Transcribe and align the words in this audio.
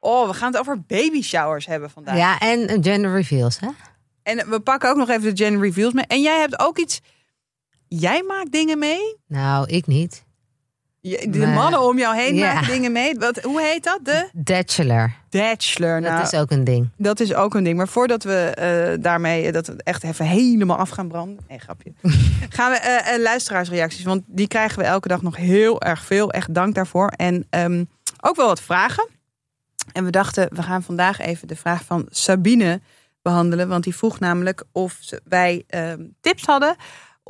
Oh, 0.00 0.28
we 0.28 0.34
gaan 0.34 0.52
het 0.52 0.60
over 0.60 0.82
baby 0.86 1.22
showers 1.22 1.66
hebben 1.66 1.90
vandaag. 1.90 2.16
Ja, 2.16 2.38
en 2.38 2.82
gender 2.82 3.12
reveals, 3.12 3.60
hè? 3.60 3.68
En 4.22 4.50
we 4.50 4.60
pakken 4.60 4.90
ook 4.90 4.96
nog 4.96 5.08
even 5.08 5.34
de 5.34 5.44
gender 5.44 5.62
reveals 5.62 5.92
mee. 5.92 6.04
En 6.06 6.20
jij 6.20 6.38
hebt 6.38 6.60
ook 6.60 6.78
iets. 6.78 7.00
Jij 7.88 8.22
maakt 8.22 8.52
dingen 8.52 8.78
mee? 8.78 9.16
Nou, 9.26 9.66
ik 9.66 9.86
niet. 9.86 10.24
Je- 11.08 11.30
De 11.30 11.46
mannen 11.46 11.80
om 11.82 11.98
jou 11.98 12.16
heen 12.16 12.34
Ja. 12.34 12.52
maken 12.54 12.68
dingen 12.72 12.92
mee. 12.92 13.14
Wat, 13.14 13.38
hoe 13.42 13.62
heet 13.62 13.84
dat? 13.84 13.98
De 14.02 14.28
Bachelor. 14.32 15.12
bachelor. 15.30 16.00
Dat 16.00 16.10
Nou, 16.10 16.22
is 16.22 16.34
ook 16.34 16.50
een 16.50 16.64
ding. 16.64 16.90
dat 16.96 17.20
is 17.20 17.34
ook 17.34 17.54
een 17.54 17.64
ding. 17.64 17.76
Maar 17.76 17.88
voordat 17.88 18.22
we 18.22 18.34
eh, 18.34 19.02
daarmee 19.02 19.46
eh, 19.46 19.52
dat 19.52 19.66
we 19.66 19.74
echt 19.82 20.02
even 20.04 20.24
helemaal 20.26 20.76
af 20.76 20.88
gaan 20.90 21.08
branden. 21.08 21.44
Nee, 21.48 21.58
grapje. 21.58 21.92
gaan 22.56 22.70
we 22.70 22.76
eh, 22.76 23.22
luisteraarsreacties. 23.22 24.04
Want 24.04 24.22
die 24.26 24.48
krijgen 24.48 24.78
we 24.78 24.84
elke 24.84 25.08
dag 25.08 25.22
nog 25.22 25.36
heel 25.36 25.82
erg 25.82 26.04
veel. 26.04 26.30
Echt 26.32 26.54
dank 26.54 26.74
daarvoor. 26.74 27.08
En 27.16 27.46
ehm, 27.50 27.84
ook 28.20 28.36
wel 28.36 28.46
wat 28.46 28.60
vragen. 28.62 29.08
En 29.92 30.04
we 30.04 30.10
dachten, 30.10 30.48
we 30.54 30.62
gaan 30.62 30.82
vandaag 30.82 31.18
even 31.20 31.48
de 31.48 31.56
vraag 31.56 31.84
van 31.84 32.06
Sabine 32.10 32.80
behandelen. 33.22 33.68
Want 33.68 33.84
die 33.84 33.96
vroeg 33.96 34.18
namelijk 34.18 34.62
of 34.72 34.98
wij 35.24 35.64
ehm, 35.66 36.02
tips 36.20 36.44
hadden 36.46 36.76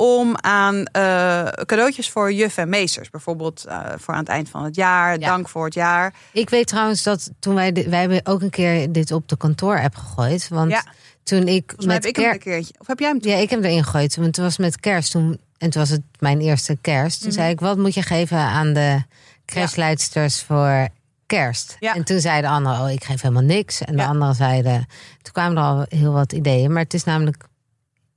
om 0.01 0.37
aan 0.41 0.85
eh, 0.85 1.45
cadeautjes 1.45 2.11
voor 2.11 2.33
juf 2.33 2.57
en 2.57 2.69
meesters. 2.69 3.11
Bijvoorbeeld 3.11 3.65
eh, 3.65 3.81
voor 3.97 4.15
aan 4.15 4.21
het 4.21 4.29
eind 4.29 4.49
van 4.49 4.65
het 4.65 4.75
jaar. 4.77 5.19
Ja. 5.19 5.27
Dank 5.27 5.49
voor 5.49 5.65
het 5.65 5.75
jaar. 5.75 6.15
Ik 6.33 6.51
weet 6.51 6.67
trouwens 6.67 7.03
dat 7.03 7.31
toen 7.41 7.55
wij... 7.55 7.73
wij 7.73 8.01
hebben 8.01 8.21
ook 8.27 8.43
een 8.43 8.51
keer 8.51 8.93
dit 8.93 9.13
op 9.13 9.29
de 9.29 9.37
kantoor-app 9.37 9.95
gegooid. 9.95 10.49
Want 10.49 10.71
Ja. 10.71 10.85
toen 11.23 11.49
ik 11.49 11.63
Volgens 11.67 11.87
mij 11.87 11.95
met 11.95 12.05
heb 12.05 12.17
ik 12.17 12.23
hem 12.23 12.33
een 12.33 12.39
keertje. 12.39 12.75
Of 12.79 12.87
heb 12.87 12.99
jij 12.99 13.09
hem 13.09 13.19
Ja, 13.21 13.35
ik 13.37 13.51
heb 13.51 13.61
hem 13.63 13.71
erin 13.71 13.85
gegooid. 13.85 14.17
Want 14.17 14.33
toen 14.35 14.45
was 14.45 14.53
het 14.57 14.63
met 14.67 14.81
kerst. 14.81 15.11
Toen, 15.11 15.39
en 15.59 15.71
toen 15.71 15.81
was 15.81 15.91
het 15.91 16.03
mijn 16.19 16.41
eerste 16.41 16.77
kerst. 16.81 17.21
Toen 17.21 17.29
Mhm. 17.29 17.39
zei 17.39 17.51
ik, 17.53 17.61
wat 17.61 17.77
moet 17.79 17.95
je 17.95 18.03
geven 18.03 18.39
aan 18.39 18.73
de 18.73 19.03
crashleidsters 19.47 20.43
voor 20.43 20.89
kerst? 21.27 21.77
Ja. 21.81 21.95
En 21.95 22.05
toen 22.05 22.21
zei 22.21 22.41
de 22.41 22.49
andere, 22.49 22.83
oh, 22.83 22.91
ik 22.91 23.05
geef 23.05 23.21
helemaal 23.21 23.43
niks. 23.43 23.81
En 23.81 23.97
de 23.97 24.03
Ja. 24.03 24.09
andere 24.09 24.35
zeiden... 24.35 24.87
Toen 25.23 25.33
kwamen 25.33 25.57
er 25.57 25.63
al 25.63 25.85
heel 25.89 26.13
wat 26.13 26.33
ideeën. 26.33 26.73
Maar 26.73 26.83
het 26.83 26.95
is 26.95 27.05
namelijk... 27.05 27.45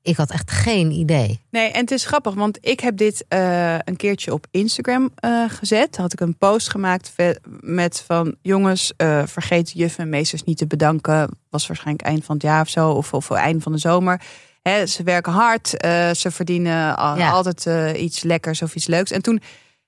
Ik 0.03 0.15
had 0.17 0.31
echt 0.31 0.51
geen 0.51 0.91
idee. 0.91 1.39
Nee, 1.49 1.69
en 1.71 1.79
het 1.81 1.91
is 1.91 2.05
grappig, 2.05 2.33
want 2.33 2.57
ik 2.61 2.79
heb 2.79 2.97
dit 2.97 3.25
eh, 3.27 3.73
een 3.79 3.95
keertje 3.95 4.33
op 4.33 4.47
Instagram 4.51 5.11
eh, 5.15 5.43
gezet. 5.49 5.97
Had 5.97 6.13
ik 6.13 6.19
een 6.19 6.37
post 6.37 6.69
gemaakt 6.69 7.13
met 7.59 8.03
van 8.05 8.35
jongens, 8.41 8.93
eh, 8.97 9.25
vergeet 9.25 9.71
juffen 9.71 10.03
en 10.03 10.09
meesters 10.09 10.43
niet 10.43 10.57
te 10.57 10.67
bedanken. 10.67 11.29
Was 11.49 11.67
waarschijnlijk 11.67 12.05
eind 12.07 12.25
van 12.25 12.35
het 12.35 12.43
jaar 12.43 12.61
of 12.61 12.69
zo, 12.69 12.89
of, 12.91 13.13
of 13.13 13.29
eind 13.31 13.63
van 13.63 13.71
de 13.71 13.77
zomer. 13.77 14.21
Ze 14.85 15.03
werken 15.03 15.31
hard, 15.31 15.67
ze 16.17 16.27
verdienen 16.31 16.97
al- 16.97 17.17
Ja. 17.17 17.29
altijd 17.29 17.95
iets 17.97 18.23
lekkers 18.23 18.61
of 18.61 18.75
iets 18.75 18.87
leuks. 18.87 19.11
En 19.11 19.21
toen 19.21 19.41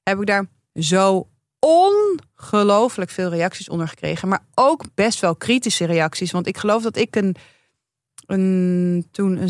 heb 0.03 0.19
ik 0.19 0.25
daar 0.27 0.45
zo 0.75 1.27
ongelooflijk 1.59 3.09
veel 3.09 3.29
reacties 3.29 3.69
onder 3.69 3.87
gekregen. 3.87 4.27
Maar 4.27 4.45
ook 4.53 4.83
best 4.95 5.19
wel 5.19 5.35
kritische 5.35 5.85
reacties. 5.85 6.31
Want 6.31 6.47
ik 6.47 6.57
geloof 6.57 6.83
dat 6.83 6.97
ik 6.97 7.15
een, 7.15 7.35
een, 8.25 9.07
toen 9.11 9.37
een 9.41 9.49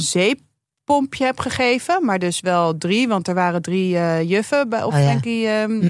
zeeppompje 0.86 1.26
heb 1.26 1.40
gegeven. 1.40 2.06
Maar 2.06 2.20
dus 2.20 2.40
wel 2.40 2.78
drie, 2.78 3.08
want 3.08 3.28
er 3.28 3.34
waren 3.34 3.62
drie 3.62 3.98
eh, 3.98 4.30
juffen 4.30 4.70
bij, 4.70 4.84
op 4.84 4.94
Oh 4.94 5.00
ja. 5.00 5.06
Frankie 5.06 5.48
ehm, 5.48 5.90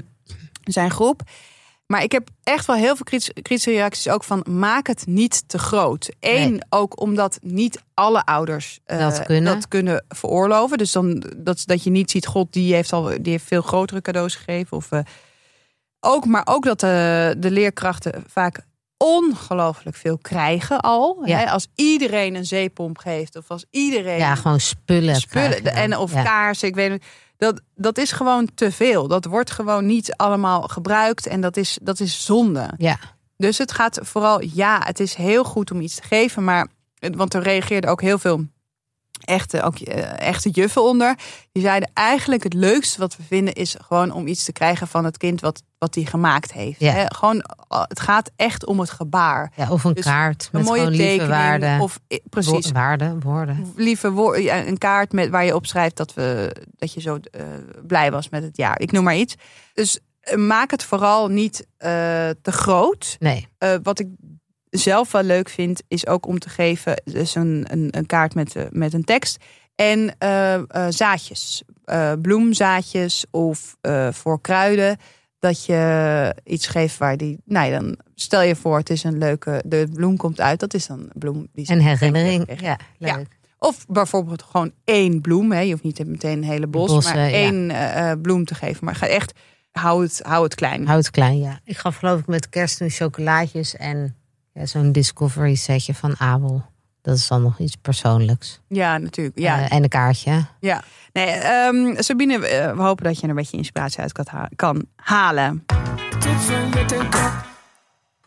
zijn 0.64 0.90
groep. 0.90 1.22
Maar 1.86 2.02
ik 2.02 2.12
heb 2.12 2.28
echt 2.42 2.66
wel 2.66 2.76
heel 2.76 2.96
veel 2.96 3.04
kritische, 3.42 3.70
reacties 3.70 4.08
ook 4.08 4.24
van 4.24 4.44
maak 4.50 4.86
het 4.86 5.06
niet 5.06 5.48
te 5.48 5.58
groot. 5.58 6.10
Eén, 6.20 6.50
Nee. 6.50 6.60
ook 6.68 7.00
omdat 7.00 7.38
niet 7.42 7.82
alle 7.94 8.24
ouders 8.24 8.80
eh, 8.84 8.98
Dat 8.98 9.22
kunnen. 9.22 9.54
dat 9.54 9.68
kunnen 9.68 10.04
veroorloven. 10.08 10.78
Dus 10.78 10.92
dan 10.92 11.24
dat, 11.36 11.62
dat 11.66 11.84
je 11.84 11.90
niet 11.90 12.10
ziet, 12.10 12.26
god, 12.26 12.52
die 12.52 12.74
heeft 12.74 12.92
al 12.92 13.02
die 13.04 13.32
heeft 13.32 13.44
veel 13.44 13.62
grotere 13.62 14.00
cadeaus 14.00 14.34
gegeven. 14.34 14.76
Of, 14.76 14.92
eh, 14.92 15.00
ook, 16.00 16.24
maar 16.24 16.42
ook 16.44 16.64
dat 16.64 16.80
de, 16.80 17.34
de 17.38 17.50
leerkrachten 17.50 18.24
vaak 18.26 18.60
ongelooflijk 19.04 19.96
veel 19.96 20.18
krijgen 20.18 20.80
al. 20.80 21.22
Ja. 21.24 21.38
Hè? 21.38 21.50
Als 21.50 21.66
iedereen 21.74 22.34
een 22.34 22.44
zeepomp 22.44 22.98
geeft 22.98 23.36
of 23.36 23.50
als 23.50 23.64
iedereen 23.70 24.18
Ja, 24.18 24.34
gewoon 24.34 24.60
spullen. 24.60 25.16
spullen 25.16 25.64
en 25.64 25.96
of 25.96 26.12
Ja. 26.12 26.22
kaarsen, 26.22 26.68
ik 26.68 26.74
weet 26.74 26.90
niet. 26.90 27.04
Dat, 27.36 27.60
dat 27.74 27.98
is 27.98 28.12
gewoon 28.12 28.48
te 28.54 28.72
veel. 28.72 29.08
Dat 29.08 29.24
wordt 29.24 29.50
gewoon 29.50 29.86
niet 29.86 30.16
allemaal 30.16 30.62
gebruikt 30.62 31.26
en 31.26 31.40
dat 31.40 31.56
is, 31.56 31.78
dat 31.82 32.00
is 32.00 32.24
zonde. 32.24 32.70
Ja. 32.76 32.98
Dus 33.36 33.58
het 33.58 33.72
gaat 33.72 33.98
vooral, 34.02 34.42
ja, 34.42 34.80
het 34.84 35.00
is 35.00 35.14
heel 35.14 35.44
goed 35.44 35.70
om 35.70 35.80
iets 35.80 35.94
te 35.94 36.02
geven, 36.02 36.44
maar 36.44 36.68
want 37.16 37.34
er 37.34 37.42
reageerden 37.42 37.90
ook 37.90 38.00
heel 38.00 38.18
veel 38.18 38.44
echte, 39.24 39.62
ook, 39.62 39.78
eh, 39.78 40.20
echte 40.20 40.50
juffen 40.50 40.82
onder. 40.82 41.16
Die 41.52 41.62
zeiden 41.62 41.90
eigenlijk 41.94 42.42
het 42.42 42.54
leukste 42.54 43.00
wat 43.00 43.16
we 43.16 43.22
vinden 43.22 43.54
is 43.54 43.76
gewoon 43.86 44.12
om 44.12 44.26
iets 44.26 44.44
te 44.44 44.52
krijgen 44.52 44.88
van 44.88 45.04
het 45.04 45.16
kind 45.16 45.40
wat, 45.40 45.62
wat 45.78 45.92
die 45.92 46.06
gemaakt 46.06 46.52
heeft. 46.52 46.80
Ja. 46.80 47.06
Gewoon, 47.06 47.40
eh, 47.68 47.82
het 47.82 48.00
gaat 48.00 48.30
echt 48.36 48.66
om 48.66 48.80
het 48.80 48.90
gebaar. 48.90 49.52
Ja, 49.56 49.70
of 49.70 49.84
een 49.84 49.94
Dus 49.94 50.04
kaart 50.04 50.42
Een 50.42 50.58
met 50.58 50.68
mooie 50.68 50.78
gewoon 50.80 50.96
lieve 50.96 51.06
tekening 51.06 51.30
waarden. 51.30 51.80
of 51.80 52.00
eh, 52.08 52.18
precies 52.30 52.70
waarden, 52.72 53.20
woorden. 53.20 53.72
lieve 53.76 54.10
woord, 54.10 54.42
ja, 54.42 54.66
een 54.66 54.78
kaart 54.78 55.12
met 55.12 55.28
waar 55.28 55.44
je 55.44 55.54
op 55.54 55.66
schrijft 55.66 55.96
dat, 55.96 56.14
we, 56.14 56.56
dat 56.76 56.92
je 56.92 57.00
zo 57.00 57.18
blij 57.86 58.10
was 58.10 58.28
met 58.28 58.42
het 58.42 58.56
jaar. 58.56 58.80
Ik 58.80 58.92
noem 58.92 59.04
maar 59.04 59.16
iets. 59.16 59.34
Dus 59.74 59.98
maak 60.36 60.70
het 60.70 60.84
vooral 60.84 61.28
niet 61.28 61.66
te 61.78 62.52
groot. 62.52 63.16
Nee, 63.18 63.48
wat 63.82 63.98
ik 63.98 64.08
zelf 64.76 65.12
wel 65.12 65.22
leuk 65.22 65.48
vind, 65.48 65.82
is 65.88 66.06
ook 66.06 66.26
om 66.26 66.38
te 66.38 66.48
geven 66.48 67.02
dus 67.04 67.34
een, 67.34 67.66
een, 67.68 67.88
een 67.90 68.06
kaart 68.06 68.34
met, 68.34 68.56
eh, 68.56 68.62
met 68.70 68.92
een 68.92 69.04
tekst. 69.04 69.44
En 69.74 70.14
eh, 70.18 70.54
eh, 70.54 70.64
zaadjes. 70.88 71.62
Bloemzaadjes 72.22 73.24
of 73.30 73.76
voor 74.10 74.40
kruiden. 74.40 74.96
Dat 75.38 75.64
je 75.64 76.34
iets 76.44 76.66
geeft 76.66 76.98
waar 76.98 77.16
die. 77.16 77.38
Nou 77.44 77.70
ja, 77.70 77.80
dan 77.80 77.98
stel 78.14 78.42
je 78.42 78.56
voor, 78.56 78.78
het 78.78 78.90
is 78.90 79.04
een 79.04 79.18
leuke. 79.18 79.62
De 79.66 79.88
bloem 79.92 80.16
komt 80.16 80.40
uit. 80.40 80.60
Dat 80.60 80.74
is 80.74 80.86
dan 80.86 80.98
een 80.98 81.10
bloem 81.14 81.48
die 81.52 81.70
een 81.70 81.80
herinnering. 81.80 82.60
Ja, 82.60 82.78
leuk. 82.98 83.10
Ja. 83.10 83.22
Of 83.58 83.86
bijvoorbeeld 83.88 84.42
gewoon 84.42 84.72
één 84.84 85.20
bloem. 85.20 85.52
Hè. 85.52 85.60
Je 85.60 85.70
hoeft 85.70 85.82
niet 85.82 86.06
meteen 86.06 86.36
een 86.36 86.44
hele 86.44 86.66
bos, 86.66 86.90
Bossen, 86.90 87.16
maar 87.16 87.30
één 87.30 88.20
bloem 88.20 88.44
te 88.44 88.54
geven. 88.54 88.84
Maar 88.84 88.94
ga 88.94 89.06
echt, 89.06 89.32
hou 89.72 90.02
het, 90.02 90.20
hou 90.22 90.44
het 90.44 90.54
klein. 90.54 90.86
Houd 90.86 91.04
het 91.04 91.10
klein, 91.10 91.38
ja. 91.38 91.60
Ik 91.64 91.76
gaf 91.76 91.96
geloof 91.96 92.20
ik 92.20 92.26
met 92.26 92.48
kerst 92.48 92.78
toen 92.78 92.90
chocolaatjes 92.90 93.76
en 93.76 94.16
ja, 94.54 94.66
zo'n 94.66 94.92
Discovery 94.92 95.54
setje 95.54 95.94
van 95.94 96.14
Abel. 96.18 96.62
Dat 97.02 97.16
is 97.16 97.28
dan 97.28 97.42
nog 97.42 97.58
iets 97.58 97.76
persoonlijks. 97.76 98.60
Ja, 98.68 98.98
natuurlijk. 98.98 99.38
Ja, 99.38 99.60
Eh, 99.60 99.72
en 99.76 99.82
een 99.82 99.88
kaartje. 99.88 100.46
ja. 100.60 100.82
Nee, 101.12 101.26
ehm, 101.26 101.94
Sabine, 102.02 102.46
eh, 102.46 102.76
we 102.76 102.82
hopen 102.82 103.04
dat 103.04 103.16
je 103.16 103.22
er 103.22 103.28
een 103.28 103.34
beetje 103.34 103.56
inspiratie 103.56 104.00
uit 104.00 104.12
kan, 104.12 104.24
ha- 104.30 104.48
kan 104.56 104.86
halen. 104.96 105.64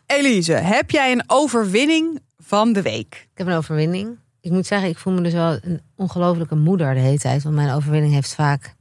Elise, 0.06 0.52
heb 0.52 0.90
jij 0.90 1.12
een 1.12 1.22
overwinning 1.26 2.20
van 2.38 2.72
de 2.72 2.82
week? 2.82 3.28
Ik 3.32 3.38
heb 3.38 3.46
een 3.46 3.52
overwinning. 3.56 4.18
Ik 4.40 4.50
moet 4.50 4.66
zeggen, 4.66 4.88
ik 4.88 4.98
voel 4.98 5.12
me 5.12 5.20
dus 5.20 5.32
wel 5.32 5.58
een 5.62 5.80
ongelofelijke 5.96 6.54
moeder 6.54 6.94
de 6.94 7.00
hele 7.00 7.18
tijd. 7.18 7.42
Want 7.42 7.54
mijn 7.54 7.70
overwinning 7.74 8.12
heeft 8.12 8.34
vaak 8.34 8.74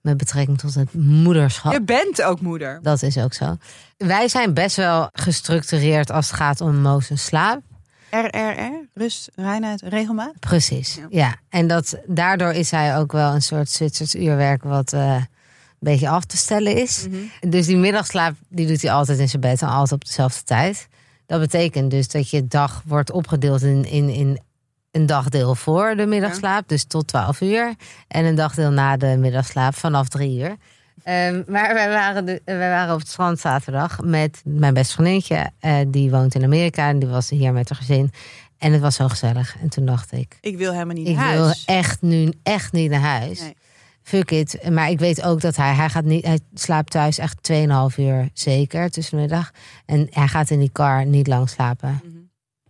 met 0.00 0.16
betrekking 0.16 0.58
tot 0.58 0.74
het 0.74 0.94
moederschap. 0.94 1.72
Je 1.72 1.82
bent 1.82 2.22
ook 2.22 2.40
moeder. 2.40 2.78
Dat 2.82 3.02
is 3.02 3.18
ook 3.18 3.32
zo. 3.32 3.56
Wij 3.96 4.28
zijn 4.28 4.54
best 4.54 4.76
wel 4.76 5.08
gestructureerd 5.12 6.10
als 6.10 6.26
het 6.26 6.36
gaat 6.36 6.60
om 6.60 6.76
Moos 6.80 7.10
en 7.10 7.18
slaap. 7.18 7.60
RRR, 8.10 8.88
rust, 8.94 9.30
reinheid, 9.34 9.82
regelmaat. 9.82 10.32
Precies, 10.40 10.94
Ja. 10.94 11.06
ja. 11.10 11.36
En 11.48 11.66
dat, 11.66 11.98
daardoor 12.06 12.52
is 12.52 12.70
hij 12.70 12.96
ook 12.96 13.12
wel 13.12 13.34
een 13.34 13.42
soort 13.42 13.70
Zwitsers 13.70 14.14
uurwerk 14.14 14.62
wat 14.62 14.92
eh, 14.92 15.14
een 15.14 15.26
beetje 15.78 16.08
af 16.08 16.24
te 16.24 16.36
stellen 16.36 16.76
is. 16.76 17.06
Dus 17.48 17.66
die 17.66 17.76
middagslaap 17.76 18.34
die 18.48 18.66
doet 18.66 18.82
hij 18.82 18.92
altijd 18.92 19.18
in 19.18 19.28
zijn 19.28 19.42
bed 19.42 19.62
en 19.62 19.68
altijd 19.68 19.92
op 19.92 20.04
dezelfde 20.04 20.42
tijd. 20.44 20.88
Dat 21.26 21.40
betekent 21.40 21.90
dus 21.90 22.08
dat 22.08 22.30
je 22.30 22.46
dag 22.46 22.82
wordt 22.86 23.10
opgedeeld 23.10 23.62
in, 23.62 23.84
in, 23.84 24.08
in 24.08 24.40
een 24.90 25.06
dagdeel 25.06 25.54
voor 25.54 25.96
de 25.96 26.06
middagslaap, 26.06 26.68
dus 26.68 26.84
tot 26.84 27.06
12 27.06 27.40
uur. 27.40 27.74
En 28.08 28.24
een 28.24 28.34
dagdeel 28.34 28.70
na 28.70 28.96
de 28.96 29.16
middagslaap 29.18 29.74
vanaf 29.74 30.08
3 30.08 30.38
uur. 30.40 30.56
Ehm, 31.02 31.42
maar 31.46 31.74
wij 31.74 31.88
waren, 31.88 32.24
de, 32.24 32.42
wij 32.44 32.58
waren 32.70 32.94
op 32.94 33.00
het 33.00 33.08
strand 33.08 33.38
zaterdag 33.40 34.00
met 34.02 34.42
mijn 34.44 34.74
beste 34.74 34.92
vriendinnetje. 34.92 35.50
eh, 35.60 35.76
die 35.88 36.10
woont 36.10 36.34
in 36.34 36.44
Amerika 36.44 36.88
en 36.88 36.98
die 36.98 37.08
was 37.08 37.30
hier 37.30 37.52
met 37.52 37.68
haar 37.68 37.78
gezin. 37.78 38.12
En 38.58 38.72
het 38.72 38.80
was 38.80 38.94
zo 38.96 39.08
gezellig. 39.08 39.56
En 39.62 39.68
toen 39.68 39.84
dacht 39.84 40.12
ik, 40.12 40.38
Ik 40.40 40.56
wil 40.56 40.72
helemaal 40.72 40.94
niet 40.94 41.08
ik 41.08 41.16
naar 41.16 41.32
wil 41.32 41.44
huis. 41.44 41.64
echt 41.64 42.02
nu 42.02 42.32
echt 42.42 42.72
niet 42.72 42.90
naar 42.90 43.00
huis. 43.00 43.40
Nee. 43.40 43.56
fuck 44.02 44.30
it. 44.30 44.70
Maar 44.70 44.90
ik 44.90 44.98
weet 44.98 45.22
ook 45.22 45.40
dat 45.40 45.56
hij, 45.56 45.74
hij 45.74 45.88
gaat 45.88 46.04
niet, 46.04 46.24
hij 46.24 46.38
slaapt 46.54 46.90
thuis 46.90 47.18
echt 47.18 47.50
2,5 47.52 47.96
uur 47.98 48.28
zeker 48.32 48.90
tussen 48.90 49.14
de 49.16 49.20
middag. 49.22 49.50
En 49.86 50.06
hij 50.10 50.28
gaat 50.28 50.50
in 50.50 50.58
die 50.58 50.72
car 50.72 51.06
niet 51.06 51.26
lang 51.26 51.48
slapen. 51.48 52.00
Mhm. 52.04 52.16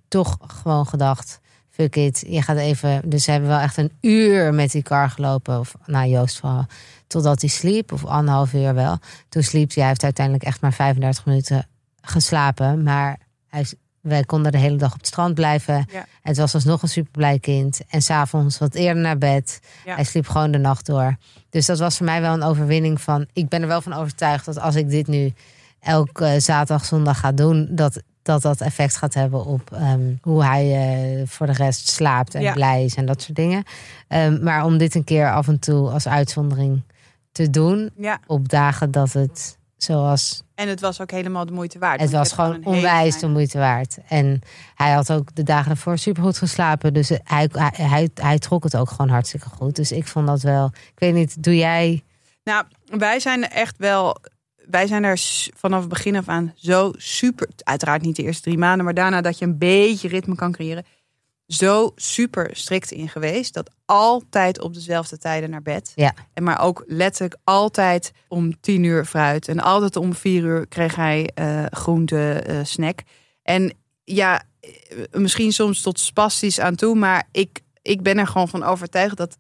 Toch 0.09 0.37
gewoon 0.47 0.87
gedacht, 0.87 1.41
fuck 1.81 1.97
it. 1.97 2.25
Je 2.27 2.43
gaat 2.43 2.57
even, 2.57 3.03
dus 3.05 3.25
ze 3.25 3.31
hebben 3.31 3.49
wel 3.49 3.59
echt 3.59 3.77
een 3.77 3.93
uur 4.01 4.55
met 4.55 4.71
die 4.71 4.83
car 4.83 5.11
gelopen. 5.11 5.59
Of 5.59 5.75
nou 5.87 6.09
Joost 6.09 6.39
vooral. 6.39 6.67
Totdat 7.07 7.41
hij 7.41 7.51
sliep, 7.51 7.93
of 7.93 8.05
anderhalf 8.05 8.53
uur 8.53 8.75
wel. 8.75 8.99
Toen 9.29 9.43
sliep 9.43 9.69
hij, 9.69 9.77
hij 9.79 9.87
heeft 9.87 10.03
uiteindelijk 10.03 10.45
echt 10.45 10.61
maar 10.61 10.73
35 10.73 11.27
minuten 11.27 11.67
geslapen. 12.01 12.83
Maar 12.83 13.19
hij, 13.49 13.67
wij 14.01 14.25
konden 14.25 14.53
de 14.53 14.59
hele 14.59 14.77
dag 14.77 14.93
op 14.93 14.99
het 14.99 15.07
strand 15.07 15.35
blijven. 15.35 15.87
Ja. 15.93 16.07
Het 16.23 16.37
was 16.37 16.55
alsnog 16.55 16.83
een 16.83 16.89
super 16.89 17.13
blij 17.13 17.39
kind. 17.39 17.81
En 17.89 18.03
s'avonds 18.03 18.59
wat 18.59 18.75
eerder 18.75 19.03
naar 19.03 19.19
bed. 19.19 19.61
Ja. 19.85 19.95
Hij 19.95 20.05
sliep 20.05 20.29
gewoon 20.29 20.51
de 20.51 20.59
nacht 20.59 20.87
door. 20.87 21.17
Dus 21.51 21.67
dat 21.67 21.79
was 21.79 21.97
voor 21.97 22.07
mij 22.07 22.21
wel 22.21 22.35
een 22.35 22.43
overwinning 22.43 23.01
van... 23.01 23.27
Ik 23.33 23.49
ben 23.49 23.63
er 23.63 23.69
wel 23.69 23.83
van 23.83 23.93
overtuigd 23.93 24.45
dat 24.45 24.59
als 24.59 24.75
ik 24.75 24.89
dit 24.89 25.07
nu 25.07 25.33
elke 25.81 26.41
zaterdag, 26.41 26.85
zondag 26.85 27.19
ga 27.21 27.33
doen... 27.33 27.69
dat 27.71 28.03
dat, 28.31 28.43
dat 28.43 28.61
effect 28.61 28.97
gaat 28.97 29.15
hebben 29.15 29.45
op 29.45 29.73
ehm, 29.73 30.15
hoe 30.23 30.45
hij 30.45 30.65
eh, 30.75 31.27
voor 31.27 31.47
de 31.47 31.53
rest 31.53 31.89
slaapt 31.89 32.35
en 32.35 32.43
Ja. 32.43 32.53
blij 32.53 32.85
is 32.85 32.95
en 32.95 33.07
dat 33.07 33.23
soort 33.23 33.37
dingen. 33.37 33.65
Ehm, 34.09 34.43
maar 34.43 34.65
om 34.65 34.79
dit 34.79 34.95
een 34.95 35.05
keer 35.05 35.33
af 35.33 35.49
en 35.49 35.59
toe 35.59 35.91
als 35.91 36.09
uitzondering 36.09 36.83
te 37.33 37.51
doen... 37.51 37.91
Ja, 37.97 38.21
op 38.27 38.49
dagen 38.49 38.91
dat 38.91 39.13
het 39.13 39.59
zoals 39.77 40.43
en 40.55 40.69
het 40.69 40.81
was 40.81 41.01
ook 41.01 41.11
helemaal 41.11 41.47
de 41.47 41.53
moeite 41.53 41.79
waard. 41.79 42.01
het 42.01 42.11
was 42.11 42.33
gewoon 42.33 42.65
onwijs 42.65 43.19
de 43.19 43.29
moeite 43.29 43.59
waard. 43.59 43.99
En 44.09 44.41
hij 44.75 44.93
had 44.93 45.13
ook 45.13 45.35
de 45.35 45.43
dagen 45.43 45.71
ervoor 45.71 45.99
supergoed 45.99 46.39
geslapen. 46.39 46.95
Dus 46.95 47.09
hij, 47.09 47.49
hij, 47.53 47.73
hij, 47.73 48.11
hij 48.15 48.39
trok 48.39 48.65
het 48.65 48.77
ook 48.77 48.91
gewoon 48.91 49.09
hartstikke 49.09 49.49
goed. 49.49 49.77
Dus 49.77 49.93
ik 49.93 50.07
vond 50.07 50.27
dat 50.27 50.43
wel. 50.43 50.67
Ik 50.67 50.99
weet 50.99 51.15
niet, 51.15 51.43
doe 51.43 51.57
jij. 51.57 52.03
Nou, 52.45 52.65
wij 52.85 53.21
zijn 53.21 53.49
echt 53.49 53.77
wel. 53.79 54.17
Wij 54.67 54.87
zijn 54.87 55.05
er 55.05 55.19
s- 55.19 55.51
vanaf 55.55 55.81
het 55.81 55.89
begin 55.89 56.17
af 56.17 56.29
aan 56.29 56.53
zo 56.57 56.93
super. 56.97 57.49
Uiteraard 57.65 58.03
niet 58.03 58.17
de 58.17 58.23
eerste 58.23 58.43
drie 58.43 58.59
maanden, 58.59 58.85
maar 58.85 58.95
daarna 58.95 59.21
dat 59.21 59.39
je 59.39 59.45
een 59.45 59.59
beetje 59.59 60.09
ritme 60.09 60.35
kan 60.35 60.53
creëren. 60.53 60.85
Zo 61.47 61.93
super 61.97 62.51
strikt 62.53 62.91
in 62.91 63.09
geweest. 63.09 63.55
Dat 63.55 63.71
altijd 63.85 64.61
op 64.61 64.75
dezelfde 64.75 65.19
tijden 65.19 65.51
naar 65.51 65.63
bed. 65.63 65.93
Ja. 65.95 66.15
En 66.35 66.43
maar 66.43 66.61
ook 66.61 66.85
letterlijk 66.87 67.37
altijd 67.45 68.13
om 68.29 68.61
tien 68.61 68.85
uur 68.85 69.05
fruit. 69.05 69.49
En 69.49 69.61
altijd 69.61 69.97
om 69.97 70.15
vier 70.15 70.43
uur 70.43 70.67
kreeg 70.67 70.95
hij 70.95 71.31
eh 71.35 71.65
groente 71.71 72.33
eh, 72.33 72.59
snack. 72.63 73.01
En 73.43 73.73
ja, 74.05 74.43
eh, 74.61 74.71
misschien 75.13 75.53
soms 75.53 75.81
tot 75.83 75.99
spastisch 76.01 76.61
aan 76.61 76.75
toe. 76.75 76.95
Maar 76.95 77.29
ik, 77.33 77.61
ik 77.83 78.03
ben 78.03 78.19
er 78.19 78.27
gewoon 78.27 78.49
van 78.49 78.63
overtuigd 78.63 79.17
dat 79.17 79.39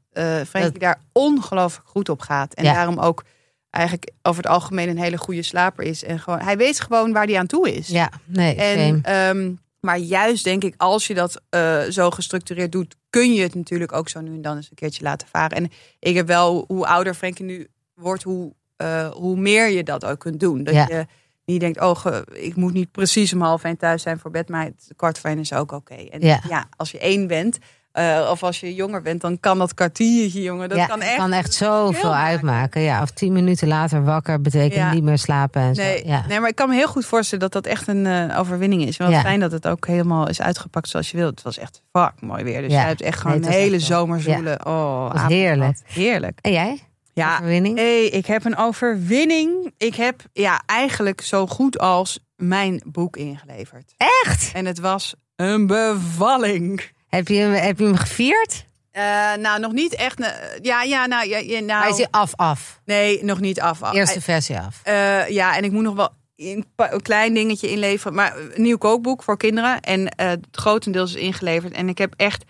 Frankie 0.48 0.78
daar 0.78 1.00
ongelooflijk 1.12 1.88
goed 1.88 2.08
op 2.08 2.20
gaat. 2.20 2.54
En 2.54 2.64
Ja. 2.64 2.72
daarom 2.72 2.98
ook 2.98 3.24
eigenlijk 3.70 4.10
over 4.22 4.42
het 4.42 4.52
algemeen 4.52 4.88
een 4.88 4.98
hele 4.98 5.18
goede 5.18 5.42
slaper 5.42 5.84
is. 5.84 6.04
En 6.04 6.18
gewoon, 6.18 6.40
hij 6.40 6.56
weet 6.56 6.80
gewoon 6.80 7.12
waar 7.12 7.26
hij 7.26 7.38
aan 7.38 7.46
toe 7.46 7.74
is. 7.74 7.88
Ja, 7.88 8.10
nee, 8.26 8.54
En, 8.54 9.02
ehm, 9.02 9.52
maar 9.80 9.98
juist 9.98 10.44
denk 10.44 10.64
ik, 10.64 10.74
als 10.76 11.06
je 11.06 11.14
dat 11.14 11.40
eh, 11.48 11.80
zo 11.82 12.10
gestructureerd 12.10 12.72
doet, 12.72 12.96
kun 13.10 13.34
je 13.34 13.42
het 13.42 13.54
natuurlijk 13.54 13.92
ook 13.92 14.08
zo 14.08 14.20
nu 14.20 14.34
en 14.34 14.42
dan 14.42 14.56
eens 14.56 14.70
een 14.70 14.76
keertje 14.76 15.02
laten 15.02 15.28
varen. 15.28 15.56
En 15.56 15.70
ik 15.98 16.14
heb 16.16 16.26
wel, 16.26 16.64
hoe 16.68 16.86
ouder 16.86 17.14
Frankie 17.14 17.44
nu 17.44 17.68
wordt, 17.94 18.22
hoe, 18.22 18.52
eh, 18.76 19.10
hoe 19.10 19.36
meer 19.36 19.68
je 19.70 19.82
dat 19.82 20.04
ook 20.04 20.18
kunt 20.18 20.40
doen. 20.40 20.64
Dat 20.64 20.74
Ja. 20.74 20.86
je 20.88 21.06
niet 21.44 21.60
denkt, 21.60 21.80
oh, 21.80 21.96
ge- 21.96 22.26
ik 22.32 22.56
moet 22.56 22.72
niet 22.72 22.90
precies 22.90 23.32
om 23.32 23.40
half 23.40 23.64
één 23.64 23.76
thuis 23.76 24.02
zijn 24.02 24.18
voor 24.18 24.30
bed, 24.30 24.48
maar 24.48 24.64
het 24.64 24.92
kwart 24.96 25.18
voor 25.18 25.30
één 25.30 25.38
is 25.38 25.52
ook 25.52 25.72
oké. 25.72 25.94
En 25.94 26.20
Ja. 26.20 26.40
ja. 26.48 26.68
als 26.76 26.90
je 26.90 26.98
één 26.98 27.26
bent, 27.26 27.58
eh, 27.92 28.28
of 28.30 28.42
als 28.42 28.60
je 28.60 28.74
jonger 28.74 29.02
bent, 29.02 29.20
dan 29.20 29.40
kan 29.40 29.58
dat 29.58 29.74
kwartiertje, 29.74 30.42
jongen, 30.42 30.68
dat 30.68 30.78
ja, 30.78 30.86
kan 30.86 31.00
echt, 31.00 31.16
kan 31.16 31.32
echt 31.32 31.54
zoveel 31.54 32.14
uitmaken. 32.14 32.80
Ja, 32.80 33.02
of 33.02 33.10
tien 33.10 33.32
minuten 33.32 33.68
later 33.68 34.04
wakker 34.04 34.40
betekent 34.40 34.74
Ja. 34.74 34.92
niet 34.92 35.02
meer 35.02 35.18
slapen. 35.18 35.62
En 35.62 35.72
Nee, 35.72 35.98
zo. 35.98 36.08
Ja. 36.08 36.24
nee, 36.28 36.40
maar 36.40 36.48
ik 36.48 36.54
kan 36.54 36.68
me 36.68 36.74
heel 36.74 36.88
goed 36.88 37.04
voorstellen 37.04 37.50
dat 37.50 37.62
dat 37.62 37.72
echt 37.72 37.88
een 37.88 38.06
eh, 38.06 38.38
overwinning 38.38 38.82
is. 38.82 38.96
Want 38.96 39.16
fijn 39.16 39.40
dat 39.40 39.52
het 39.52 39.66
ook 39.68 39.86
helemaal 39.86 40.28
is 40.28 40.40
uitgepakt 40.40 40.88
zoals 40.88 41.10
je 41.10 41.16
wilt. 41.16 41.30
Het 41.30 41.42
was 41.42 41.58
echt 41.58 41.82
fuck 41.92 42.12
mooi 42.20 42.44
weer. 42.44 42.60
Dus 42.62 42.72
jij 42.72 42.82
hebt 42.86 43.02
echt 43.02 43.20
gewoon 43.20 43.40
Nee, 43.40 43.48
een 43.48 43.54
hele 43.54 43.76
echt 43.76 43.88
wel. 43.88 43.98
zomerzoele. 43.98 44.60
Oh, 44.64 45.12
was 45.12 45.22
heerlijk. 45.26 45.78
Heerlijk. 45.84 46.38
En 46.40 46.52
jij? 46.52 46.78
Ja, 47.12 47.34
Overwinning? 47.34 47.76
hey, 47.76 48.04
ik 48.06 48.26
heb 48.26 48.44
een 48.44 48.56
overwinning. 48.56 49.72
Ik 49.76 49.94
heb 49.94 50.22
ja, 50.32 50.62
eigenlijk 50.66 51.20
zo 51.20 51.46
goed 51.46 51.78
als 51.78 52.18
mijn 52.36 52.82
boek 52.84 53.16
ingeleverd. 53.16 53.94
Echt? 54.24 54.50
En 54.54 54.66
het 54.66 54.78
was 54.80 55.14
een 55.36 55.66
bevalling. 55.66 56.82
Heb 57.10 57.28
je, 57.28 57.34
hem- 57.34 57.52
heb 57.52 57.78
je 57.78 57.84
hem 57.84 57.96
gevierd? 57.96 58.64
Eh, 58.90 59.02
nou, 59.38 59.60
nog 59.60 59.72
niet 59.72 59.94
echt. 59.94 60.20
eh, 60.20 60.28
ja, 60.62 60.82
ja, 60.82 61.06
nou, 61.06 61.28
ja, 61.28 61.38
ja, 61.38 61.60
nou 61.60 61.82
Hij 61.82 61.90
is 62.00 62.06
af, 62.10 62.32
af. 62.36 62.80
nee, 62.84 63.24
nog 63.24 63.40
niet 63.40 63.60
af. 63.60 63.82
af. 63.82 63.94
Eerste 63.94 64.20
versie 64.20 64.58
af. 64.58 64.80
Eh, 64.82 65.28
ja, 65.28 65.56
en 65.56 65.64
ik 65.64 65.72
moet 65.72 65.82
nog 65.82 65.94
wel 65.94 66.08
een, 66.36 66.66
klein 67.02 67.34
dingetje 67.34 67.70
inleveren. 67.70 68.14
Maar 68.14 68.36
een 68.36 68.62
nieuw 68.62 68.76
kookboek 68.78 69.22
voor 69.22 69.36
kinderen. 69.36 69.80
En 69.80 70.08
eh, 70.08 70.28
het 70.28 70.46
grotendeels 70.50 71.14
is 71.14 71.20
ingeleverd. 71.22 71.72
En 71.72 71.88
ik 71.88 71.98
heb 71.98 72.14
echt. 72.16 72.44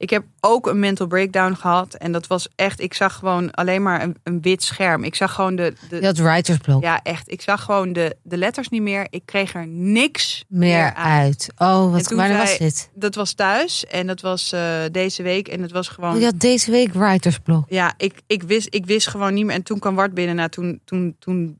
Ik 0.00 0.10
heb 0.10 0.24
ook 0.40 0.66
een 0.66 0.78
mental 0.78 1.06
breakdown 1.06 1.52
gehad. 1.54 1.94
En 1.94 2.12
dat 2.12 2.26
was 2.26 2.48
echt. 2.54 2.80
Ik 2.80 2.94
zag 2.94 3.14
gewoon 3.14 3.50
alleen 3.50 3.82
maar 3.82 4.02
een, 4.02 4.16
een 4.22 4.40
wit 4.40 4.62
scherm. 4.62 5.04
Ik 5.04 5.14
zag 5.14 5.34
gewoon 5.34 5.56
de. 5.56 5.74
de 5.88 6.06
had 6.06 6.16
writersblok. 6.18 6.82
ja, 6.82 7.02
echt. 7.02 7.30
Ik 7.30 7.40
zag 7.40 7.62
gewoon 7.64 7.92
de, 7.92 8.16
de 8.22 8.36
letters 8.36 8.68
niet 8.68 8.82
meer. 8.82 9.06
Ik 9.10 9.22
kreeg 9.24 9.54
er 9.54 9.66
niks 9.66 10.44
meer 10.48 10.94
uit. 10.94 11.48
Oh, 11.56 11.92
wat, 11.92 12.04
zei- 12.04 12.36
was 12.36 12.58
dit? 12.58 12.90
Dat 12.94 13.14
was 13.14 13.32
thuis. 13.32 13.86
En 13.86 14.06
dat 14.06 14.20
was 14.20 14.52
eh, 14.52 14.80
deze 14.92 15.22
week. 15.22 15.48
En 15.48 15.62
het 15.62 15.72
was 15.72 15.88
gewoon. 15.88 16.16
Oh, 16.16 16.22
had 16.22 16.40
deze 16.40 16.70
week 16.70 16.92
writersblok. 16.92 17.64
Ja, 17.68 17.94
ik, 17.96 18.14
ik, 18.26 18.42
wist, 18.42 18.74
ik 18.74 18.86
wist 18.86 19.08
gewoon 19.08 19.34
niet 19.34 19.44
meer. 19.44 19.54
En 19.54 19.62
toen 19.62 19.78
kwam 19.78 19.94
Wart 19.94 20.14
binnen. 20.14 20.36
Nou, 20.36 20.48
toen, 20.48 20.80
toen, 20.84 21.16
toen, 21.18 21.58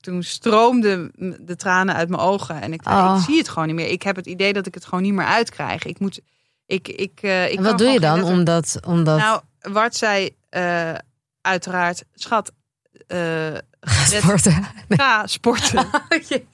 toen 0.00 0.22
stroomden 0.22 1.12
de 1.40 1.56
tranen 1.56 1.94
uit 1.94 2.08
mijn 2.08 2.22
ogen. 2.22 2.60
En 2.60 2.72
ik, 2.72 2.86
Oh. 2.88 3.16
ik 3.18 3.24
zie 3.24 3.38
het 3.38 3.48
gewoon 3.48 3.66
niet 3.66 3.76
meer. 3.76 3.88
Ik 3.90 4.02
heb 4.02 4.16
het 4.16 4.26
idee 4.26 4.52
dat 4.52 4.66
ik 4.66 4.74
het 4.74 4.84
gewoon 4.84 5.02
niet 5.02 5.14
meer 5.14 5.26
uitkrijg. 5.26 5.84
Ik 5.84 5.98
moet. 5.98 6.20
Ik, 6.68 6.88
ik, 6.88 7.18
eh, 7.22 7.50
ik 7.50 7.56
En 7.56 7.62
wat 7.62 7.78
doe 7.78 7.88
je 7.88 8.00
dan? 8.00 8.22
Omdat, 8.22 8.78
omdat 8.86 9.18
Nou, 9.18 9.40
Wart 9.60 9.96
zei 9.96 10.30
eh, 10.48 10.94
uiteraard, 11.40 12.04
schat, 12.14 12.52
eh, 13.06 13.18
net- 13.48 13.62
sporten. 14.22 14.64
ga 14.88 15.26
sporten. 15.26 15.86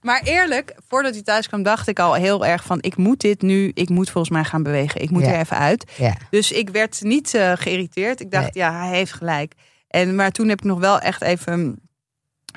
Maar 0.00 0.20
eerlijk, 0.22 0.74
voordat 0.88 1.12
hij 1.14 1.22
thuis 1.22 1.48
kwam, 1.48 1.62
dacht 1.62 1.88
ik 1.88 1.98
al 1.98 2.14
heel 2.14 2.46
erg 2.46 2.64
van: 2.64 2.78
ik 2.80 2.96
moet 2.96 3.20
dit 3.20 3.42
nu, 3.42 3.70
ik 3.74 3.88
moet 3.88 4.10
volgens 4.10 4.32
mij 4.32 4.44
gaan 4.44 4.62
bewegen. 4.62 5.00
Ik 5.02 5.10
moet 5.10 5.22
Ja. 5.22 5.28
er 5.32 5.38
even 5.40 5.56
uit. 5.58 5.92
Ja. 5.96 6.16
Dus 6.30 6.52
ik 6.52 6.68
werd 6.70 7.00
niet 7.02 7.28
geïrriteerd. 7.54 8.20
Ik 8.20 8.30
dacht, 8.30 8.54
ja, 8.54 8.72
hij 8.78 8.88
heeft 8.96 9.12
gelijk. 9.12 9.54
En, 9.88 10.14
maar 10.14 10.30
toen 10.30 10.48
heb 10.48 10.58
ik 10.58 10.64
nog 10.64 10.78
wel 10.78 10.98
echt 10.98 11.22
even 11.22 11.80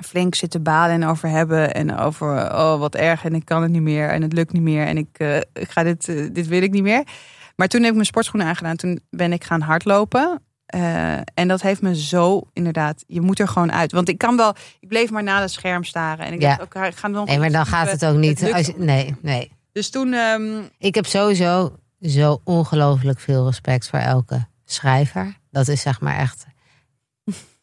flink 0.04 0.36
zitten 0.36 0.64
balen 0.64 0.96
en 1.02 1.06
over 1.10 1.30
hebben. 1.30 1.74
En 1.74 1.98
over, 1.98 2.28
oh, 2.54 2.80
wat 2.80 2.96
erg. 2.96 3.26
En 3.26 3.36
ik 3.36 3.46
kan 3.46 3.62
het 3.62 3.72
niet 3.72 3.82
meer. 3.82 4.10
En 4.10 4.22
het 4.22 4.34
lukt 4.34 4.52
niet 4.54 4.62
meer. 4.62 4.86
En 4.86 4.98
ik, 4.98 5.08
eh, 5.18 5.36
ik 5.38 5.70
ga 5.70 5.84
dit, 5.84 6.08
eh, 6.10 6.28
dit 6.32 6.48
wil 6.48 6.62
ik 6.62 6.72
niet 6.72 6.84
meer. 6.84 7.04
Maar 7.56 7.68
toen 7.68 7.80
heb 7.80 7.90
ik 7.90 7.96
mijn 7.96 8.06
sportschoenen 8.06 8.48
aangedaan. 8.50 8.76
Toen 8.76 9.00
ben 9.10 9.34
ik 9.34 9.44
gaan 9.44 9.62
hardlopen. 9.62 10.42
Eh, 10.66 11.14
en 11.34 11.48
dat 11.48 11.62
heeft 11.62 11.82
me 11.82 11.96
zo 11.96 12.42
inderdaad. 12.54 13.04
Je 13.08 13.22
moet 13.22 13.40
er 13.40 13.48
gewoon 13.48 13.72
uit. 13.72 13.92
Want 13.92 14.10
ik 14.10 14.18
kan 14.18 14.38
wel. 14.38 14.56
Ik 14.80 14.88
bleef 14.88 15.12
maar 15.12 15.24
naar 15.24 15.42
het 15.42 15.52
scherm 15.52 15.84
staren. 15.84 16.26
En 16.26 16.34
ik 16.34 16.42
Ja. 16.42 16.56
dacht, 16.56 16.88
ik 16.88 16.96
ga 16.96 17.08
nog. 17.08 17.26
Nee, 17.28 17.40
maar 17.40 17.52
dan 17.52 17.66
gaat 17.66 17.92
het 17.92 18.06
ook 18.06 18.18
niet. 18.18 18.52
Als 18.54 18.72
nee, 18.78 19.16
nee. 19.22 19.52
Dus 19.72 19.90
toen. 19.90 20.14
ehm, 20.14 20.62
Ik 20.78 20.96
heb 20.96 21.06
sowieso 21.06 21.76
zo 22.02 22.42
ongelooflijk 22.44 23.20
veel 23.20 23.46
respect 23.46 23.90
voor 23.90 24.00
elke 24.00 24.46
schrijver. 24.66 25.38
Dat 25.52 25.68
is 25.68 25.82
zeg 25.82 26.02
maar 26.02 26.18
echt 26.18 26.46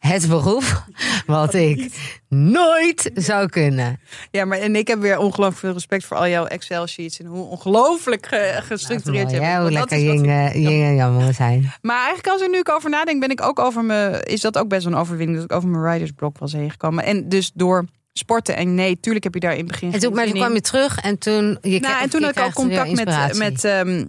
het 0.07 0.27
beroep 0.27 0.85
wat 1.25 1.53
ik 1.53 1.93
nooit 2.29 3.11
zou 3.13 3.49
kunnen. 3.49 3.99
Ja, 4.31 4.45
maar 4.45 4.57
en 4.57 4.75
ik 4.75 4.87
heb 4.87 4.99
weer 4.99 5.17
ongelooflijk 5.17 5.57
veel 5.59 5.73
respect 5.73 6.05
voor 6.05 6.17
al 6.17 6.27
jouw 6.27 6.45
Excel-sheets 6.45 7.19
en 7.19 7.25
hoe 7.25 7.45
ongelooflijk 7.45 8.25
ge- 8.25 8.59
gestructureerd 8.63 9.31
je 9.31 9.39
bent. 9.39 9.61
Hoe 9.61 9.71
lekker 9.71 9.97
ik- 9.97 10.25
eh, 10.25 10.99
en 10.99 11.13
moet 11.13 11.35
zijn. 11.35 11.71
Maar 11.81 11.97
eigenlijk 11.97 12.27
als 12.27 12.41
ik 12.41 12.51
nu 12.51 12.61
over 12.75 12.89
nadenk, 12.89 13.19
ben 13.19 13.29
ik 13.29 13.41
ook 13.41 13.59
over 13.59 13.83
me, 13.83 14.21
is 14.23 14.41
dat 14.41 14.57
ook 14.57 14.67
best 14.67 14.83
wel 14.83 14.93
een 14.93 14.99
overwinning 14.99 15.37
dat 15.37 15.51
ik 15.51 15.57
over 15.57 15.69
mijn 15.69 15.93
ridersblok 15.93 16.37
was 16.37 16.53
heen 16.53 16.71
gekomen. 16.71 17.03
En 17.05 17.29
dus 17.29 17.51
door 17.53 17.85
sporten 18.13 18.55
en 18.55 18.75
nee, 18.75 18.99
tuurlijk 18.99 19.23
heb 19.23 19.33
je 19.33 19.39
daar 19.39 19.51
in 19.51 19.57
het 19.57 19.67
begin. 19.67 19.93
En 19.93 19.99
toen, 19.99 20.13
maar 20.13 20.25
toen 20.25 20.33
kwam 20.33 20.53
je 20.53 20.61
terug 20.61 20.97
en 20.99 21.17
toen... 21.17 21.57
Je 21.61 21.79
Nou, 21.79 22.01
en 22.01 22.09
toen 22.09 22.23
had 22.23 22.29
ik 22.37 22.37
ook 22.37 22.43
weer 22.43 22.53
contact 22.53 22.89
met, 22.89 22.99
inspiratie. 22.99 23.37
met, 23.37 23.63
ehm, 23.63 24.05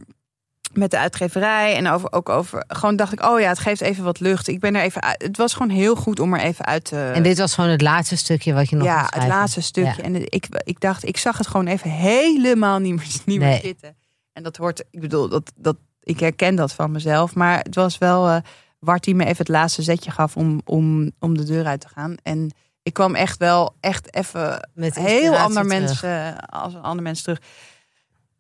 met 0.77 0.91
de 0.91 0.99
uitgeverij 0.99 1.77
en 1.77 1.89
over, 1.89 2.13
ook 2.13 2.29
over. 2.29 2.65
Gewoon 2.69 2.97
dacht 2.97 3.13
ik, 3.13 3.25
oh 3.25 3.41
ja, 3.41 3.49
het 3.49 3.59
geeft 3.59 3.81
even 3.81 4.05
wat 4.05 4.21
lucht. 4.21 4.49
Ik 4.49 4.61
ben 4.61 4.75
er 4.75 4.83
even 4.83 5.03
uit. 5.03 5.23
Het 5.23 5.37
was 5.37 5.53
gewoon 5.53 5.71
heel 5.71 5.97
goed 5.97 6.21
om 6.21 6.35
er 6.35 6.41
even 6.41 6.65
uit 6.65 6.85
te. 6.85 7.11
En 7.15 7.23
dit 7.23 7.39
was 7.39 7.55
gewoon 7.55 7.71
het 7.71 7.83
laatste 7.83 8.17
stukje 8.17 8.53
wat 8.53 8.69
je 8.69 8.77
nog 8.77 8.87
ja, 8.87 9.07
het 9.11 9.27
laatste 9.27 9.61
stukje. 9.61 10.03
Ja. 10.03 10.03
En 10.03 10.15
ik, 10.15 10.47
ik 10.65 10.81
dacht, 10.81 11.05
ik 11.05 11.17
zag 11.17 11.39
het 11.39 11.47
gewoon 11.47 11.67
even 11.67 11.91
helemaal 11.91 12.79
niet 12.79 12.95
meer, 12.95 13.07
niet 13.25 13.39
meer 13.39 13.61
zitten. 13.63 13.97
En 14.33 14.43
dat 14.43 14.57
hoort, 14.57 14.85
ik 14.91 15.01
bedoel, 15.01 15.29
dat, 15.29 15.53
dat, 15.57 15.77
ik 16.03 16.21
herken 16.21 16.55
dat 16.55 16.73
van 16.73 16.91
mezelf. 16.91 17.35
Maar 17.35 17.59
het 17.59 17.75
was 17.75 17.99
wel 17.99 18.29
eh 18.29 18.37
Wart 18.85 19.05
die 19.05 19.15
me 19.15 19.25
even 19.25 19.37
het 19.37 19.49
laatste 19.49 19.83
zetje 19.83 20.11
gaf 20.11 20.37
om, 20.37 20.61
om, 20.65 21.11
om 21.19 21.37
de 21.37 21.45
deur 21.45 21.67
uit 21.67 21.81
te 21.81 21.89
gaan. 21.89 22.15
En 22.23 22.51
ik 22.83 22.93
kwam 22.93 23.15
echt 23.15 23.39
wel, 23.39 23.77
echt 23.81 24.15
even 24.15 24.69
Met 24.75 24.95
heel 24.95 25.07
inspiratie 25.07 25.45
ander 25.45 25.63
terug. 25.63 25.81
mens, 25.81 26.03
eh, 26.03 26.39
als 26.47 26.75
een 26.75 26.83
ander 26.83 27.03
mens 27.03 27.23
terug. 27.23 27.41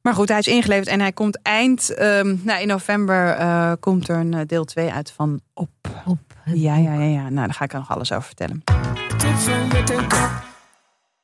Maar 0.04 0.14
goed, 0.14 0.28
hij 0.28 0.38
is 0.38 0.46
ingeleverd 0.46 0.88
en 0.88 1.00
hij 1.00 1.12
komt 1.12 1.42
eind, 1.42 1.94
ehm, 1.94 2.36
nou, 2.42 2.60
in 2.60 2.66
november 2.66 3.28
eh, 3.28 3.72
komt 3.80 4.08
er 4.08 4.16
een 4.16 4.34
eh, 4.34 4.40
deel 4.46 4.64
2 4.64 4.92
uit 4.92 5.10
van 5.10 5.40
Op. 5.54 5.68
Op. 6.04 6.18
Ja, 6.44 6.76
ja, 6.76 6.94
ja, 6.94 7.04
ja. 7.04 7.22
Nou, 7.22 7.34
daar 7.46 7.54
ga 7.54 7.64
ik 7.64 7.72
er 7.72 7.78
nog 7.78 7.90
alles 7.90 8.12
over 8.12 8.24
vertellen. 8.24 8.62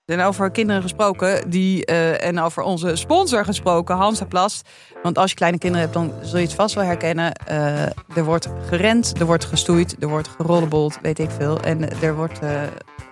En 0.07 0.21
over 0.21 0.51
kinderen 0.51 0.83
gesproken 0.83 1.51
die, 1.51 1.85
eh, 1.85 2.25
en 2.25 2.41
over 2.41 2.63
onze 2.63 2.97
sponsor 2.97 3.45
gesproken, 3.45 3.97
Hansaplast. 3.97 4.69
Want 5.03 5.19
als 5.19 5.31
je 5.31 5.37
kleine 5.37 5.59
kinderen 5.59 5.89
hebt, 5.89 5.99
dan 5.99 6.13
zul 6.23 6.39
je 6.39 6.45
het 6.45 6.55
vast 6.55 6.75
wel 6.75 6.85
herkennen. 6.85 7.33
Er 8.15 8.25
wordt 8.25 8.49
gerend, 8.67 9.21
er 9.21 9.27
wordt 9.27 9.45
gestoeid, 9.45 9.97
er 9.99 10.09
wordt 10.09 10.29
gerollebold, 10.29 10.99
weet 11.03 11.19
ik 11.19 11.31
veel. 11.31 11.61
En 11.61 12.01
er 12.03 12.15
wordt 12.15 12.39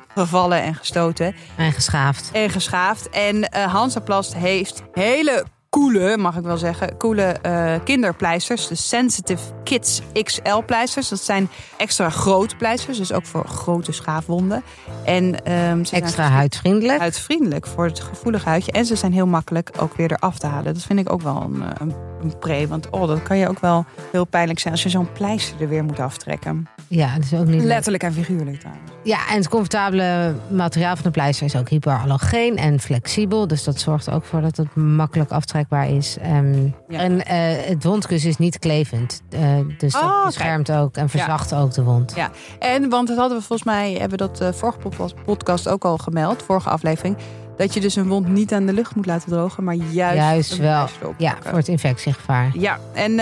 gevallen 0.09 0.63
en 0.63 0.75
gestoten. 0.75 1.35
En 1.57 1.73
geschaafd. 1.73 2.31
En 2.33 2.51
geschaafd. 2.51 3.11
En 3.11 3.37
uh, 3.37 3.73
Hansaplast 3.73 4.35
heeft 4.35 4.83
hele 4.93 5.45
coole, 5.71 6.17
mag 6.17 6.37
ik 6.37 6.45
wel 6.45 6.57
zeggen, 6.57 6.97
coole 6.97 7.37
uh, 7.47 7.75
kinderpleisters. 7.85 8.69
De 8.69 8.75
Sensitive 8.75 9.43
Kids 9.65 10.01
XL 10.23 10.59
pleisters. 10.67 11.09
Dat 11.09 11.23
zijn 11.23 11.49
extra 11.77 12.11
grote 12.11 12.57
pleisters, 12.57 12.99
dus 12.99 13.13
ook 13.13 13.27
voor 13.27 13.45
grote 13.45 13.93
schaafwonden. 13.93 14.63
En, 15.05 15.25
um, 15.53 15.85
ze 15.85 15.95
extra 15.95 16.23
zijn 16.23 16.33
huidvriendelijk. 16.33 16.99
Huidvriendelijk 16.99 17.67
voor 17.67 17.85
het 17.85 18.01
gevoelige 18.01 18.49
huidje. 18.49 18.73
En 18.73 18.85
ze 18.85 18.97
zijn 18.97 19.13
heel 19.13 19.27
makkelijk 19.27 19.71
ook 19.79 19.97
weer 19.97 20.13
eraf 20.13 20.39
te 20.39 20.47
halen. 20.47 20.75
Dat 20.75 20.83
vind 20.83 20.99
ik 20.99 21.13
ook 21.13 21.23
wel 21.23 21.43
een, 21.43 21.63
een, 21.79 21.95
een 22.23 22.39
pre. 22.39 22.69
Want 22.69 22.91
oh, 22.91 23.07
dat 23.07 23.23
kan 23.23 23.37
je 23.37 23.49
ook 23.49 23.61
wel 23.61 23.85
heel 24.13 24.25
pijnlijk 24.25 24.59
zijn 24.59 24.75
als 24.75 24.83
je 24.83 24.89
zo'n 24.89 25.13
pleister 25.13 25.61
er 25.61 25.69
weer 25.69 25.85
moet 25.85 26.01
aftrekken. 26.01 26.69
Ja, 26.88 27.14
dat 27.14 27.25
is 27.25 27.35
ook 27.35 27.47
niet 27.47 27.62
Letterlijk 27.62 28.02
en 28.02 28.12
figuurlijk 28.12 28.59
trouwens. 28.59 28.90
Ja, 29.02 29.28
en 29.28 29.37
het 29.37 29.49
comfortabele 29.49 30.35
materiaal 30.50 30.95
van 30.95 31.04
de 31.04 31.11
pleister 31.11 31.47
is 31.47 31.57
ook 31.57 31.68
hyperallergeen 31.68 32.57
en 32.57 32.80
flexibel. 32.80 33.47
Dus 33.47 33.64
dat 33.64 33.80
zorgt 33.80 34.11
ook 34.11 34.25
voor 34.25 34.40
dat 34.40 34.57
het 34.57 34.75
makkelijk 34.75 35.30
aftrekbaar 35.30 35.90
is. 35.90 36.16
Um, 36.26 36.75
ja. 36.88 36.99
En 36.99 37.12
uh, 37.12 37.23
het 37.68 37.85
wondkussen 37.85 38.30
is 38.30 38.37
niet 38.37 38.59
klevend. 38.59 39.23
Uh, 39.35 39.40
dus 39.78 39.92
dat 39.92 40.02
oh, 40.02 40.25
beschermt 40.25 40.73
ook 40.73 40.97
en 40.97 41.09
verzacht 41.09 41.50
ja. 41.50 41.61
ook 41.61 41.73
de 41.75 41.83
wond. 41.83 42.12
Ja, 42.16 42.30
en 42.59 42.88
want 42.88 43.09
dat 43.09 43.16
hadden 43.16 43.38
we 43.38 43.45
volgens 43.45 43.68
mij, 43.68 43.92
hebben 43.92 44.11
we 44.11 44.16
dat 44.16 44.40
uh, 44.42 44.49
vorige 44.52 44.78
podcast 45.25 45.68
ook 45.68 45.85
al 45.85 45.99
gemeld, 45.99 46.42
vorige 46.42 46.68
aflevering. 46.68 47.16
Dat 47.57 47.75
je 47.75 47.80
dus 47.80 47.97
een 47.97 48.09
wond 48.09 48.28
niet 48.28 48.52
aan 48.52 48.66
de 48.66 48.73
lucht 48.73 48.95
moet 48.95 49.07
laten 49.07 49.30
drogen, 49.30 49.64
maar 49.64 49.75
juist, 49.75 50.16
juist 50.16 50.57
wel. 50.57 50.88
Ja, 51.16 51.37
voor 51.45 51.59
het 51.59 51.68
infectiegevaar. 51.68 52.50
Ja, 52.54 52.78
en 52.92 53.14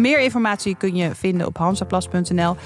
meer 0.00 0.20
informatie 0.20 0.76
kun 0.76 0.94
je 0.96 1.10
vinden 1.14 1.46
op 1.46 1.56
hansaplas.nl. 1.56 2.56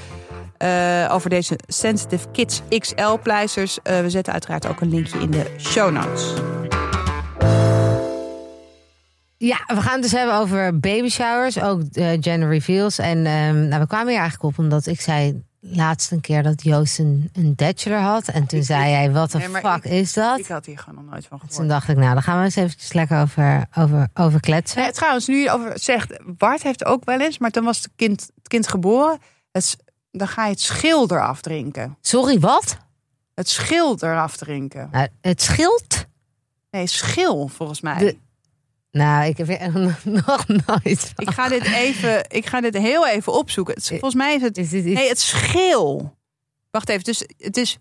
Uh, 0.65 1.15
over 1.15 1.31
deze 1.31 1.59
Sensitive 1.67 2.29
Kids 2.33 2.63
XL 2.79 3.15
pleisters. 3.23 3.79
Uh, 3.85 4.01
we 4.01 4.11
zetten 4.11 4.33
uiteraard 4.33 4.67
ook 4.67 4.81
een 4.81 4.89
linkje 4.89 5.19
in 5.19 5.31
de 5.31 5.55
show 5.59 5.93
notes. 5.93 6.33
Ja, 9.37 9.63
we 9.67 9.81
gaan 9.81 9.93
het 9.93 10.03
dus 10.03 10.13
hebben 10.13 10.35
over 10.35 10.81
baby 10.81 11.09
showers, 11.09 11.61
ook 11.61 11.83
uh, 11.93 12.09
gender 12.21 12.49
reveals. 12.49 12.99
En 12.99 13.19
um, 13.27 13.69
nou, 13.69 13.81
we 13.81 13.87
kwamen 13.87 14.09
hier 14.09 14.19
eigenlijk 14.19 14.43
op 14.43 14.65
omdat 14.65 14.87
ik 14.87 15.01
zei 15.01 15.43
laatst 15.61 16.11
een 16.13 16.21
keer 16.21 16.43
dat 16.43 16.63
Joost 16.63 16.99
een, 16.99 17.31
een 17.33 17.55
bachelor 17.55 17.99
had. 17.99 18.29
En 18.29 18.47
toen 18.47 18.59
ik, 18.59 18.65
zei 18.65 18.93
hij, 18.93 19.13
wat 19.13 19.31
de 19.31 19.39
nee, 19.39 19.49
fuck 19.49 19.85
ik, 19.85 19.85
is 19.85 20.13
dat? 20.13 20.39
Ik 20.39 20.47
had 20.47 20.67
hier 20.67 20.79
gewoon 20.79 20.95
nog 20.95 21.13
nooit 21.13 21.27
van 21.27 21.39
gehoord. 21.39 21.57
Toen 21.59 21.69
dacht 21.69 21.89
ik, 21.89 21.97
nou, 21.97 22.13
dan 22.13 22.23
gaan 22.23 22.39
we 22.39 22.45
eens 22.45 22.57
eventjes 22.57 22.93
lekker 22.93 23.21
over, 23.21 23.67
over, 23.79 24.09
over 24.15 24.41
kletsen. 24.41 24.81
Nee, 24.81 24.93
trouwens, 24.93 25.27
nu 25.27 25.37
je 25.37 25.51
over 25.51 25.79
zegt, 25.79 26.19
Bart 26.39 26.63
heeft 26.63 26.85
ook 26.85 27.05
wel 27.05 27.21
eens, 27.21 27.39
maar 27.39 27.51
toen 27.51 27.65
was 27.65 27.77
het 27.77 27.91
kind, 27.97 28.21
het 28.21 28.49
kind 28.49 28.69
geboren. 28.69 29.19
Het 29.53 29.77
dan 30.19 30.29
ga 30.29 30.45
je 30.45 30.51
het 30.51 30.61
schil 30.61 31.11
eraf 31.11 31.41
drinken. 31.41 31.97
Sorry, 32.01 32.41
wat? 32.41 32.77
Het 33.35 33.49
schil 33.49 33.97
eraf 34.01 34.37
drinken. 34.37 34.89
Nou, 34.93 35.09
het 35.21 35.43
schild? 35.43 36.07
Nee, 36.71 36.87
schil 36.87 37.49
volgens 37.49 37.81
mij. 37.81 37.99
De... 37.99 38.17
Nou, 38.91 39.25
ik 39.25 39.37
heb 39.37 39.49
er 39.49 39.73
nog 40.27 40.49
nooit 40.49 41.13
van. 41.15 41.27
Ik 41.27 41.31
ga 41.31 41.49
dit 41.49 41.65
even, 41.65 42.31
ik 42.31 42.47
ga 42.47 42.61
dit 42.61 42.77
heel 42.77 43.07
even 43.07 43.33
opzoeken. 43.33 43.75
Het, 43.75 43.87
volgens 43.87 44.15
mij 44.15 44.35
is 44.35 44.43
het. 44.43 44.73
Nee, 44.73 45.09
het 45.09 45.21
schil. 45.21 46.17
Wacht 46.71 46.89
even. 46.89 47.05
Dus 47.05 47.27
het 47.39 47.57
is 47.57 47.79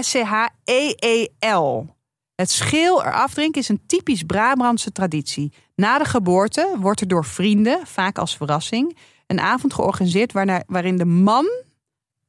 S-C-H-E-E-L. 0.00 1.94
Het 2.34 2.50
schil 2.50 3.04
eraf 3.04 3.34
drinken 3.34 3.60
is 3.60 3.68
een 3.68 3.86
typisch 3.86 4.22
Brabantse 4.22 4.92
traditie. 4.92 5.52
Na 5.74 5.98
de 5.98 6.04
geboorte 6.04 6.76
wordt 6.80 7.00
er 7.00 7.08
door 7.08 7.24
vrienden, 7.24 7.86
vaak 7.86 8.18
als 8.18 8.36
verrassing, 8.36 8.96
een 9.26 9.40
avond 9.40 9.74
georganiseerd 9.74 10.32
waarin 10.66 10.96
de 10.96 11.04
man 11.04 11.64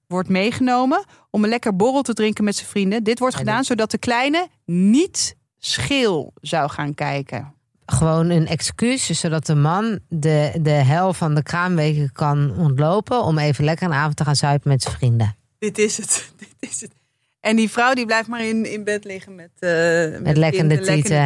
wordt 0.08 0.30
meegenomen 0.30 1.06
om 1.30 1.44
een 1.44 1.50
lekker 1.50 1.76
borrel 1.76 2.02
te 2.02 2.14
drinken 2.14 2.44
met 2.44 2.56
zijn 2.56 2.68
vrienden. 2.68 3.04
Dit 3.04 3.20
wordt 3.20 3.36
gedaan 3.36 3.64
zodat 3.64 3.92
de 3.92 3.98
kleine 3.98 4.48
niet 4.66 5.36
scheel 5.58 6.34
zou 6.42 6.70
gaan 6.70 6.94
kijken. 6.94 7.54
Gewoon 7.86 8.30
een 8.30 8.48
excuus, 8.48 9.20
zodat 9.20 9.46
de 9.46 9.56
man 9.56 10.00
de, 10.10 10.60
de 10.62 10.70
hel 10.70 11.14
van 11.14 11.36
de 11.36 11.44
kraamweken 11.44 12.12
kan 12.12 12.58
ontlopen 12.58 13.24
om 13.24 13.38
even 13.38 13.64
lekker 13.64 13.88
een 13.88 13.94
avond 13.94 14.16
te 14.16 14.24
gaan 14.24 14.36
zuipen 14.36 14.70
met 14.70 14.82
zijn 14.82 14.96
vrienden. 14.96 15.36
Dit 15.60 15.78
is 15.78 15.98
het. 15.98 16.32
Dit 16.38 16.56
is 16.60 16.82
het. 16.82 16.92
En 17.40 17.56
die 17.56 17.70
vrouw 17.70 17.94
die 17.94 18.06
blijft 18.06 18.28
maar 18.28 18.46
in, 18.46 18.66
in 18.66 18.84
bed 18.84 19.04
liggen 19.04 19.36
met, 19.36 19.50
uh, 19.60 19.70
met, 19.70 20.22
met 20.22 20.38
lekkende 20.38 20.80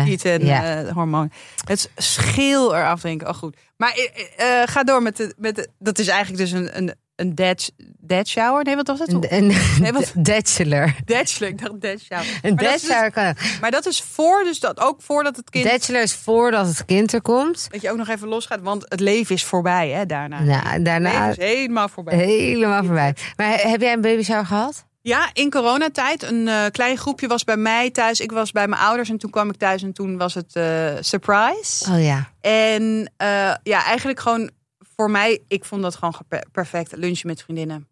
tieten, 0.06 0.32
en 0.32 0.46
ja. 0.46 0.84
uh, 0.84 0.92
hormoon. 0.92 1.32
Het 1.66 1.90
scheel 1.96 2.76
eraf 2.76 3.00
drinken. 3.00 3.28
Oh 3.28 3.34
goed. 3.34 3.58
Maar 3.78 3.98
uh, 4.40 4.62
ga 4.66 4.84
door 4.84 5.02
met 5.02 5.18
de, 5.18 5.34
met 5.38 5.56
de, 5.56 5.68
Dat 5.80 6.00
is 6.00 6.08
eigenlijk 6.08 6.40
dus 6.40 6.52
een, 6.52 6.78
een, 6.78 6.96
een 7.16 7.36
dead, 7.36 7.72
dead 8.12 8.28
shower. 8.28 8.64
Nee, 8.64 8.76
wat 8.76 8.88
was 8.88 9.00
het? 9.00 9.14
Een, 9.14 9.26
een 9.30 9.54
nee, 9.80 9.92
wat? 9.92 10.14
Bachelor. 10.30 10.96
Bachelor, 11.06 11.50
ik 11.50 11.62
dacht 11.62 11.82
dead 11.82 12.00
shower. 12.00 12.40
Een 12.42 12.56
dead 12.56 12.80
shower 12.80 13.12
dus, 13.14 13.14
kan. 13.14 13.36
Maar 13.62 13.72
dat 13.72 13.86
is 13.86 14.02
voor, 14.02 14.44
dus 14.44 14.60
dat 14.60 14.80
ook 14.80 15.02
voordat 15.02 15.36
het 15.36 15.50
kind. 15.50 15.66
Bachelor 15.66 16.02
is 16.02 16.14
voordat 16.14 16.68
het 16.68 16.86
kind 16.86 17.14
er 17.14 17.22
komt. 17.22 17.68
Dat 17.72 17.82
je 17.82 17.92
ook 17.92 17.98
nog 17.98 18.08
even 18.08 18.28
losgaat, 18.28 18.62
want 18.62 18.86
het 18.88 19.00
leven 19.00 19.36
is 19.36 19.44
voorbij, 19.44 19.90
hè, 19.90 20.06
daarna. 20.06 20.42
Nou, 20.42 20.82
daarna. 20.82 21.28
Het 21.28 21.38
is 21.38 21.46
helemaal 21.46 21.90
voorbij. 21.90 22.16
Helemaal 22.16 22.84
voorbij. 22.84 23.16
Maar 23.36 23.60
heb 23.62 23.82
jij 23.82 23.94
een 23.94 24.02
baby 24.02 24.24
shower 24.24 24.46
gehad? 24.46 24.86
Ja, 25.02 25.30
in 25.34 25.50
coronatijd. 25.50 26.24
Een 26.24 26.48
uh, 26.48 26.66
klein 26.72 26.98
groepje 26.98 27.28
was 27.28 27.44
bij 27.44 27.58
mij 27.58 27.90
thuis. 27.90 28.20
Ik 28.20 28.32
was 28.32 28.52
bij 28.52 28.68
mijn 28.68 28.82
ouders 28.82 29.10
en 29.10 29.18
toen 29.18 29.30
kwam 29.30 29.50
ik 29.50 29.56
thuis 29.56 29.84
en 29.84 29.94
toen 29.94 30.18
was 30.18 30.34
het 30.34 30.56
uh, 30.56 30.92
surprise. 31.00 31.92
Oh 31.92 32.04
ja. 32.04 32.32
En 32.42 33.12
uh, 33.22 33.54
ja, 33.64 33.84
eigenlijk 33.86 34.20
gewoon 34.20 34.50
voor 34.96 35.12
mij, 35.12 35.44
ik 35.48 35.66
vond 35.66 35.82
dat 35.82 35.96
gewoon 35.96 36.14
perfect. 36.52 36.96
Lunchen 36.96 37.28
met 37.28 37.42
vriendinnen. 37.42 37.88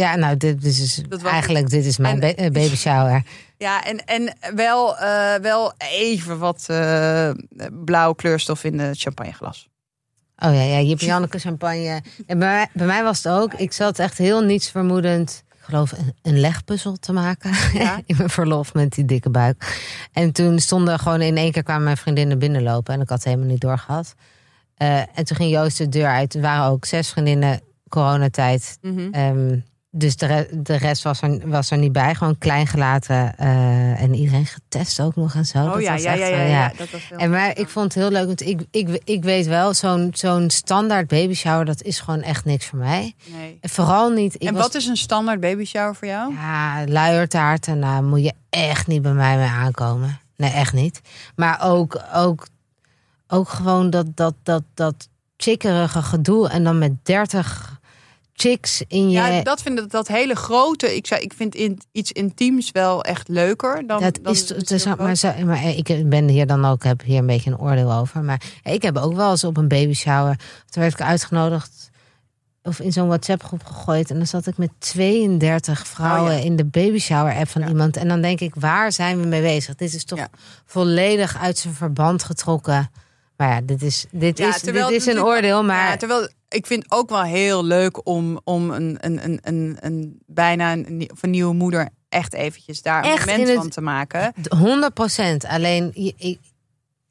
Ja, 0.00 0.16
nou, 0.16 0.36
dit, 0.36 0.62
dit 0.62 0.78
is 0.78 1.02
eigenlijk 1.24 1.70
dit 1.70 1.84
is 1.84 1.98
mijn 1.98 2.22
en, 2.22 2.52
baby 2.52 2.76
shower. 2.76 3.22
Ja, 3.56 3.84
en, 3.84 4.04
en 4.04 4.36
wel, 4.54 4.96
wel 5.42 5.72
even 5.78 6.38
wat 6.38 6.66
blauwe 7.84 8.14
kleurstof 8.16 8.64
in 8.64 8.78
het 8.78 9.00
champagneglas. 9.00 9.68
Oh 10.36 10.54
ja, 10.54 10.62
ja, 10.62 10.78
je 10.78 10.88
hebt 10.88 11.00
Janneke 11.00 11.38
champagne. 11.38 12.02
En 12.26 12.38
bij 12.38 12.48
mij, 12.48 12.68
bij 12.72 12.86
mij 12.86 13.02
was 13.02 13.22
het 13.22 13.32
ook. 13.32 13.54
Ik 13.54 13.72
zat 13.72 13.98
echt 13.98 14.18
heel 14.18 14.40
niets 14.40 14.70
vermoedend 14.70 15.44
geloof 15.70 15.92
een, 15.92 16.14
een 16.22 16.40
legpuzzel 16.40 16.96
te 16.96 17.12
maken. 17.12 17.52
Ja. 17.72 18.00
in 18.06 18.16
mijn 18.16 18.30
verlof 18.30 18.74
met 18.74 18.92
die 18.92 19.04
dikke 19.04 19.30
buik. 19.30 19.80
En 20.12 20.32
toen 20.32 20.58
stonden 20.58 20.98
gewoon 20.98 21.20
in 21.20 21.36
één 21.36 21.52
keer 21.52 21.62
kwamen 21.62 21.84
mijn 21.84 21.96
vriendinnen 21.96 22.38
binnenlopen. 22.38 22.94
En 22.94 23.00
ik 23.00 23.08
had 23.08 23.24
helemaal 23.24 23.46
niet 23.46 23.60
doorgehad. 23.60 24.14
Uh, 24.78 24.98
en 24.98 25.24
toen 25.24 25.36
ging 25.36 25.50
Joost 25.50 25.78
de 25.78 25.88
deur 25.88 26.08
uit. 26.08 26.34
Er 26.34 26.40
waren 26.40 26.70
ook 26.70 26.84
zes 26.84 27.08
vriendinnen 27.08 27.60
coronatijd. 27.88 28.78
Mm 28.80 28.96
-hmm. 28.96 29.14
um, 29.14 29.64
dus 29.92 30.16
de, 30.16 30.26
re 30.26 30.48
de 30.52 30.76
rest 30.76 31.02
was 31.02 31.22
er, 31.22 31.48
was 31.48 31.70
er 31.70 31.78
niet 31.78 31.92
bij. 31.92 32.14
Gewoon 32.14 32.38
klein 32.38 32.66
gelaten. 32.66 33.34
Uh, 33.40 34.02
en 34.02 34.14
iedereen 34.14 34.46
getest 34.46 35.00
ook 35.00 35.16
nog 35.16 35.34
en 35.34 35.46
zo. 35.46 35.58
Oh 35.58 35.72
dat 35.72 35.82
ja, 35.82 35.92
was 35.92 36.02
ja, 36.02 36.10
echt, 36.10 36.20
ja, 36.20 36.26
ja, 36.26 36.42
ja, 36.42 36.72
dat 36.76 36.90
was 36.90 37.10
En 37.16 37.30
maar 37.30 37.58
ik 37.58 37.68
vond 37.68 37.94
het 37.94 38.02
heel 38.02 38.10
leuk. 38.10 38.26
Want 38.26 38.40
ik, 38.40 38.62
ik, 38.70 39.00
ik 39.04 39.22
weet 39.22 39.46
wel, 39.46 39.74
zo'n 39.74 40.10
zo'n 40.12 40.50
standaard 40.50 41.06
baby 41.06 41.34
shower, 41.34 41.64
dat 41.64 41.82
is 41.82 42.00
gewoon 42.00 42.22
echt 42.22 42.44
niks 42.44 42.66
voor 42.66 42.78
mij. 42.78 43.14
Nee. 43.26 43.58
Vooral 43.60 44.10
niet. 44.10 44.34
Ik 44.34 44.42
en 44.42 44.54
was, 44.54 44.62
wat 44.62 44.74
is 44.74 44.86
een 44.86 44.96
standaard 44.96 45.40
baby 45.40 45.64
shower 45.64 45.94
voor 45.94 46.08
jou? 46.08 46.34
Ja, 46.34 46.84
luiertaarten. 46.86 47.78
Nou, 47.78 48.02
moet 48.02 48.22
je 48.22 48.32
echt 48.50 48.86
niet 48.86 49.02
bij 49.02 49.12
mij 49.12 49.36
mee 49.36 49.48
aankomen. 49.48 50.20
Nee, 50.36 50.50
echt 50.50 50.72
niet. 50.72 51.00
Maar 51.36 51.60
ook, 51.62 52.02
ook, 52.14 52.46
ook 53.28 53.48
gewoon 53.48 53.90
dat, 53.90 54.06
dat, 54.14 54.34
dat, 54.42 54.62
dat 54.74 55.08
chickerige 55.36 56.02
gedoe. 56.02 56.48
En 56.48 56.64
dan 56.64 56.78
met 56.78 57.04
30 57.04 57.79
chicks 58.40 58.82
in 58.88 59.10
je... 59.10 59.18
Ja, 59.18 59.42
dat 59.42 59.62
vind 59.62 59.78
ik 59.78 59.90
dat 59.90 60.08
hele 60.08 60.34
grote. 60.34 60.96
Ik, 60.96 61.06
zei, 61.06 61.20
ik 61.20 61.32
vind 61.32 61.54
in, 61.54 61.80
iets 61.92 62.12
intiems 62.12 62.70
wel 62.70 63.04
echt 63.04 63.28
leuker 63.28 63.86
dan. 63.86 64.00
Dat 64.00 64.18
dan 64.22 64.32
is, 64.32 64.48
het 64.48 64.70
is 64.70 64.84
maar, 64.84 65.16
zo, 65.16 65.32
maar 65.44 65.64
ik 65.68 66.08
ben 66.08 66.28
hier 66.28 66.46
dan 66.46 66.64
ook, 66.64 66.84
heb 66.84 67.02
hier 67.02 67.18
een 67.18 67.26
beetje 67.26 67.50
een 67.50 67.58
oordeel 67.58 67.92
over. 67.92 68.22
Maar 68.22 68.42
ik 68.62 68.82
heb 68.82 68.96
ook 68.96 69.14
wel 69.14 69.30
eens 69.30 69.44
op 69.44 69.56
een 69.56 69.68
baby 69.68 69.92
shower. 69.94 70.36
Toen 70.70 70.82
werd 70.82 70.92
ik 70.94 71.02
uitgenodigd 71.02 71.90
of 72.62 72.80
in 72.80 72.92
zo'n 72.92 73.06
WhatsApp 73.06 73.42
groep 73.42 73.64
gegooid. 73.64 74.10
En 74.10 74.16
dan 74.16 74.26
zat 74.26 74.46
ik 74.46 74.56
met 74.56 74.70
32 74.78 75.86
vrouwen 75.86 76.32
Oh, 76.32 76.38
ja. 76.38 76.44
in 76.44 76.56
de 76.56 76.64
baby 76.64 76.98
shower 76.98 77.34
app 77.34 77.48
van 77.48 77.60
Ja. 77.62 77.68
iemand. 77.68 77.96
En 77.96 78.08
dan 78.08 78.20
denk 78.20 78.40
ik, 78.40 78.54
waar 78.54 78.92
zijn 78.92 79.20
we 79.20 79.26
mee 79.26 79.42
bezig? 79.42 79.74
Dit 79.74 79.94
is 79.94 80.04
toch 80.04 80.18
Ja. 80.18 80.28
volledig 80.66 81.38
uit 81.38 81.58
zijn 81.58 81.74
verband 81.74 82.24
getrokken. 82.24 82.90
Maar 83.40 83.48
ja, 83.48 83.60
dit 83.60 83.82
is, 83.82 84.06
dit 84.10 84.38
Ja, 84.38 84.48
is, 84.54 84.62
dit 84.62 84.90
is 84.90 85.06
een 85.06 85.22
oordeel. 85.22 85.64
Maar 85.64 85.90
Ja, 85.90 85.96
terwijl 85.96 86.28
ik 86.48 86.66
vind 86.66 86.82
het 86.82 86.92
ook 86.92 87.08
wel 87.10 87.22
heel 87.22 87.64
leuk 87.64 88.06
om, 88.06 88.40
om 88.44 88.70
een, 88.70 88.96
een, 89.00 89.24
een, 89.24 89.38
een, 89.42 89.76
een 89.80 90.18
bijna 90.26 90.72
een, 90.72 91.10
of 91.12 91.22
een 91.22 91.30
nieuwe 91.30 91.54
moeder 91.54 91.88
echt 92.08 92.32
eventjes 92.34 92.82
daar 92.82 93.04
een 93.04 93.10
moment 93.18 93.48
het- 93.48 93.56
van 93.56 93.68
te 93.68 93.80
maken. 93.80 94.32
100 94.48 94.94
procent. 94.94 95.44
Alleen, 95.44 95.92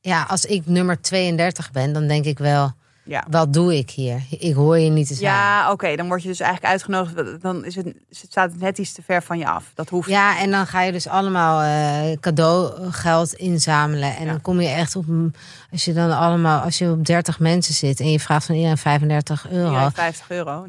ja, 0.01 0.23
als 0.23 0.45
ik 0.45 0.65
nummer 0.65 1.01
32 1.01 1.71
ben, 1.71 1.93
dan 1.93 2.07
denk 2.07 2.25
ik 2.25 2.37
wel, 2.37 2.71
Ja. 3.09 3.25
wat 3.29 3.53
doe 3.53 3.77
ik 3.77 3.89
hier? 3.89 4.21
Ik 4.39 4.53
hoor 4.53 4.77
je 4.79 4.89
niet 4.89 5.07
te 5.07 5.13
zijn. 5.13 5.31
Ja, 5.33 5.71
oké, 5.71 5.95
dan 5.95 6.07
word 6.07 6.21
je 6.21 6.27
dus 6.27 6.39
eigenlijk 6.39 6.71
uitgenodigd. 6.71 7.41
Dan 7.41 7.65
is 7.65 7.75
het, 7.75 7.93
staat 8.09 8.51
het 8.51 8.61
net 8.61 8.77
iets 8.77 8.91
te 8.93 9.01
ver 9.01 9.23
van 9.23 9.37
je 9.37 9.47
af. 9.47 9.71
Dat 9.75 9.89
hoeft 9.89 10.09
Ja, 10.09 10.39
en 10.39 10.51
dan 10.51 10.67
ga 10.67 10.81
je 10.81 10.91
dus 10.91 11.07
allemaal 11.07 11.61
eh, 11.61 12.17
cadeaugeld 12.19 13.33
inzamelen. 13.33 14.15
En 14.15 14.25
Ja. 14.25 14.31
dan 14.31 14.41
kom 14.41 14.61
je 14.61 14.67
echt 14.67 14.95
op, 14.95 15.05
als 15.71 15.85
je 15.85 15.93
dan 15.93 16.11
allemaal, 16.17 16.61
als 16.61 16.77
je 16.77 16.89
op 16.91 17.05
30 17.05 17.39
mensen 17.39 17.73
zit 17.73 17.99
en 17.99 18.11
je 18.11 18.19
vraagt 18.19 18.45
van 18.45 18.55
iedereen 18.55 18.77
35 18.77 19.49
euro. 19.49 19.71
Ja, 19.79 19.91
50 19.91 20.29
euro. 20.29 20.65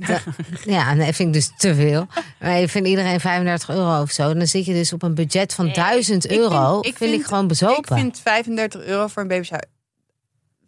Ja, 0.64 0.94
nee, 0.94 1.12
vind 1.12 1.28
ik 1.28 1.32
dus 1.35 1.50
te 1.56 1.75
veel. 1.75 2.06
Maar 2.40 2.59
je 2.59 2.68
vindt 2.68 2.88
iedereen 2.88 3.20
35 3.20 3.68
euro 3.70 4.00
of 4.02 4.11
zo. 4.11 4.35
Dan 4.35 4.47
zit 4.47 4.64
je 4.64 4.73
dus 4.73 4.92
op 4.92 5.02
een 5.02 5.14
budget 5.14 5.54
van 5.54 5.73
1000 5.73 6.25
ik 6.25 6.38
euro. 6.38 6.80
vind- 6.80 6.82
vind, 6.82 6.87
ik 6.87 7.06
ik 7.06 7.09
vind- 7.14 7.26
gewoon 7.26 7.47
bezopen. 7.47 7.97
Ik 7.97 8.02
vind 8.02 8.20
35 8.23 8.80
euro 8.85 9.06
voor 9.06 9.23
een 9.23 9.28
baby 9.28 9.44
shower 9.44 9.64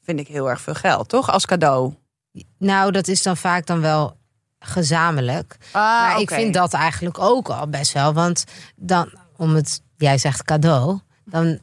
vind 0.03 0.21
ik 0.21 0.29
heel 0.29 0.51
erg 0.51 0.61
veel 0.61 0.75
geld, 0.75 1.09
toch? 1.09 1.31
Als 1.31 1.47
cadeau. 1.47 1.95
Nou, 2.59 2.93
dat 2.93 3.09
is 3.09 3.23
dan 3.23 3.37
vaak 3.37 3.67
dan 3.67 3.81
wel 3.81 4.17
gezamenlijk. 4.59 5.57
Ah, 5.73 5.83
maar 5.83 6.21
ik 6.21 6.31
vind 6.31 6.55
dat 6.55 6.73
eigenlijk 6.73 7.19
ook 7.19 7.49
al 7.49 7.69
best 7.69 7.93
wel. 7.93 8.13
Want 8.13 8.45
dan, 8.77 9.13
om 9.37 9.55
het, 9.55 9.83
jij 9.97 10.19
zegt 10.19 10.45
cadeau, 10.45 10.99
dan 11.25 11.59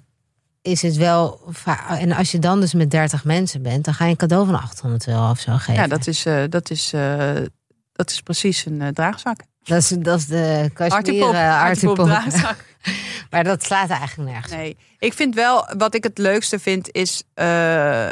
is 0.61 0.81
het 0.81 0.95
wel. 0.95 1.41
En 1.87 2.11
als 2.11 2.31
je 2.31 2.39
dan 2.39 2.59
dus 2.59 2.73
met 2.73 2.91
30 2.91 3.23
mensen 3.23 3.61
bent, 3.61 3.85
dan 3.85 3.93
ga 3.93 4.05
je 4.05 4.11
een 4.11 4.17
cadeau 4.17 4.45
van 4.45 4.61
800 4.61 5.07
euro 5.07 5.29
of 5.29 5.39
zo 5.39 5.57
geven. 5.57 5.73
Ja, 5.73 5.87
dat 5.87 6.07
is, 6.07 6.25
eh, 6.25 6.43
dat 6.49 6.69
is, 6.69 6.93
eh, 6.93 7.35
dat 7.91 8.09
is 8.09 8.21
precies 8.21 8.65
een 8.65 8.81
eh, 8.81 8.87
draagzak. 8.87 9.39
Dat 9.63 9.77
is, 9.77 9.87
dat 9.87 10.19
is 10.19 10.25
de 10.25 10.69
artiepop 10.77 11.33
artiepop. 11.33 12.05
draagzak. 12.05 12.67
Maar 13.29 13.43
dat 13.43 13.63
slaat 13.63 13.89
eigenlijk 13.89 14.29
nergens. 14.29 14.53
Nee, 14.53 14.77
ik 14.99 15.13
vind 15.13 15.35
wel, 15.35 15.67
wat 15.77 15.95
ik 15.95 16.03
het 16.03 16.17
leukste 16.17 16.59
vind, 16.59 16.91
is, 16.91 17.23
eh, 17.33 17.45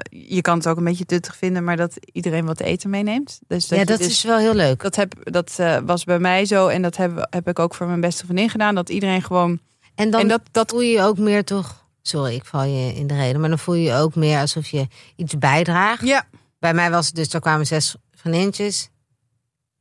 je 0.09 0.41
kan 0.41 0.57
het 0.57 0.67
ook 0.67 0.77
een 0.77 0.83
beetje 0.83 1.05
tuttig 1.05 1.37
vinden, 1.37 1.63
maar 1.63 1.77
dat 1.77 1.93
iedereen 2.11 2.45
wat 2.45 2.57
te 2.57 2.63
eten 2.63 2.89
meeneemt. 2.89 3.39
Dus 3.47 3.67
ja, 3.67 3.77
je 3.77 3.85
dat 3.85 3.97
dus- 3.97 4.07
is 4.07 4.23
wel 4.23 4.37
heel 4.37 4.53
leuk. 4.53 4.81
Dat, 4.81 4.95
heb, 4.95 5.13
dat 5.23 5.53
eh, 5.57 5.77
was 5.85 6.03
bij 6.03 6.19
mij 6.19 6.45
zo 6.45 6.67
en 6.67 6.81
dat 6.81 6.97
heb, 6.97 7.27
heb 7.29 7.47
ik 7.47 7.59
ook 7.59 7.75
voor 7.75 7.87
mijn 7.87 8.01
beste 8.01 8.25
vriendin 8.25 8.49
gedaan. 8.49 8.75
Dat 8.75 8.89
iedereen 8.89 9.21
gewoon. 9.23 9.59
En 9.95 10.11
dan 10.11 10.21
en 10.21 10.27
dat, 10.27 10.41
dat, 10.51 10.69
voel 10.69 10.81
je 10.81 10.91
je 10.91 11.01
ook 11.01 11.17
meer 11.17 11.43
toch. 11.43 11.85
Sorry, 12.01 12.33
ik 12.33 12.45
val 12.45 12.63
je 12.63 12.93
in 12.93 13.07
de 13.07 13.15
reden. 13.15 13.39
Maar 13.39 13.49
dan 13.49 13.59
voel 13.59 13.75
je 13.75 13.83
je 13.83 13.93
ook 13.93 14.15
meer 14.15 14.39
alsof 14.39 14.67
je 14.67 14.87
iets 15.15 15.37
bijdraagt. 15.37 16.05
ja, 16.05 16.25
Bij 16.59 16.73
mij 16.73 16.91
was 16.91 17.05
het 17.05 17.15
dus, 17.15 17.33
er 17.33 17.39
kwamen 17.39 17.65
zes 17.65 17.95
vriendinnetjes. 18.15 18.89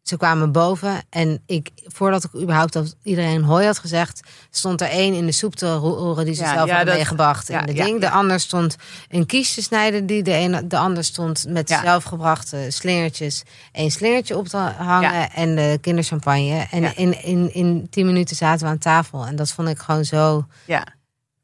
Ze 0.07 0.17
kwamen 0.17 0.53
boven 0.53 1.03
en 1.11 1.43
ik, 1.47 1.71
voordat 1.85 2.25
ik 2.25 2.41
überhaupt 2.41 2.73
dat 2.73 2.97
iedereen 3.03 3.43
hoi 3.43 3.67
had 3.67 3.79
gezegd, 3.79 4.21
stond 4.51 4.81
er 4.81 4.89
één 4.89 5.15
in 5.15 5.27
de 5.27 5.33
soep 5.33 5.55
te 5.55 5.75
roeren 5.75 6.25
die 6.25 6.35
ze 6.35 6.43
Ja, 6.43 6.53
zelf 6.55 6.69
ja, 6.69 6.85
dat- 6.85 6.95
meegebracht 6.95 7.49
ja, 7.49 7.61
in 7.61 7.67
de 7.67 7.73
ding. 7.73 8.01
De 8.01 8.11
ander 8.11 8.41
stond 8.41 8.77
een 9.09 9.27
kies 9.27 9.55
te 9.55 9.63
snijden, 9.63 10.07
die 10.07 10.23
de, 10.23 10.33
ene, 10.33 10.67
de 10.67 10.79
ander 10.79 11.05
stond 11.05 11.45
met 11.49 11.69
zelfgebrachte 11.83 12.67
slingertjes 12.69 13.43
één 13.73 13.91
slingertje 13.91 14.37
op 14.37 14.49
te 14.49 14.57
hangen 14.57 15.31
en 15.33 15.55
de 15.57 15.79
kinderchampagne. 15.81 16.67
En 16.71 16.97
in, 16.97 17.23
in, 17.25 17.55
in 17.55 17.87
tien 17.91 18.07
minuten 18.07 18.37
zaten 18.37 18.67
we 18.67 18.73
aan 18.73 18.79
tafel 18.79 19.27
en 19.27 19.37
dat 19.37 19.51
vond 19.51 19.69
ik 19.69 19.79
gewoon 19.79 20.05
zo 20.05 20.47
ja, 20.65 20.87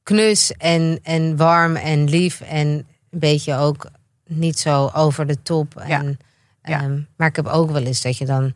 knus 0.03 0.53
en, 0.53 0.99
en 1.03 1.37
warm 1.37 1.77
en 1.77 2.09
lief 2.09 2.41
en 2.41 2.67
een 2.69 2.87
beetje 3.19 3.57
ook 3.57 3.87
niet 4.27 4.59
zo 4.59 4.91
over 4.95 5.27
de 5.27 5.43
top. 5.43 5.77
En, 5.77 6.19
Ja. 6.63 6.81
Ehm, 6.81 7.01
maar 7.17 7.29
ik 7.29 7.37
heb 7.37 7.47
ook 7.47 7.71
wel 7.71 7.83
eens 7.83 8.03
dat 8.03 8.19
je 8.19 8.27
dan 8.27 8.55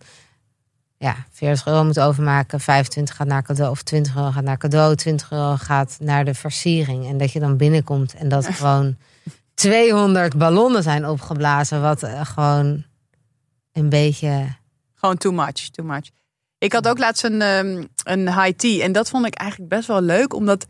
ja, 0.99 1.17
40 1.31 1.67
euro 1.67 1.85
moet 1.85 2.01
overmaken, 2.01 2.61
25 2.61 3.17
gaat 3.17 3.27
naar 3.27 3.43
cadeau 3.43 3.71
of 3.71 3.83
20 3.83 4.17
euro 4.17 4.31
gaat 4.31 4.45
naar 4.45 4.59
cadeau, 4.59 4.95
20 4.95 5.31
euro 5.31 5.57
gaat 5.57 5.97
naar 6.01 6.25
de 6.25 6.35
versiering. 6.35 7.07
En 7.07 7.19
dat 7.19 7.33
je 7.33 7.41
dan 7.41 7.57
binnenkomt 7.57 8.15
en 8.15 8.29
dat 8.29 8.47
gewoon 8.57 8.97
200 9.55 10.39
ballonnen 10.39 10.83
zijn 10.83 11.07
opgeblazen, 11.07 11.81
wat 11.83 12.03
eh, 12.03 12.25
gewoon 12.25 12.85
een 13.73 13.89
beetje. 13.89 14.47
gewoon 14.95 15.17
too 15.17 15.33
much, 15.33 15.69
too 15.71 15.87
much. 15.87 16.11
Ik 16.59 16.73
had 16.73 16.89
ook 16.89 16.99
laatst 16.99 17.25
een, 17.25 17.43
ehm, 17.43 17.85
een 18.05 18.43
high 18.43 18.57
tea 18.57 18.85
en 18.85 18.93
dat 18.93 19.09
vond 19.09 19.27
ik 19.27 19.35
eigenlijk 19.35 19.71
best 19.71 19.87
wel 19.87 20.01
leuk, 20.01 20.35
omdat 20.35 20.67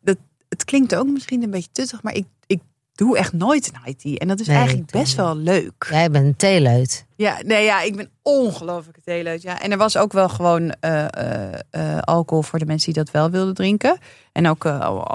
dat, 0.00 0.16
het 0.48 0.64
klinkt 0.64 0.94
ook 0.94 1.06
misschien 1.06 1.42
een 1.42 1.50
beetje 1.50 1.72
tuttig, 1.72 2.02
maar 2.02 2.14
ik, 2.14 2.26
ik 2.46 2.60
doe 2.94 3.18
echt 3.18 3.32
nooit 3.32 3.68
een 3.72 3.80
high 3.84 3.98
tea. 3.98 4.16
En 4.16 4.28
dat 4.28 4.40
is 4.40 4.46
Nee, 4.46 4.56
eigenlijk 4.56 4.90
best 4.90 5.14
wel 5.14 5.36
leuk. 5.36 5.86
Jij 5.90 6.10
bent 6.10 6.26
een 6.26 6.36
theeleut. 6.36 7.06
Ja, 7.16 7.38
nee, 7.44 7.64
ja, 7.64 7.80
ik 7.80 7.96
ben 7.96 8.10
ongelooflijk 8.22 8.98
theeleut. 9.04 9.42
Ja. 9.42 9.60
En 9.60 9.72
er 9.72 9.78
was 9.78 9.96
ook 9.96 10.12
wel 10.12 10.28
gewoon 10.28 10.70
eh, 10.80 11.04
eh, 11.10 11.52
eh, 11.70 11.98
alcohol 11.98 12.42
voor 12.42 12.58
de 12.58 12.66
mensen 12.66 12.92
die 12.92 13.02
dat 13.02 13.12
wel 13.12 13.30
wilden 13.30 13.54
drinken. 13.54 13.98
En 14.32 14.48
ook 14.48 14.64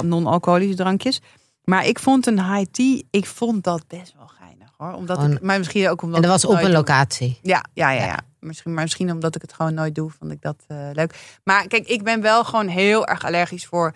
non-alcoholische 0.03 0.75
drankjes. 0.75 1.21
Maar 1.63 1.85
ik 1.85 1.99
vond 1.99 2.27
een 2.27 2.53
high 2.53 2.71
tea, 2.71 3.01
ik 3.09 3.25
vond 3.25 3.63
dat 3.63 3.87
best 3.87 4.13
wel 4.17 4.27
geinig 4.27 4.69
hoor. 4.77 4.93
Omdat 4.93 5.23
ik, 5.23 5.41
maar 5.41 5.57
misschien 5.57 5.89
ook 5.89 6.01
omdat 6.01 6.23
En 6.23 6.29
dat 6.29 6.41
was 6.41 6.45
op 6.45 6.63
een 6.63 6.71
locatie. 6.71 7.39
Ja, 7.41 7.65
ja, 7.73 7.91
ja, 7.91 7.99
Ja. 7.99 8.05
ja. 8.05 8.19
Misschien, 8.39 8.73
maar 8.73 8.83
misschien 8.83 9.11
omdat 9.11 9.35
ik 9.35 9.41
het 9.41 9.53
gewoon 9.53 9.73
nooit 9.73 9.95
doe, 9.95 10.11
vond 10.19 10.31
ik 10.31 10.41
dat 10.41 10.63
leuk. 10.93 11.39
Maar 11.43 11.67
kijk, 11.67 11.87
ik 11.87 12.03
ben 12.03 12.21
wel 12.21 12.43
gewoon 12.43 12.67
heel 12.67 13.07
erg 13.07 13.25
allergisch 13.25 13.65
voor 13.65 13.93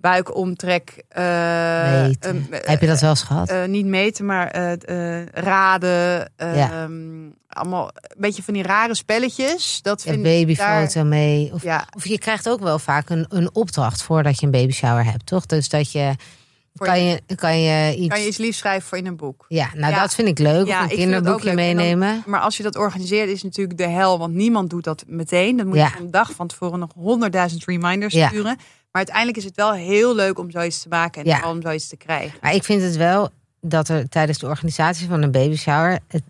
buikomtrek. 0.00 1.02
eh, 1.08 2.04
eh, 2.04 2.12
Heb 2.50 2.80
je 2.80 2.86
dat 2.86 3.00
wel 3.00 3.10
eens 3.10 3.22
gehad? 3.22 3.48
eh, 3.48 3.64
niet 3.64 3.86
meten, 3.86 4.24
maar 4.26 4.76
raden. 5.32 6.30
eh, 6.36 6.56
Ja. 6.56 6.70
ehm, 6.82 7.28
allemaal 7.48 7.90
een 7.94 8.16
beetje 8.20 8.42
van 8.42 8.54
die 8.54 8.62
rare 8.62 8.94
spelletjes. 8.94 9.82
Dat 9.82 10.02
vind 10.02 10.16
ik 10.16 10.22
babyfoto 10.22 10.92
daar- 10.94 11.06
mee. 11.06 11.50
Of, 11.52 11.62
Ja, 11.62 11.86
of 11.96 12.06
je 12.06 12.18
krijgt 12.18 12.48
ook 12.48 12.60
wel 12.60 12.78
vaak 12.78 13.10
een, 13.10 13.26
een 13.28 13.54
opdracht 13.54 14.02
voordat 14.02 14.40
je 14.40 14.46
een 14.46 14.52
baby 14.52 14.72
shower 14.72 15.04
hebt, 15.04 15.26
toch? 15.26 15.46
Dus 15.46 15.68
dat 15.68 15.92
je 15.92 16.14
kan 16.74 17.04
je, 17.04 17.20
kan 17.36 17.58
je 17.60 17.94
iets. 17.96 18.08
kan 18.08 18.20
je 18.20 18.26
iets 18.26 18.36
lief 18.36 18.56
schrijven 18.56 18.88
voor 18.88 18.98
in 18.98 19.06
een 19.06 19.16
boek. 19.16 19.44
Ja, 19.48 19.68
nou 19.74 19.92
Ja. 19.92 20.00
dat 20.00 20.14
vind 20.14 20.28
ik 20.28 20.38
leuk. 20.38 20.66
Ja, 20.66 20.84
ik 20.84 20.90
een 20.90 20.96
kinderboekje 20.96 21.44
dan- 21.46 21.54
meenemen. 21.54 22.22
Maar 22.26 22.40
als 22.40 22.56
je 22.56 22.62
dat 22.62 22.76
organiseert, 22.76 23.28
is 23.28 23.42
natuurlijk 23.42 23.78
de 23.78 23.88
hel. 23.88 24.18
Want 24.18 24.34
niemand 24.34 24.70
doet 24.70 24.84
dat 24.84 25.04
meteen. 25.06 25.56
Dan 25.56 25.66
moet 25.66 25.76
Ja. 25.76 25.92
je 25.96 26.04
een 26.04 26.10
dag 26.10 26.30
van 26.32 26.46
tevoren 26.46 26.78
nog 26.78 26.90
honderdduizend 26.94 27.64
reminders 27.64 28.14
Ja. 28.14 28.28
sturen. 28.28 28.56
Maar 28.92 29.02
uiteindelijk 29.02 29.36
is 29.36 29.44
het 29.44 29.56
wel 29.56 29.72
heel 29.72 30.14
leuk 30.14 30.38
om 30.38 30.50
zoiets 30.50 30.82
te 30.82 30.88
maken. 30.88 31.22
En 31.22 31.28
Ja. 31.28 31.50
om 31.50 31.62
zoiets 31.62 31.88
te 31.88 31.96
krijgen. 31.96 32.38
Maar 32.40 32.54
ik 32.54 32.64
vind 32.64 32.82
het 32.82 32.96
wel 32.96 33.28
dat 33.60 33.88
er 33.88 34.08
tijdens 34.08 34.38
de 34.38 34.46
organisatie 34.46 35.08
van 35.08 35.22
een 35.22 35.30
baby 35.30 35.56
shower. 35.56 35.98
Het, 36.08 36.22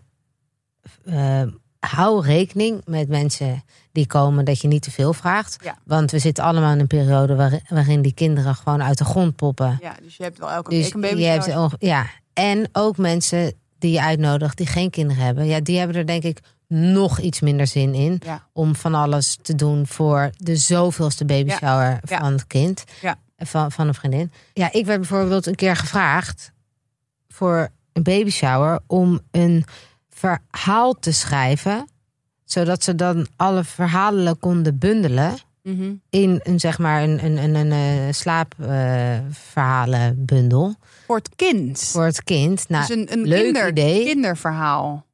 eh, 1.05 1.43
hou 1.79 2.25
rekening 2.25 2.81
met 2.85 3.07
mensen 3.07 3.63
die 3.91 4.07
komen 4.07 4.45
dat 4.45 4.61
je 4.61 4.67
niet 4.67 4.81
te 4.81 4.91
veel 4.91 5.13
vraagt. 5.13 5.57
Ja. 5.63 5.77
Want 5.85 6.11
we 6.11 6.19
zitten 6.19 6.43
allemaal 6.43 6.73
in 6.73 6.79
een 6.79 6.87
periode 6.87 7.35
waarin, 7.35 7.61
waarin 7.69 8.01
die 8.01 8.13
kinderen 8.13 8.55
gewoon 8.55 8.83
uit 8.83 8.97
de 8.97 9.05
grond 9.05 9.35
poppen. 9.35 9.77
Ja, 9.81 9.95
dus 10.01 10.17
je 10.17 10.23
hebt 10.23 10.37
wel 10.39 10.51
elke 10.51 10.69
Dus 10.69 10.83
week 10.83 10.93
een 10.93 11.01
baby 11.01 11.19
je 11.21 11.25
hebt 11.25 11.75
ja. 11.79 12.09
En 12.33 12.69
ook 12.71 12.97
mensen 12.97 13.53
die 13.79 13.91
je 13.91 14.01
uitnodigt 14.01 14.57
die 14.57 14.67
geen 14.67 14.89
kinderen 14.89 15.23
hebben. 15.23 15.45
Ja, 15.45 15.59
die 15.59 15.77
hebben 15.77 15.95
er 15.95 16.05
denk 16.05 16.23
ik 16.23 16.39
nog 16.73 17.19
iets 17.19 17.39
minder 17.39 17.67
zin 17.67 17.93
in. 17.93 18.21
Ja. 18.25 18.47
Om 18.53 18.75
van 18.75 18.95
alles 18.95 19.37
te 19.41 19.55
doen 19.55 19.87
voor 19.87 20.29
de 20.37 20.55
zoveelste 20.55 21.25
baby 21.25 21.49
Ja. 21.49 21.57
shower 21.57 21.99
Ja. 22.05 22.19
van 22.19 22.31
het 22.33 22.47
kind. 22.47 22.83
Ja. 23.01 23.17
Van, 23.37 23.71
van 23.71 23.87
een 23.87 23.93
vriendin. 23.93 24.31
Ja, 24.53 24.71
ik 24.71 24.85
werd 24.85 24.99
bijvoorbeeld 24.99 25.45
een 25.45 25.55
keer 25.55 25.75
gevraagd 25.75 26.51
voor 27.27 27.69
een 27.93 28.03
baby 28.03 28.29
shower 28.29 28.79
om 28.87 29.19
een 29.31 29.65
verhaal 30.09 30.93
te 30.99 31.11
schrijven. 31.11 31.87
Zodat 32.45 32.83
ze 32.83 32.95
dan 32.95 33.27
alle 33.35 33.63
verhalen 33.63 34.39
konden 34.39 34.77
bundelen 34.77 35.33
Mhm. 35.63 35.93
in 36.09 36.39
een 36.43 36.59
zeg 36.59 36.77
maar 36.79 37.03
een, 37.03 37.25
een, 37.25 37.37
een, 37.37 37.55
een, 37.55 37.71
eh, 37.71 38.13
slaapverhalenbundel 38.13 40.75
Voor 41.05 41.15
het 41.15 41.29
kind. 41.35 41.81
voor 41.83 42.05
het 42.05 42.23
kind. 42.23 42.69
Nou, 42.69 42.87
dus 42.87 42.95
een, 42.97 43.11
een 43.11 43.27
leuk 43.27 43.43
kinder, 43.43 43.69
idee. 43.69 44.05
kinderverhaal. 44.05 45.05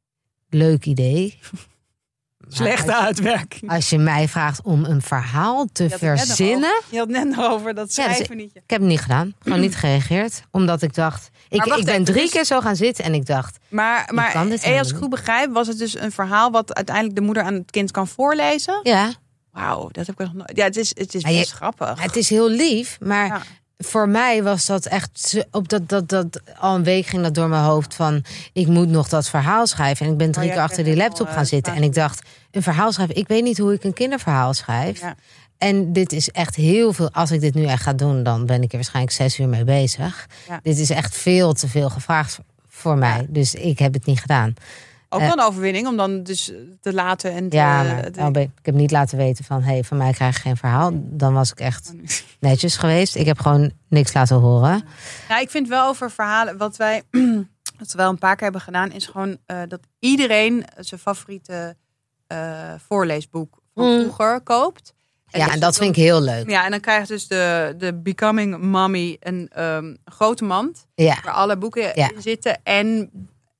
Leuk 0.49 0.85
idee. 0.85 1.39
Slechte 2.49 2.95
als, 2.95 3.05
uitwerking. 3.05 3.71
als 3.71 3.89
je 3.89 3.97
mij 3.97 4.27
vraagt 4.27 4.61
om 4.61 4.85
een 4.85 5.01
verhaal 5.01 5.65
te 5.71 5.83
Je 5.83 5.89
had 5.89 5.99
het 5.99 6.09
net 6.09 6.17
nog 6.17 6.25
verzinnen. 6.27 6.69
over- 6.77 6.83
Je 6.91 6.97
had 6.97 7.07
net 7.07 7.27
nog 7.35 7.45
over 7.51 7.73
dat 7.75 7.95
Ja, 7.95 8.07
dus 8.07 8.15
schrijven 8.15 8.37
niet. 8.37 8.55
Ik 8.55 8.61
heb 8.69 8.79
het 8.79 8.89
niet 8.89 8.99
gedaan. 8.99 9.33
Gewoon 9.39 9.59
niet 9.59 9.75
gereageerd. 9.75 10.41
Omdat 10.51 10.81
ik 10.81 10.93
dacht. 10.93 11.29
Ik, 11.49 11.65
ik 11.65 11.85
ben 11.85 12.03
drie 12.03 12.21
dus- 12.21 12.31
keer 12.31 12.45
zo 12.45 12.61
gaan 12.61 12.75
zitten 12.75 13.03
en 13.03 13.13
ik 13.13 13.25
dacht. 13.25 13.57
Maar, 13.69 14.09
maar 14.13 14.31
kan 14.31 14.49
dit 14.49 14.63
hey, 14.63 14.77
als 14.79 14.89
ik 14.91 14.95
goed 14.95 15.09
begrijp, 15.09 15.51
was 15.53 15.67
het 15.67 15.77
dus 15.77 15.99
een 15.99 16.11
verhaal 16.11 16.51
wat 16.51 16.73
uiteindelijk 16.75 17.15
de 17.15 17.21
moeder 17.21 17.43
aan 17.43 17.53
het 17.53 17.71
kind 17.71 17.91
kan 17.91 18.07
voorlezen? 18.07 18.79
Ja, 18.83 19.11
Wauw, 19.51 19.89
dat 19.91 20.07
heb 20.07 20.19
ik 20.19 20.25
nog 20.25 20.33
nooit. 20.35 20.51
Ja, 20.55 20.63
het 20.63 20.77
is, 20.77 20.89
het 20.97 21.15
is 21.15 21.21
je- 21.21 21.27
best 21.37 21.51
grappig. 21.51 22.01
het 22.03 22.15
is 22.15 22.29
heel 22.29 22.49
lief. 22.49 22.97
Maar 22.99 23.25
Ja. 23.27 23.41
Voor 23.77 24.09
mij 24.09 24.43
was 24.43 24.65
dat 24.65 24.85
echt. 24.85 25.45
Op 25.51 25.69
dat, 25.69 25.89
dat, 25.89 26.09
dat, 26.09 26.41
al 26.59 26.75
een 26.75 26.83
week 26.83 27.05
ging 27.05 27.23
dat 27.23 27.35
door 27.35 27.49
mijn 27.49 27.63
hoofd 27.63 27.93
van. 27.93 28.23
Ik 28.53 28.67
moet 28.67 28.89
nog 28.89 29.09
dat 29.09 29.29
verhaal 29.29 29.67
schrijven. 29.67 30.05
En 30.05 30.11
ik 30.11 30.17
ben 30.17 30.31
drie 30.31 30.43
Oh, 30.43 30.47
jij 30.47 30.55
keer 30.55 30.63
achter 30.63 30.83
die 30.83 30.95
laptop 30.95 31.27
gaan 31.27 31.43
eh, 31.43 31.49
zitten. 31.49 31.73
En 31.73 31.83
ik 31.83 31.93
dacht. 31.93 32.21
Een 32.51 32.63
verhaal 32.63 32.91
schrijven. 32.91 33.15
Ik 33.15 33.27
weet 33.27 33.43
niet 33.43 33.57
hoe 33.57 33.73
ik 33.73 33.83
een 33.83 33.93
kinderverhaal 33.93 34.53
schrijf. 34.53 35.01
Ja. 35.01 35.15
En 35.57 35.93
dit 35.93 36.11
is 36.11 36.31
echt 36.31 36.55
heel 36.55 36.93
veel. 36.93 37.11
Als 37.11 37.31
ik 37.31 37.41
dit 37.41 37.53
nu 37.53 37.65
echt 37.65 37.83
ga 37.83 37.93
doen, 37.93 38.23
dan 38.23 38.45
ben 38.45 38.61
ik 38.61 38.69
er 38.69 38.75
waarschijnlijk 38.75 39.15
zes 39.15 39.39
uur 39.39 39.47
mee 39.47 39.63
bezig. 39.63 40.27
Ja. 40.47 40.59
Dit 40.63 40.77
is 40.77 40.89
echt 40.89 41.15
veel 41.15 41.53
te 41.53 41.67
veel 41.67 41.89
gevraagd 41.89 42.39
voor 42.67 42.97
mij. 42.97 43.25
Dus 43.29 43.53
ik 43.53 43.79
heb 43.79 43.93
het 43.93 44.05
niet 44.05 44.19
gedaan. 44.19 44.53
Ook 45.09 45.19
Eh, 45.21 45.27
wel 45.27 45.37
een 45.37 45.43
overwinning 45.43 45.87
om 45.87 45.97
dan 45.97 46.23
dus 46.23 46.51
te 46.81 46.93
laten 46.93 47.31
en 47.31 47.49
te, 47.49 47.55
Ja, 47.55 47.83
maar 47.83 48.11
te- 48.11 48.19
nou 48.19 48.31
ben 48.31 48.43
ik 48.43 48.65
heb 48.65 48.75
niet 48.75 48.91
laten 48.91 49.17
weten 49.17 49.45
van... 49.45 49.61
hé, 49.61 49.71
hey, 49.73 49.83
van 49.83 49.97
mij 49.97 50.11
krijg 50.13 50.35
je 50.35 50.41
geen 50.41 50.57
verhaal. 50.57 50.91
Dan 50.93 51.33
was 51.33 51.51
ik 51.51 51.59
echt 51.59 51.93
netjes 52.39 52.77
geweest. 52.77 53.15
Ik 53.15 53.25
heb 53.25 53.39
gewoon 53.39 53.71
niks 53.89 54.13
laten 54.13 54.35
horen. 54.35 54.83
Nou, 55.29 55.41
ik 55.41 55.49
vind 55.49 55.67
wel 55.67 55.87
over 55.87 56.11
verhalen, 56.11 56.57
wat 56.57 56.75
wij 56.77 57.03
wat 57.79 57.91
we 57.91 57.97
wel 57.97 58.09
een 58.09 58.17
paar 58.17 58.33
keer 58.35 58.43
hebben 58.43 58.61
gedaan, 58.61 58.91
is 58.91 59.05
gewoon 59.05 59.37
eh, 59.45 59.61
dat 59.67 59.79
iedereen 59.99 60.65
zijn 60.77 60.99
favoriete 60.99 61.75
eh, 62.27 62.73
voorleesboek 62.87 63.57
van 63.73 63.85
Mm. 63.85 63.99
vroeger 64.01 64.41
koopt. 64.41 64.93
Ja, 65.27 65.45
dus 65.45 65.53
en 65.53 65.59
dat 65.59 65.77
vind 65.77 65.89
ik 65.97 66.03
heel 66.03 66.21
leuk. 66.21 66.49
Ja, 66.49 66.65
en 66.65 66.71
dan 66.71 66.79
krijgt 66.79 67.07
dus 67.07 67.27
de, 67.27 67.75
de 67.77 67.93
Becoming 67.93 68.57
Mommy 68.57 69.17
een 69.19 69.49
ehm, 69.53 69.95
grote 70.05 70.43
mand 70.43 70.87
Ja, 70.95 71.17
waar 71.23 71.33
alle 71.33 71.57
boeken 71.57 71.91
Ja. 71.95 72.11
in 72.15 72.21
zitten. 72.21 72.59
En, 72.63 73.09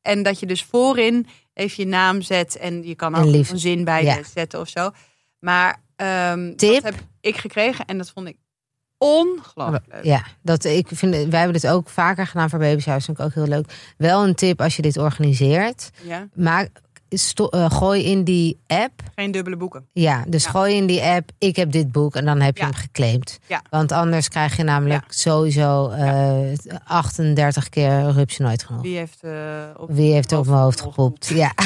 en 0.07 0.23
dat 0.23 0.39
je 0.39 0.45
dus 0.45 0.63
voorin 0.63 1.27
even 1.53 1.83
je 1.83 1.89
naam 1.89 2.21
zet 2.21 2.57
en 2.57 2.83
je 2.87 2.95
kan 2.95 3.15
ook 3.15 3.33
een 3.33 3.59
zin 3.59 3.83
bij 3.83 4.03
Ja. 4.03 4.19
zetten 4.33 4.59
of 4.59 4.67
zo. 4.69 4.91
Maar 5.39 5.81
ehm, 5.95 6.55
Tip? 6.55 6.73
dat 6.73 6.83
heb 6.93 7.03
ik 7.21 7.37
gekregen 7.37 7.85
en 7.85 7.97
dat 7.97 8.09
vond 8.11 8.27
ik 8.27 8.37
ongelooflijk 8.97 9.85
leuk. 9.91 10.03
ja 10.03 10.23
dat, 10.41 10.63
ik 10.63 10.87
vind, 10.93 11.11
wij 11.13 11.39
hebben 11.39 11.61
dit 11.61 11.67
ook 11.67 11.89
vaker 11.89 12.27
gedaan 12.27 12.49
voor 12.49 12.59
Baby's 12.59 12.85
House. 12.85 13.05
vind 13.05 13.19
ik 13.19 13.25
ook 13.25 13.33
heel 13.33 13.47
leuk. 13.47 13.93
Wel 13.97 14.23
een 14.23 14.35
tip 14.35 14.61
als 14.61 14.75
je 14.75 14.81
dit 14.81 14.97
organiseert. 14.97 15.89
Ja? 16.03 16.27
Maak, 16.33 16.69
eh, 17.09 17.71
gooi 17.71 18.03
in 18.03 18.23
die 18.23 18.59
app 18.67 19.01
Geen 19.15 19.31
dubbele 19.31 19.57
boeken. 19.57 19.85
Ja, 19.93 20.23
dus 20.27 20.43
Ja. 20.43 20.49
gooi 20.49 20.75
in 20.75 20.85
die 20.85 21.01
app, 21.01 21.29
ik 21.37 21.55
heb 21.55 21.71
dit 21.71 21.91
boek 21.91 22.15
en 22.15 22.25
dan 22.25 22.41
heb 22.41 22.55
je 22.57 22.63
Ja. 22.63 22.69
hem 22.69 22.75
geclaimd. 22.79 23.39
Ja. 23.47 23.61
Want 23.69 23.91
anders 23.91 24.29
krijg 24.29 24.57
je 24.57 24.63
namelijk 24.63 25.03
sowieso 25.07 25.89
eh 25.89 26.53
38 26.83 27.69
keer 27.69 28.11
rupsje 28.11 28.41
nooit 28.41 28.63
genoeg. 28.63 28.81
Wie 28.81 28.97
heeft, 28.97 29.23
eh, 29.23 29.31
op, 29.77 29.89
Wie 29.91 30.13
heeft 30.13 30.31
op 30.31 30.45
mijn 30.45 30.57
hoofd 30.57 30.81
gepoept? 30.81 31.27
Ja. 31.27 31.51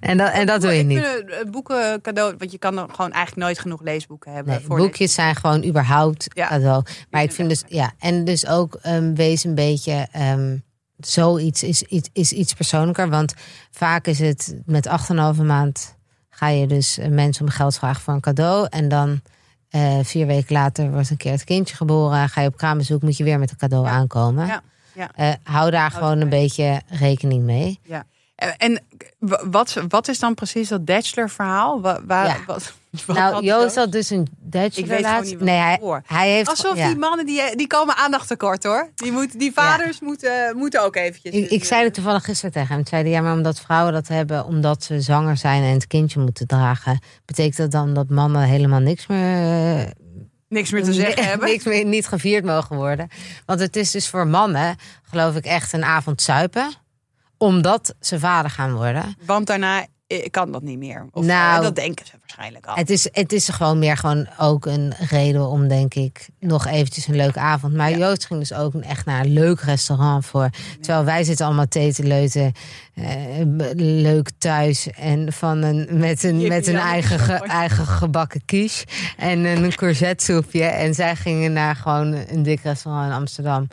en 0.00 0.16
dat, 0.18 0.32
en 0.32 0.46
dat 0.46 0.60
doe 0.60 0.72
je 0.72 0.82
niet. 0.82 1.24
boeken 1.50 2.00
cadeau, 2.00 2.34
want 2.38 2.52
je 2.52 2.58
kan 2.58 2.74
gewoon 2.78 3.12
eigenlijk 3.12 3.36
nooit 3.46 3.58
genoeg 3.58 3.82
leesboeken 3.82 4.32
hebben. 4.32 4.54
Nee, 4.54 4.64
voor 4.64 4.76
boekjes 4.76 5.14
zijn 5.14 5.36
gewoon 5.36 5.64
überhaupt 5.64 6.26
Ja. 6.34 6.48
cadeau. 6.48 6.82
Maar 7.10 7.22
ik 7.22 7.32
vind 7.32 7.48
dus, 7.48 7.62
ja, 7.68 7.92
en 7.98 8.24
dus 8.24 8.46
ook 8.46 8.74
ehm, 8.74 9.14
wees 9.14 9.44
een 9.44 9.54
beetje, 9.54 10.06
ehm, 10.12 10.56
zoiets 11.08 11.62
is, 11.62 11.82
is, 11.82 12.02
is 12.12 12.32
iets 12.32 12.54
persoonlijker. 12.54 13.08
Want 13.08 13.34
vaak 13.70 14.06
is 14.06 14.18
het 14.18 14.56
met 14.66 14.88
8,5 15.36 15.42
maand 15.44 15.96
ga 16.30 16.48
je 16.48 16.66
dus 16.66 16.98
mensen 17.08 17.44
om 17.44 17.50
geld 17.50 17.78
vragen 17.78 18.02
voor 18.02 18.14
een 18.14 18.20
cadeau. 18.20 18.66
En 18.70 18.88
dan 18.88 19.20
eh, 19.70 19.98
vier 20.02 20.26
weken 20.26 20.52
later 20.52 20.90
wordt 20.90 21.10
een 21.10 21.16
keer 21.16 21.32
het 21.32 21.44
kindje 21.44 21.76
geboren. 21.76 22.28
Ga 22.28 22.40
je 22.40 22.48
op 22.48 22.56
kraambezoek, 22.56 23.02
moet 23.02 23.16
je 23.16 23.24
weer 23.24 23.38
met 23.38 23.50
een 23.50 23.56
cadeau 23.56 23.84
Ja. 23.84 23.90
aankomen. 23.90 24.46
Ja. 24.46 24.62
Ja. 24.94 25.10
Eh, 25.14 25.32
hou 25.42 25.70
daar 25.70 25.90
gewoon 25.90 26.20
een 26.20 26.28
beetje 26.28 26.82
rekening 26.86 27.44
mee. 27.44 27.80
Ja. 27.82 28.04
En, 28.56 28.82
wat, 29.50 29.76
wat 29.88 30.08
is 30.08 30.18
dan 30.18 30.34
precies 30.34 30.68
dat 30.68 30.84
bachelor-verhaal? 30.84 31.80
Waar, 31.80 32.42
wat, 32.46 32.74
wat 33.06 33.16
nou, 33.16 33.44
Joost 33.44 33.76
had 33.76 33.92
dus 33.92 34.10
een 34.10 34.28
gewoon 34.50 34.70
relatie. 34.88 35.36
Nee, 35.36 35.78
hij, 36.06 36.30
heeft... 36.30 36.48
Alsof 36.48 36.76
ja. 36.76 36.86
die 36.86 36.96
mannen, 36.96 37.26
die, 37.26 37.56
die 37.56 37.66
komen 37.66 37.96
aandacht 37.96 38.28
tekort 38.28 38.64
hoor. 38.64 38.90
Die, 38.94 39.12
moet, 39.12 39.38
die 39.38 39.52
vaders 39.52 40.00
moeten, 40.00 40.56
moeten 40.56 40.82
ook 40.82 40.96
eventjes... 40.96 41.34
Ik, 41.34 41.50
ik 41.50 41.64
zei 41.64 41.84
het 41.84 41.94
toevallig 41.94 42.24
gisteren 42.24 42.52
tegen 42.52 42.68
hem. 42.68 42.76
Toen 42.76 42.86
zei 42.86 43.08
ja, 43.08 43.20
maar 43.20 43.32
omdat 43.32 43.60
vrouwen 43.60 43.92
dat 43.92 44.08
hebben, 44.08 44.44
omdat 44.44 44.84
ze 44.84 45.00
zwanger 45.00 45.36
zijn 45.36 45.62
en 45.62 45.72
het 45.72 45.86
kindje 45.86 46.20
moeten 46.20 46.46
dragen, 46.46 47.02
betekent 47.24 47.56
dat 47.56 47.70
dan 47.70 47.94
dat 47.94 48.08
mannen 48.08 48.42
helemaal 48.42 48.80
niks 48.80 49.06
meer, 49.06 49.78
eh, 49.78 49.90
Niks 50.48 50.70
meer 50.70 50.84
te 50.84 50.92
zeggen 51.02 51.24
hebben. 51.30 51.48
niks 51.48 51.64
meer 51.64 51.84
niet 51.84 52.06
gevierd 52.06 52.44
mogen 52.44 52.76
worden. 52.76 53.08
Want 53.46 53.60
het 53.60 53.76
is 53.76 53.90
dus 53.90 54.08
voor 54.08 54.26
mannen, 54.26 54.76
geloof 55.02 55.36
ik, 55.36 55.44
echt 55.44 55.72
een 55.72 55.84
avond 55.84 56.22
zuipen, 56.22 56.72
omdat 57.36 57.94
ze 58.00 58.18
vader 58.18 58.50
gaan 58.50 58.74
worden. 58.74 59.16
Want 59.26 59.46
daarna 59.46 59.86
eh, 60.20 60.30
kan 60.30 60.52
dat 60.52 60.62
niet 60.62 60.78
meer. 60.78 61.06
Of, 61.12 61.24
Nou, 61.24 61.56
eh, 61.56 61.62
dat 61.62 61.74
denken 61.74 62.06
ze 62.06 62.12
waarschijnlijk 62.20 62.66
al. 62.66 62.74
Het 62.74 62.90
is, 62.90 63.08
het 63.12 63.32
is 63.32 63.48
gewoon 63.48 63.78
meer 63.78 63.96
gewoon 63.96 64.26
ook 64.38 64.66
een 64.66 64.92
reden 65.10 65.46
om, 65.48 65.68
denk 65.68 65.94
ik, 65.94 66.28
nog 66.38 66.66
eventjes 66.66 67.06
een 67.06 67.16
leuke 67.16 67.38
avond. 67.40 67.74
Maar 67.74 67.90
Ja. 67.90 67.96
Joost 67.96 68.26
ging 68.26 68.40
dus 68.40 68.52
ook 68.54 68.74
echt 68.74 69.06
naar 69.06 69.20
een 69.24 69.32
leuk 69.32 69.60
restaurant 69.60 70.26
voor. 70.26 70.48
Terwijl 70.80 71.04
wij 71.04 71.24
zitten 71.24 71.46
allemaal 71.46 71.68
thee 71.68 71.92
te 71.92 72.02
leuten, 72.02 72.52
eh, 72.94 73.04
leuk 73.76 74.30
thuis. 74.38 74.90
En 74.90 75.32
van 75.32 75.62
een, 75.62 75.88
met 75.90 76.22
een, 76.22 76.48
met 76.48 76.66
een 76.66 76.76
eigen, 76.76 77.18
ge- 77.18 77.32
eigen 77.46 77.86
gebakken 77.86 78.44
quiche 78.44 78.84
en 79.16 79.44
een 79.44 79.74
courgettesoepje. 79.74 80.64
En 80.64 80.94
zij 80.94 81.16
gingen 81.16 81.52
naar 81.52 81.76
gewoon 81.76 82.14
een 82.28 82.42
dik 82.42 82.60
restaurant 82.62 83.06
in 83.06 83.12
Amsterdam. 83.16 83.68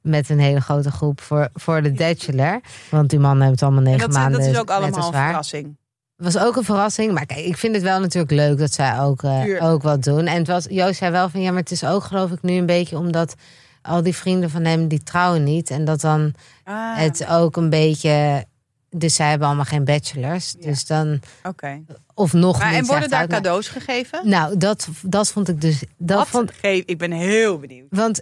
Met 0.00 0.28
een 0.28 0.38
hele 0.38 0.60
grote 0.60 0.90
groep 0.90 1.20
voor, 1.20 1.48
voor 1.54 1.82
de 1.82 1.92
bachelor. 1.92 2.60
Want 2.90 3.10
die 3.10 3.18
mannen 3.18 3.38
hebben 3.46 3.54
het 3.54 3.62
allemaal 3.62 3.82
en 3.84 3.90
negen 3.90 4.00
dat, 4.10 4.16
maanden. 4.18 4.40
dat 4.40 4.48
is 4.50 4.58
ook 4.58 4.70
allemaal 4.70 5.06
een 5.06 5.12
verrassing. 5.12 5.76
Was 6.20 6.38
ook 6.38 6.56
een 6.56 6.64
verrassing. 6.64 7.12
Maar 7.12 7.26
kijk, 7.26 7.44
ik 7.44 7.56
vind 7.56 7.74
het 7.74 7.82
wel 7.84 8.00
natuurlijk 8.00 8.32
leuk 8.32 8.58
dat 8.58 8.72
zij 8.72 9.00
ook, 9.00 9.22
eh, 9.22 9.70
ook 9.70 9.82
wat 9.82 10.02
doen. 10.04 10.26
En 10.26 10.36
het 10.38 10.46
was, 10.46 10.66
Joost 10.70 10.98
zei 10.98 11.10
wel 11.10 11.28
van 11.28 11.40
ja, 11.40 11.50
maar 11.50 11.60
het 11.60 11.70
is 11.70 11.84
ook 11.84 12.04
geloof 12.04 12.30
ik 12.30 12.42
nu 12.42 12.52
een 12.52 12.66
beetje 12.66 12.96
omdat 12.98 13.34
al 13.82 14.02
die 14.02 14.14
vrienden 14.16 14.50
van 14.50 14.64
hem 14.64 14.88
die 14.88 15.02
trouwen 15.02 15.44
niet. 15.44 15.70
En 15.70 15.84
dat 15.84 16.00
dan 16.00 16.34
Ah, 16.64 16.96
het 16.96 17.26
ook 17.26 17.56
een 17.56 17.70
beetje. 17.70 18.44
Dus 18.90 19.14
zij 19.14 19.28
hebben 19.28 19.46
allemaal 19.46 19.64
geen 19.64 19.84
bachelors. 19.84 20.54
Ja. 20.58 20.66
Dus 20.66 20.86
dan. 20.86 21.20
Oké. 21.42 21.80
Of 22.14 22.32
nog 22.32 22.58
Maar 22.58 22.70
niet. 22.70 22.78
En 22.80 22.86
worden 22.86 23.10
daar 23.10 23.26
cadeaus 23.26 23.68
gegeven? 23.68 24.20
Nou, 24.28 24.56
dat, 24.56 24.88
dat 25.02 25.28
vond 25.28 25.48
ik 25.48 25.60
dus. 25.60 25.82
Dat 25.98 26.18
Wat 26.18 26.28
vond, 26.28 26.52
geef- 26.60 26.82
Ik 26.86 26.98
ben 26.98 27.12
heel 27.12 27.58
benieuwd. 27.58 27.86
want 27.90 28.20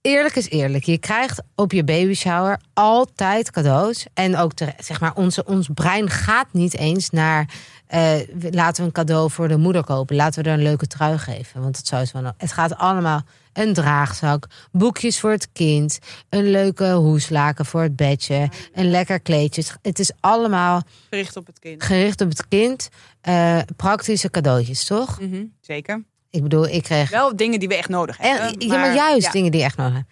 eerlijk 0.00 0.36
is 0.36 0.48
eerlijk. 0.48 0.84
Je 0.84 0.98
krijgt 0.98 1.42
op 1.54 1.72
je 1.72 1.84
baby 1.84 2.14
shower 2.14 2.60
altijd 2.74 3.50
cadeaus. 3.50 4.06
En 4.14 4.36
ook 4.36 4.52
zeg 4.78 5.00
maar, 5.00 5.14
onze, 5.14 5.44
ons 5.44 5.68
brein 5.74 6.10
gaat 6.10 6.52
niet 6.52 6.76
eens 6.76 7.10
naar. 7.10 7.48
eh, 7.86 8.12
laten 8.50 8.80
we 8.82 8.86
een 8.88 8.92
cadeau 8.94 9.30
voor 9.30 9.48
de 9.48 9.56
moeder 9.56 9.84
kopen. 9.84 10.16
Laten 10.16 10.42
we 10.42 10.48
er 10.48 10.54
een 10.56 10.62
leuke 10.62 10.86
trui 10.86 11.18
geven. 11.18 11.62
Want 11.62 11.76
het, 11.76 11.86
zou 11.86 12.04
zo 12.04 12.32
het 12.36 12.52
gaat 12.52 12.76
allemaal. 12.76 13.22
Een 13.52 13.74
draagzak, 13.74 14.46
boekjes 14.72 15.20
voor 15.20 15.30
het 15.30 15.48
kind, 15.52 15.98
een 16.28 16.50
leuke 16.50 16.92
hoeslaken 16.92 17.66
voor 17.66 17.82
het 17.82 17.96
bedje, 17.96 18.48
een 18.72 18.90
lekker 18.90 19.20
kleedje. 19.20 19.62
Het 19.82 19.98
is 19.98 20.12
allemaal 20.20 20.82
Gericht 21.10 21.36
op 21.36 21.46
het 21.46 21.58
kind. 21.58 21.82
gericht 21.82 22.20
op 22.20 22.28
het 22.28 22.48
kind. 22.48 22.88
eh, 23.20 23.58
praktische 23.76 24.30
cadeautjes, 24.30 24.84
toch? 24.84 25.20
Mhm, 25.20 25.44
Zeker. 25.60 26.04
Ik 26.30 26.42
bedoel, 26.42 26.68
ik 26.68 26.82
kreeg 26.82 27.10
Wel 27.10 27.36
dingen 27.36 27.58
die 27.58 27.68
we 27.68 27.76
echt 27.76 27.88
nodig 27.88 28.18
en, 28.18 28.36
hebben. 28.36 28.68
ja, 28.68 28.78
maar 28.78 28.94
juist 28.94 29.26
ja. 29.26 29.30
dingen 29.32 29.50
die 29.50 29.62
echt 29.62 29.76
nodig 29.76 29.92
zijn. 29.92 30.06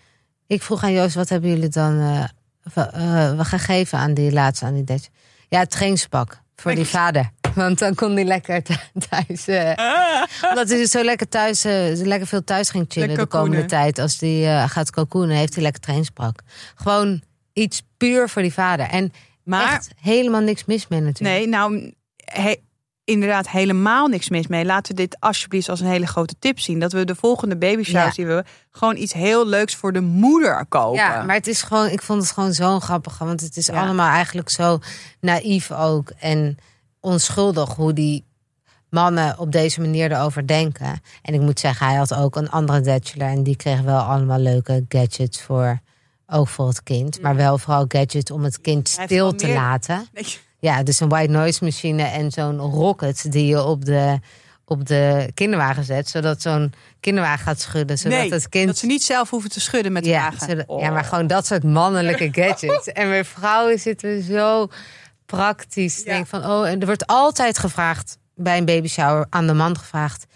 Ik 0.47 0.63
vroeg 0.63 0.83
aan 0.83 0.93
Joost, 0.93 1.15
wat 1.15 1.29
hebben 1.29 1.51
jullie 1.51 1.69
dan 1.69 2.01
eh, 2.01 2.25
v- 2.65 2.77
eh, 2.77 3.37
we 3.37 3.45
gaan 3.45 3.59
geven 3.59 3.99
aan 3.99 4.15
die 4.15 4.33
laatste, 4.33 4.65
aan 4.65 4.75
die 4.75 4.85
Dutch? 4.85 5.09
Ja, 5.49 5.59
het 5.59 5.71
trainingspak 5.71 6.41
voor 6.57 6.75
die 6.75 6.85
vader. 6.87 7.31
Want 7.55 7.79
dan 7.79 7.95
kon 7.95 8.13
hij 8.15 8.25
lekker 8.25 8.63
th- 8.63 8.91
thuis. 9.09 9.47
eh, 9.47 9.73
Ah, 9.75 10.23
omdat 10.49 10.69
hij 10.69 10.79
dus 10.79 10.91
zo 10.91 11.03
lekker 11.03 11.29
thuis, 11.29 11.65
eh, 11.65 11.73
lekker 11.95 12.27
veel 12.27 12.45
thuis 12.45 12.71
ging 12.71 12.85
chillen 12.89 13.17
de 13.17 13.27
komende 13.27 13.65
tijd. 13.65 13.99
Als 13.99 14.21
hij 14.21 14.57
eh, 14.57 14.71
gaat 14.71 14.91
kokoenen, 14.91 15.37
heeft 15.37 15.55
hij 15.55 15.63
lekker 15.63 15.81
trainingspak. 15.81 16.41
Gewoon 16.75 17.23
iets 17.53 17.83
puur 17.97 18.29
voor 18.29 18.43
die 18.43 18.53
vader. 18.53 18.87
En 18.89 19.13
maar 19.43 19.73
echt 19.73 19.91
helemaal 20.01 20.41
niks 20.41 20.65
mis 20.65 20.89
mee 20.89 21.01
natuurlijk. 21.01 21.39
nee, 21.39 21.49
nou, 21.49 21.93
he- 22.17 22.57
inderdaad 23.07 23.49
helemaal 23.49 24.07
niks 24.07 24.29
mis 24.29 24.47
mee. 24.47 24.65
Laten 24.65 24.95
we 24.95 25.01
dit 25.03 25.17
alsjeblieft 25.21 25.69
als 25.69 25.81
een 25.81 25.87
hele 25.87 26.07
grote 26.07 26.35
tip 26.39 26.59
zien. 26.61 26.79
Dat 26.81 26.93
we 26.93 27.05
de 27.05 27.15
volgende 27.15 27.57
baby 27.57 27.91
Ja. 27.91 28.11
die 28.11 28.27
we 28.27 28.45
gewoon 28.71 28.97
iets 28.97 29.13
heel 29.13 29.47
leuks 29.47 29.75
voor 29.75 29.93
de 29.93 30.01
moeder 30.01 30.67
kopen. 30.69 30.99
Ja, 31.01 31.23
maar 31.23 31.35
het 31.35 31.47
is 31.47 31.63
gewoon, 31.63 31.89
ik 31.89 32.03
vond 32.03 32.23
het 32.23 32.33
gewoon 32.33 32.53
zo 32.53 32.81
grappig. 32.81 33.19
Want 33.19 33.41
het 33.41 33.57
is 33.57 33.67
Ja. 33.67 33.83
allemaal 33.83 34.09
eigenlijk 34.11 34.49
zo 34.51 34.79
naïef 35.21 35.73
ook. 35.73 36.11
En 36.19 36.57
onschuldig 37.01 37.75
hoe 37.75 37.93
die 37.93 38.25
mannen 38.91 39.39
op 39.39 39.53
deze 39.53 39.81
manier 39.81 40.13
erover 40.13 40.47
denken. 40.47 41.01
En 41.23 41.35
ik 41.35 41.41
moet 41.41 41.61
zeggen, 41.61 41.87
hij 41.87 41.97
had 41.97 42.15
ook 42.15 42.37
een 42.37 42.51
andere 42.51 42.81
bachelor. 42.81 43.29
En 43.29 43.43
die 43.43 43.57
kreeg 43.57 43.81
wel 43.81 43.99
allemaal 44.01 44.39
leuke 44.39 44.85
gadgets 44.89 45.43
voor. 45.43 45.79
Ook 46.27 46.49
voor 46.49 46.69
het 46.69 46.83
kind. 46.83 47.21
Maar 47.23 47.37
wel 47.37 47.59
vooral 47.59 47.85
gadgets 47.89 48.31
om 48.31 48.45
het 48.45 48.61
kind 48.61 48.89
stil 48.89 49.35
te 49.35 49.47
meer- 49.47 49.55
laten. 49.55 50.07
Ja, 50.59 50.83
dus 50.83 51.01
een 51.01 51.09
white 51.09 51.33
noise 51.33 51.65
machine 51.65 52.03
en 52.03 52.31
zo'n 52.31 52.59
rocket 52.59 53.33
die 53.33 53.47
je 53.47 53.63
op 53.65 53.85
de, 53.85 54.19
op 54.65 54.87
de 54.87 55.31
kinderwagen 55.35 55.85
zet. 55.85 56.09
Zodat 56.09 56.43
zo'n 56.43 56.73
kinderwagen 57.01 57.45
gaat 57.45 57.61
schudden. 57.61 57.99
Zodat 57.99 58.19
nee, 58.19 58.31
het 58.33 58.49
kind 58.49 58.67
dat 58.67 58.77
ze 58.79 58.87
niet 58.87 59.03
zelf 59.05 59.31
hoeven 59.31 59.51
te 59.51 59.61
schudden 59.61 59.93
met 59.93 60.05
de 60.05 60.11
ja, 60.11 60.23
wagen. 60.31 60.49
zodat- 60.49 60.67
Oh. 60.67 60.81
ja, 60.81 60.91
maar 60.91 61.05
gewoon 61.05 61.27
dat 61.27 61.47
soort 61.47 61.63
mannelijke 61.65 62.29
gadgets. 62.43 62.87
en 62.93 63.09
bij 63.09 63.25
vrouwen 63.25 63.79
zitten 63.79 64.09
we 64.09 64.23
zo 64.23 64.69
praktisch. 65.27 65.99
Ja. 65.99 66.13
Denk 66.13 66.27
van, 66.27 66.45
oh, 66.47 66.69
en 66.69 66.81
er 66.81 66.87
wordt 66.87 67.07
altijd 67.07 67.59
gevraagd 67.59 68.19
bij 68.35 68.59
een 68.59 68.65
baby 68.65 68.89
shower 68.89 69.27
aan 69.31 69.47
de 69.47 69.53
man 69.55 69.79
gevraagd. 69.79 70.27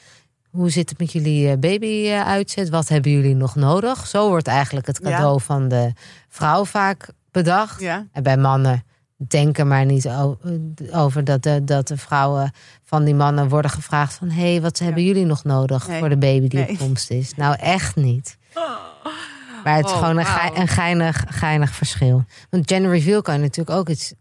Hoe 0.50 0.70
zit 0.70 0.88
het 0.90 0.98
met 0.98 1.12
jullie 1.12 1.56
baby 1.56 2.08
eh, 2.08 2.26
uitzet? 2.26 2.68
Wat 2.68 2.88
hebben 2.88 3.10
jullie 3.10 3.34
nog 3.34 3.54
nodig? 3.54 4.06
Zo 4.06 4.28
wordt 4.28 4.46
eigenlijk 4.46 4.86
het 4.86 5.00
Ja. 5.02 5.10
cadeau 5.10 5.40
van 5.40 5.68
de 5.68 5.92
vrouw 6.28 6.64
vaak 6.64 7.08
bedacht. 7.30 7.80
Ja. 7.80 8.06
En 8.12 8.22
bij 8.22 8.36
mannen 8.36 8.84
denken 9.28 9.68
maar 9.68 9.84
niet 9.84 10.08
over 10.92 11.24
dat 11.24 11.42
de, 11.42 11.64
dat 11.64 11.88
de 11.88 11.96
vrouwen 11.96 12.52
van 12.84 13.04
die 13.04 13.14
mannen 13.14 13.48
worden 13.48 13.70
gevraagd 13.70 14.14
van... 14.14 14.30
hé, 14.30 14.50
hey, 14.50 14.60
wat 14.60 14.78
hebben 14.78 15.04
jullie 15.04 15.24
nog 15.24 15.44
nodig 15.44 15.88
Nee. 15.88 15.98
voor 15.98 16.08
de 16.08 16.18
baby 16.18 16.48
die 16.48 16.58
Nee. 16.58 16.68
op 16.70 16.78
komst 16.78 17.10
is? 17.10 17.34
Nou, 17.34 17.56
echt 17.58 17.96
niet. 17.96 18.36
Maar 19.64 19.76
het 19.76 19.86
is 19.86 19.92
Oh, 19.92 19.98
gewoon 19.98 20.18
een, 20.56 20.68
geinig, 20.68 21.24
geinig 21.28 21.70
verschil. 21.74 22.24
Want 22.50 22.70
gender 22.70 22.90
reveal 22.90 23.22
kan 23.22 23.34
je 23.34 23.40
natuurlijk 23.40 23.78
ook 23.78 23.88
iets 23.88 24.12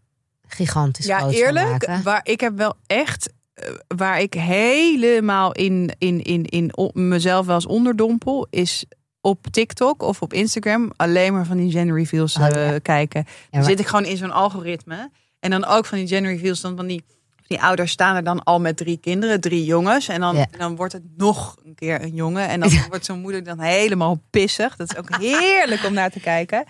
gigantisch 0.46 1.06
Ja, 1.06 1.28
eerlijk, 1.28 1.68
maken. 1.70 2.02
waar 2.02 2.20
ik 2.22 2.40
heb 2.40 2.56
wel 2.56 2.74
echt 2.86 3.32
eh, 3.54 3.68
waar 3.96 4.20
ik 4.20 4.34
helemaal 4.34 5.52
in, 5.52 5.94
in, 5.98 6.22
in, 6.22 6.44
in 6.44 6.72
mezelf 6.92 7.46
wel 7.46 7.54
eens 7.54 7.66
onderdompel, 7.66 8.46
is 8.50 8.84
op 9.20 9.46
TikTok 9.50 10.02
of 10.02 10.22
op 10.22 10.32
Instagram 10.32 10.90
alleen 10.96 11.32
maar 11.32 11.46
van 11.46 11.56
die 11.56 11.70
gender 11.70 11.96
reveals 11.96 12.36
Oh, 12.36 12.46
eh, 12.46 12.70
ja. 12.70 12.78
kijken. 12.78 13.24
Dan 13.24 13.60
maar- 13.60 13.70
zit 13.70 13.80
ik 13.80 13.86
gewoon 13.86 14.04
in 14.04 14.16
zo'n 14.16 14.30
algoritme. 14.32 15.10
En 15.40 15.50
dan 15.50 15.64
ook 15.64 15.86
van 15.86 15.98
die 15.98 16.06
gender 16.06 16.32
reveals, 16.32 16.60
dan 16.60 16.76
van 16.76 16.86
die, 16.86 17.04
die 17.46 17.62
ouders 17.62 17.92
staan 17.92 18.16
er 18.16 18.24
dan 18.24 18.42
al 18.44 18.60
met 18.60 18.76
drie 18.76 18.96
kinderen, 18.96 19.40
drie 19.40 19.64
jongens. 19.64 20.08
En 20.08 20.20
dan, 20.20 20.36
Ja. 20.36 20.46
dan 20.58 20.76
wordt 20.76 20.92
het 20.92 21.02
nog 21.16 21.56
een 21.64 21.74
keer 21.74 22.02
een 22.02 22.14
jongen. 22.14 22.48
En 22.48 22.60
dan 22.60 22.70
wordt 22.88 23.04
zo'n 23.04 23.20
moeder 23.20 23.44
dan 23.44 23.60
helemaal 23.60 24.22
pissig. 24.30 24.76
Dat 24.76 24.90
is 24.90 24.96
ook 24.98 25.16
heerlijk 25.18 25.84
om 25.86 25.92
naar 25.92 26.10
te 26.10 26.20
kijken. 26.20 26.64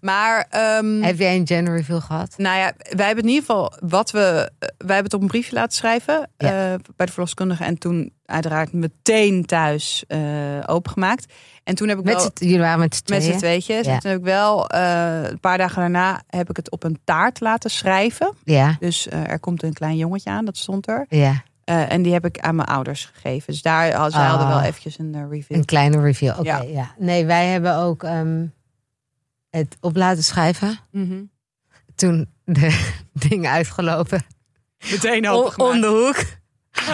Maar 0.00 0.46
ehm, 0.50 1.02
Heb 1.02 1.18
jij 1.18 1.36
een 1.36 1.46
gender 1.46 1.76
reveal 1.76 2.00
gehad? 2.00 2.34
nou 2.36 2.58
ja, 2.58 2.72
wij 2.96 3.06
hebben 3.06 3.24
in 3.24 3.30
ieder 3.30 3.44
geval 3.44 3.72
wat 3.80 4.10
we. 4.10 4.18
eh, 4.58 4.68
Wij 4.78 4.94
hebben 4.94 5.04
het 5.04 5.14
op 5.14 5.20
een 5.20 5.26
briefje 5.26 5.54
laten 5.54 5.76
schrijven 5.76 6.30
Ja. 6.38 6.48
eh, 6.72 6.78
bij 6.96 7.06
de 7.06 7.12
verloskundige. 7.12 7.64
En 7.64 7.78
toen 7.78 8.12
uiteraard 8.26 8.72
meteen 8.72 9.44
thuis 9.46 10.04
eh, 10.08 10.18
opengemaakt. 10.66 11.32
En 11.64 11.74
toen 11.74 11.88
heb 11.88 11.98
ik 11.98 12.04
Met 12.04 12.14
wel. 12.14 12.22
z'n- 12.22 12.44
jullie 12.44 12.58
waren 12.60 12.78
met 12.78 12.94
z'n 12.94 13.02
Met 13.12 13.20
tweeën? 13.22 13.38
tweetjes. 13.38 13.86
Ja. 13.86 13.92
En 13.92 13.98
toen 13.98 14.10
heb 14.10 14.18
ik 14.20 14.24
wel 14.24 14.68
eh, 14.68 15.22
een 15.22 15.40
paar 15.40 15.58
dagen 15.58 15.76
daarna 15.80 16.22
heb 16.28 16.50
ik 16.50 16.56
het 16.56 16.70
op 16.70 16.82
een 16.84 16.98
taart 17.04 17.40
laten 17.40 17.70
schrijven. 17.70 18.32
Ja, 18.44 18.76
Dus 18.80 19.08
eh, 19.08 19.30
er 19.30 19.38
komt 19.40 19.62
een 19.62 19.72
klein 19.72 19.96
jongetje 19.96 20.30
aan, 20.30 20.44
dat 20.44 20.56
stond 20.56 20.88
er. 20.88 21.06
ja. 21.08 21.42
Eh, 21.64 21.92
en 21.92 22.02
die 22.02 22.12
heb 22.12 22.24
ik 22.24 22.38
aan 22.38 22.54
mijn 22.56 22.68
ouders 22.68 23.10
gegeven. 23.14 23.52
Dus 23.52 23.62
daar 23.62 23.92
had 23.94 24.12
zij 24.12 24.24
hadden 24.24 24.48
wel 24.48 24.56
Ah. 24.58 24.64
eventjes 24.66 24.98
een 24.98 25.28
review. 25.30 25.56
Een 25.56 25.64
kleine 25.64 26.00
reveal. 26.00 26.32
Oké, 26.38 26.42
Ja. 26.48 26.62
ja. 26.62 26.94
Nee, 26.98 27.24
wij 27.26 27.46
hebben 27.46 27.76
ook 27.76 28.02
ehm, 28.02 28.46
het 29.50 29.76
op 29.80 29.96
laten 29.96 30.24
schrijven. 30.24 30.78
Mhm. 30.90 31.22
Toen 31.94 32.28
de 32.44 32.92
dingen 33.28 33.50
uitgelopen. 33.50 34.24
Meteen 34.90 35.28
O- 35.28 35.32
opengemaakt. 35.32 35.74
om 35.74 35.80
de 35.80 35.86
hoek. 35.86 36.16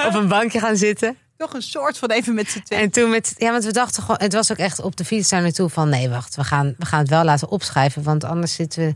Op 0.06 0.14
een 0.14 0.28
bankje 0.28 0.61
gaan 0.61 0.76
zitten. 0.76 1.16
Toch 1.40 1.55
een 1.55 1.62
soort 1.62 1.98
van 1.98 2.11
even 2.11 2.35
met 2.35 2.50
z'n 2.50 2.61
tweeën. 2.61 2.83
En 2.83 2.90
toen 2.90 3.11
met, 3.11 3.35
ja, 3.37 3.50
want 3.50 3.64
we 3.64 3.72
dachten 3.72 4.03
gewoon, 4.03 4.20
het 4.20 4.33
was 4.33 4.50
ook 4.50 4.59
echt 4.59 4.81
op 4.81 4.96
de 4.96 5.05
fiets 5.05 5.29
daar 5.29 5.42
naartoe 5.42 5.68
van, 5.68 5.88
nee, 5.88 6.09
wacht, 6.09 6.37
we 6.37 6.44
gaan, 6.44 6.74
we 6.79 6.87
gaan 6.87 6.98
het 6.98 7.09
wel 7.09 7.24
laten 7.24 7.48
opschrijven, 7.48 8.03
want 8.03 8.24
anders 8.24 8.55
zitten 8.55 8.83
we, 8.87 8.94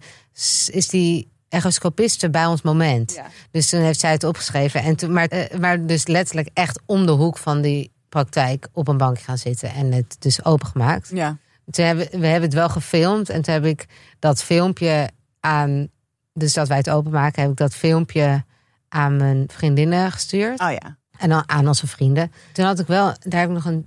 is 0.72 0.88
die 0.88 1.30
echoscopiste 1.48 2.30
bij 2.30 2.46
ons 2.46 2.62
moment. 2.62 3.14
Ja. 3.14 3.26
Dus 3.50 3.68
toen 3.68 3.80
heeft 3.80 4.00
zij 4.00 4.10
het 4.10 4.24
opgeschreven. 4.24 4.82
En 4.82 4.96
toen, 4.96 5.12
maar, 5.12 5.26
eh, 5.26 5.58
maar 5.58 5.86
dus 5.86 6.06
letterlijk 6.06 6.48
echt 6.52 6.80
om 6.86 7.06
de 7.06 7.12
hoek 7.12 7.38
van 7.38 7.60
die 7.60 7.92
praktijk 8.08 8.68
op 8.72 8.88
een 8.88 8.96
bankje 8.96 9.24
gaan 9.24 9.38
zitten 9.38 9.72
en 9.72 9.92
het 9.92 10.16
dus 10.18 10.44
opengemaakt. 10.44 11.10
Ja. 11.12 11.38
Toen 11.70 11.84
hebben, 11.84 12.08
we 12.10 12.26
hebben 12.26 12.48
het 12.48 12.54
wel 12.54 12.68
gefilmd 12.68 13.28
en 13.28 13.42
toen 13.42 13.54
heb 13.54 13.64
ik 13.64 13.86
dat 14.18 14.42
filmpje 14.42 15.08
aan, 15.40 15.88
dus 16.32 16.52
dat 16.52 16.68
wij 16.68 16.76
het 16.76 16.90
openmaken, 16.90 17.42
heb 17.42 17.50
ik 17.50 17.56
dat 17.56 17.74
filmpje 17.74 18.44
aan 18.88 19.16
mijn 19.16 19.44
vriendinnen 19.52 20.12
gestuurd. 20.12 20.60
Oh 20.60 20.70
ja. 20.70 20.96
En 21.18 21.28
dan 21.28 21.42
aan 21.46 21.68
onze 21.68 21.86
vrienden. 21.86 22.32
Toen 22.52 22.64
had 22.64 22.78
ik 22.78 22.86
wel, 22.86 23.04
daar 23.20 23.40
heb 23.40 23.48
ik 23.48 23.54
nog 23.54 23.64
een 23.64 23.86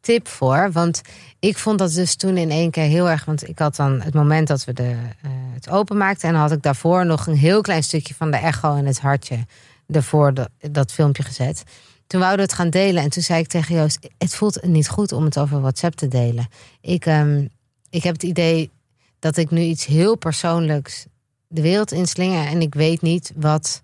tip 0.00 0.28
voor. 0.28 0.72
Want 0.72 1.00
ik 1.38 1.58
vond 1.58 1.78
dat 1.78 1.92
dus 1.92 2.14
toen 2.16 2.36
in 2.36 2.50
één 2.50 2.70
keer 2.70 2.84
heel 2.84 3.10
erg. 3.10 3.24
Want 3.24 3.48
ik 3.48 3.58
had 3.58 3.76
dan 3.76 4.00
het 4.00 4.14
moment 4.14 4.48
dat 4.48 4.64
we 4.64 4.72
de, 4.72 4.82
eh, 5.22 5.30
het 5.54 5.68
openmaakten. 5.70 6.28
En 6.28 6.34
had 6.34 6.52
ik 6.52 6.62
daarvoor 6.62 7.06
nog 7.06 7.26
een 7.26 7.36
heel 7.36 7.60
klein 7.60 7.82
stukje 7.82 8.14
van 8.14 8.30
de 8.30 8.36
echo 8.36 8.76
en 8.76 8.86
het 8.86 9.00
hartje. 9.00 9.46
Ervoor 9.86 10.34
de- 10.34 10.50
dat 10.70 10.92
filmpje 10.92 11.22
gezet. 11.22 11.62
Toen 12.06 12.20
wouden 12.20 12.46
we 12.46 12.52
het 12.52 12.60
gaan 12.60 12.70
delen. 12.70 13.02
En 13.02 13.10
toen 13.10 13.22
zei 13.22 13.40
ik 13.40 13.46
tegen 13.48 13.74
Joost: 13.74 14.08
Het 14.18 14.34
voelt 14.34 14.62
niet 14.62 14.88
goed 14.88 15.12
om 15.12 15.24
het 15.24 15.38
over 15.38 15.60
WhatsApp 15.60 15.94
te 15.94 16.08
delen. 16.08 16.46
Ik, 16.80 17.06
ehm, 17.06 17.46
ik 17.90 18.02
heb 18.02 18.12
het 18.12 18.22
idee 18.22 18.70
dat 19.18 19.36
ik 19.36 19.50
nu 19.50 19.60
iets 19.60 19.86
heel 19.86 20.16
persoonlijks 20.16 21.06
de 21.48 21.60
wereld 21.62 21.92
inslinger. 21.92 22.46
En 22.46 22.60
ik 22.60 22.74
weet 22.74 23.02
niet 23.02 23.32
wat 23.36 23.82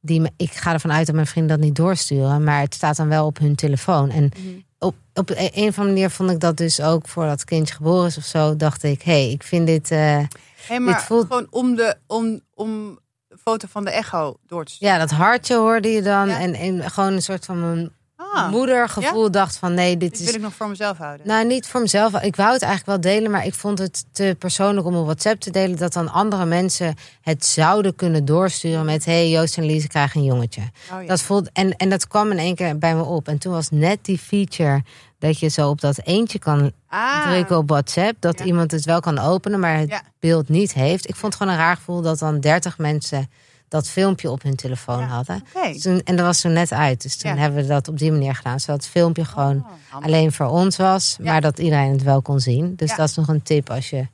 die 0.00 0.22
ik 0.36 0.52
ga 0.52 0.72
ervan 0.72 0.92
uit 0.92 1.06
dat 1.06 1.14
mijn 1.14 1.26
vrienden 1.26 1.56
dat 1.56 1.66
niet 1.66 1.76
doorsturen, 1.76 2.44
maar 2.44 2.60
het 2.60 2.74
staat 2.74 2.96
dan 2.96 3.08
wel 3.08 3.26
op 3.26 3.38
hun 3.38 3.54
telefoon. 3.54 4.10
En 4.10 4.30
op, 4.78 4.94
op 5.14 5.30
een 5.30 5.36
een 5.38 5.68
of 5.68 5.78
andere 5.78 5.82
manier 5.94 6.10
vond 6.10 6.30
ik 6.30 6.40
dat 6.40 6.56
dus 6.56 6.80
ook 6.80 7.08
voordat 7.08 7.32
het 7.32 7.44
kindje 7.44 7.74
geboren 7.74 8.06
is 8.06 8.16
of 8.18 8.24
zo, 8.24 8.56
dacht 8.56 8.82
ik, 8.82 9.02
hé, 9.02 9.12
hey, 9.22 9.30
ik 9.30 9.42
vind 9.42 9.66
dit. 9.66 9.90
eh, 9.90 10.18
Hey, 10.66 10.80
maar 10.80 10.94
Dit 10.94 11.02
voelt- 11.02 11.26
gewoon 11.26 11.46
om 11.50 11.74
de, 11.74 11.96
om, 12.06 12.40
om 12.54 12.98
de 13.28 13.36
foto 13.42 13.66
van 13.70 13.84
de 13.84 13.90
echo 13.90 14.36
door 14.46 14.64
te 14.64 14.72
sturen. 14.72 14.94
ja, 14.94 15.00
dat 15.00 15.10
hartje 15.10 15.56
hoorde 15.56 15.88
je 15.88 16.02
dan. 16.02 16.28
Ja. 16.28 16.40
En, 16.40 16.54
en 16.54 16.90
gewoon 16.90 17.12
een 17.12 17.22
soort 17.22 17.44
van 17.44 17.60
mijn 17.60 17.90
Ah, 18.32 18.50
moedergevoel 18.50 19.30
dacht 19.30 19.56
van 19.56 19.74
nee, 19.74 19.96
dit 19.96 20.10
dit 20.10 20.20
is. 20.20 20.26
wil 20.26 20.34
ik 20.34 20.40
nog 20.40 20.54
voor 20.54 20.68
mezelf 20.68 20.98
houden. 20.98 21.26
Nou, 21.26 21.46
niet 21.46 21.66
voor 21.66 21.80
mezelf. 21.80 22.22
Ik 22.22 22.36
wou 22.36 22.52
het 22.52 22.62
eigenlijk 22.62 23.02
wel 23.02 23.12
delen, 23.12 23.30
maar 23.30 23.46
ik 23.46 23.54
vond 23.54 23.78
het 23.78 24.04
te 24.12 24.36
persoonlijk 24.38 24.86
om 24.86 24.96
op 24.96 25.04
WhatsApp 25.04 25.40
te 25.40 25.50
delen. 25.50 25.76
Dat 25.76 25.92
dan 25.92 26.08
andere 26.12 26.44
mensen 26.44 26.94
het 27.20 27.46
zouden 27.46 27.94
kunnen 27.94 28.24
doorsturen 28.24 28.84
met: 28.84 29.04
hey, 29.04 29.28
Joost 29.30 29.56
en 29.56 29.64
Lise 29.66 29.88
krijgen 29.88 30.20
een 30.20 30.26
jongetje. 30.26 30.60
Oh, 30.92 31.00
ja. 31.02 31.06
Dat 31.08 31.22
voelt, 31.22 31.50
en, 31.52 31.76
en 31.76 31.88
dat 31.88 32.06
kwam 32.06 32.30
in 32.30 32.38
één 32.38 32.54
keer 32.54 32.78
bij 32.78 32.94
me 32.94 33.02
op. 33.02 33.28
En 33.28 33.38
toen 33.38 33.52
was 33.52 33.70
net 33.70 33.98
die 34.04 34.18
feature 34.18 34.82
dat 35.18 35.38
je 35.38 35.48
zo 35.48 35.68
op 35.68 35.80
dat 35.80 36.00
eentje 36.04 36.38
kan 36.38 36.72
ah, 36.88 37.30
drukken 37.30 37.56
op 37.56 37.68
WhatsApp. 37.68 38.16
Dat 38.20 38.38
Ja. 38.38 38.44
iemand 38.44 38.70
het 38.70 38.84
wel 38.84 39.00
kan 39.00 39.18
openen, 39.18 39.60
maar 39.60 39.76
het 39.76 40.02
beeld 40.20 40.48
niet 40.48 40.72
heeft. 40.72 41.08
Ik 41.08 41.16
vond 41.16 41.32
het 41.32 41.42
gewoon 41.42 41.58
een 41.58 41.64
raar 41.64 41.76
gevoel 41.76 42.02
dat 42.02 42.18
dan 42.18 42.40
30 42.40 42.78
mensen 42.78 43.30
dat 43.68 43.88
filmpje 43.88 44.30
op 44.30 44.42
hun 44.42 44.56
telefoon 44.56 44.98
Ja, 45.00 45.06
hadden. 45.06 45.42
Dus 45.72 45.82
toen- 45.82 46.00
en 46.04 46.16
dat 46.16 46.26
was 46.26 46.40
toen 46.40 46.52
net 46.52 46.72
uit. 46.72 47.02
Dus 47.02 47.16
toen 47.16 47.30
Ja. 47.34 47.36
hebben 47.36 47.60
we 47.62 47.66
dat 47.68 47.88
op 47.88 47.98
die 47.98 48.10
manier 48.12 48.34
gedaan. 48.34 48.60
Zodat 48.60 48.76
het 48.82 48.90
filmpje 48.90 49.24
gewoon 49.24 49.56
Oh, 49.56 49.66
handig. 49.88 50.08
alleen 50.10 50.32
voor 50.32 50.46
ons 50.46 50.76
was. 50.76 51.16
Ja. 51.22 51.32
Maar 51.32 51.40
dat 51.40 51.58
iedereen 51.58 51.92
het 51.92 52.02
wel 52.02 52.22
kon 52.22 52.40
zien. 52.40 52.74
Dus 52.76 52.96
dat 52.96 53.08
is 53.08 53.14
nog 53.16 53.28
een 53.28 53.42
tip 53.42 53.70
als 53.70 53.90
je, 53.90 54.06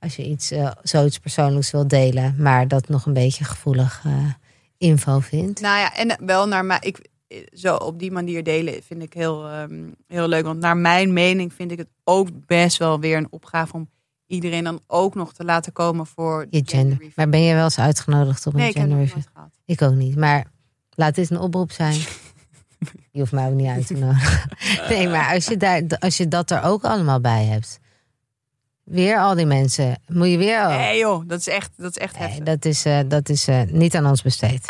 als 0.00 0.16
je 0.16 0.24
iets, 0.24 0.50
eh, 0.50 0.70
zoiets 0.82 1.18
persoonlijks 1.18 1.70
wil 1.70 1.88
delen. 1.88 2.34
Maar 2.38 2.68
dat 2.68 2.88
nog 2.88 3.06
een 3.06 3.12
beetje 3.12 3.44
gevoelig 3.44 4.02
eh, 4.04 4.12
info 4.78 5.18
vindt. 5.20 5.60
Nou 5.60 5.78
ja, 5.78 5.94
en 5.96 6.16
wel 6.26 6.48
naar 6.48 6.64
mij. 6.64 6.78
Ik, 6.80 7.08
zo 7.52 7.74
op 7.76 7.98
die 7.98 8.10
manier 8.12 8.42
delen 8.42 8.82
vind 8.82 9.02
ik 9.02 9.12
heel, 9.12 9.46
ehm, 9.48 9.84
heel 10.06 10.28
leuk. 10.28 10.44
Want 10.44 10.60
naar 10.60 10.76
mijn 10.76 11.12
mening 11.12 11.52
vind 11.52 11.70
ik 11.72 11.78
het 11.78 11.88
ook 12.04 12.28
best 12.46 12.76
wel 12.78 13.00
weer 13.00 13.16
een 13.16 13.26
opgave 13.30 13.72
om 13.74 13.88
iedereen 14.28 14.64
dan 14.64 14.80
ook 14.86 15.14
nog 15.14 15.32
te 15.32 15.44
laten 15.44 15.72
komen 15.72 16.06
voor 16.06 16.46
Je 16.50 16.62
gender. 16.64 16.98
Maar 17.14 17.28
ben 17.28 17.40
je 17.42 17.54
wel 17.54 17.64
eens 17.64 17.78
uitgenodigd 17.78 18.46
op 18.46 18.52
een 18.54 18.58
Nee, 18.60 18.72
gender 18.72 18.98
review? 18.98 19.22
Ik 19.64 19.82
ook 19.82 19.94
niet. 19.94 20.16
Maar 20.16 20.44
laat 20.90 21.14
dit 21.14 21.30
een 21.30 21.38
oproep 21.40 21.72
zijn. 21.72 22.00
Je 23.12 23.20
hoeft 23.20 23.32
mij 23.32 23.48
ook 23.48 23.54
niet 23.54 23.66
uit 23.68 23.86
te 23.86 23.94
nodigen. 23.94 24.50
Nee, 24.88 25.08
maar 25.08 25.34
als 25.34 25.46
je, 25.46 25.56
daar, 25.56 25.82
als 25.98 26.16
je 26.16 26.28
dat 26.28 26.50
er 26.50 26.62
ook 26.62 26.84
allemaal 26.84 27.20
bij 27.20 27.44
hebt. 27.44 27.78
Weer 28.84 29.18
al 29.18 29.34
die 29.34 29.46
mensen. 29.46 30.00
Moet 30.06 30.28
je 30.28 30.38
weer... 30.38 30.68
Nee 30.68 30.98
joh, 30.98 31.22
dat 31.26 31.38
is 31.40 31.48
echt, 31.48 31.70
dat 31.76 31.90
is 31.90 32.02
echt 32.02 32.18
Nee, 32.18 32.28
heftig. 32.28 32.44
dat 32.44 32.64
is, 32.64 32.84
eh, 32.84 32.98
dat 33.08 33.28
is 33.28 33.48
eh, 33.48 33.62
niet 33.62 33.96
aan 33.96 34.06
ons 34.06 34.22
besteed. 34.22 34.64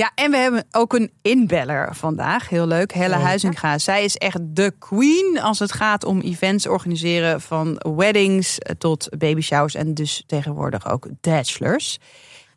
Ja, 0.00 0.10
en 0.14 0.30
we 0.30 0.36
hebben 0.36 0.66
ook 0.70 0.92
een 0.92 1.10
inbeller 1.22 1.94
vandaag. 1.94 2.48
Heel 2.48 2.66
leuk. 2.66 2.92
Helle 2.92 3.08
Zeker. 3.08 3.26
Huizinga. 3.26 3.78
Zij 3.78 4.04
is 4.04 4.16
echt 4.16 4.38
de 4.40 4.72
queen 4.78 5.40
als 5.42 5.58
het 5.58 5.72
gaat 5.72 6.04
om 6.04 6.20
events 6.20 6.66
organiseren. 6.66 7.40
Van 7.40 7.82
weddings 7.96 8.58
tot 8.78 9.08
baby 9.18 9.40
showers 9.40 9.74
en 9.74 9.94
dus 9.94 10.22
tegenwoordig 10.26 10.90
ook 10.90 11.06
bachelors. 11.20 11.98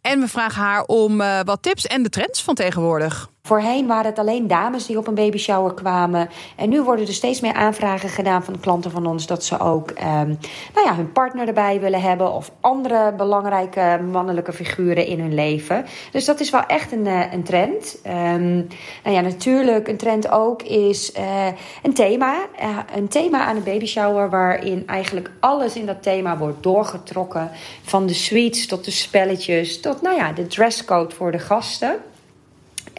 En 0.02 0.20
we 0.20 0.28
vragen 0.28 0.62
haar 0.62 0.84
om 0.84 1.22
eh, 1.22 1.40
wat 1.44 1.62
tips 1.62 1.88
en 1.88 2.04
de 2.04 2.10
trends 2.10 2.44
van 2.44 2.56
tegenwoordig. 2.56 3.30
Voorheen 3.44 3.88
waren 3.88 4.06
het 4.06 4.20
alleen 4.20 4.48
dames 4.48 4.86
die 4.86 4.98
op 4.98 5.08
een 5.08 5.16
baby 5.16 5.38
shower 5.38 5.74
kwamen. 5.74 6.30
En 6.56 6.70
nu 6.70 6.82
worden 6.82 7.08
er 7.08 7.14
steeds 7.14 7.42
meer 7.42 7.54
aanvragen 7.54 8.10
gedaan 8.10 8.44
van 8.44 8.60
klanten 8.60 8.92
van 8.92 9.06
ons 9.06 9.28
dat 9.28 9.44
ze 9.44 9.60
ook 9.60 9.92
ehm, 9.92 10.28
nou 10.74 10.86
ja, 10.86 10.96
hun 10.96 11.12
partner 11.12 11.48
erbij 11.48 11.80
willen 11.80 12.02
hebben. 12.02 12.34
Of 12.34 12.52
andere 12.60 13.14
belangrijke 13.18 14.00
mannelijke 14.12 14.54
figuren 14.54 15.06
in 15.06 15.20
hun 15.20 15.34
leven. 15.34 15.86
Dus 16.12 16.26
dat 16.26 16.40
is 16.40 16.50
wel 16.50 16.66
echt 16.66 16.92
een, 16.92 17.08
eh, 17.08 17.34
een 17.34 17.44
trend. 17.44 18.00
Ehm, 18.04 18.56
nou 19.04 19.16
ja, 19.16 19.22
natuurlijk, 19.22 19.88
een 19.88 19.98
trend 19.98 20.30
ook 20.30 20.62
is 20.62 21.12
eh, 21.12 21.48
een 21.84 21.94
thema. 21.94 22.36
Eh, 22.58 22.78
een 22.96 23.08
thema 23.08 23.40
aan 23.40 23.56
een 23.56 23.64
baby 23.64 23.86
shower 23.86 24.30
waarin 24.30 24.88
eigenlijk 24.88 25.32
alles 25.40 25.76
in 25.76 25.86
dat 25.86 26.04
thema 26.04 26.38
wordt 26.38 26.64
doorgetrokken. 26.64 27.52
Van 27.84 28.06
de 28.06 28.14
sweets 28.14 28.68
tot 28.68 28.86
de 28.86 28.92
spelletjes 28.92 29.80
tot 29.80 30.02
nou 30.02 30.16
ja, 30.16 30.32
de 30.32 30.48
dresscode 30.48 31.16
voor 31.16 31.32
de 31.32 31.40
gasten. 31.40 32.00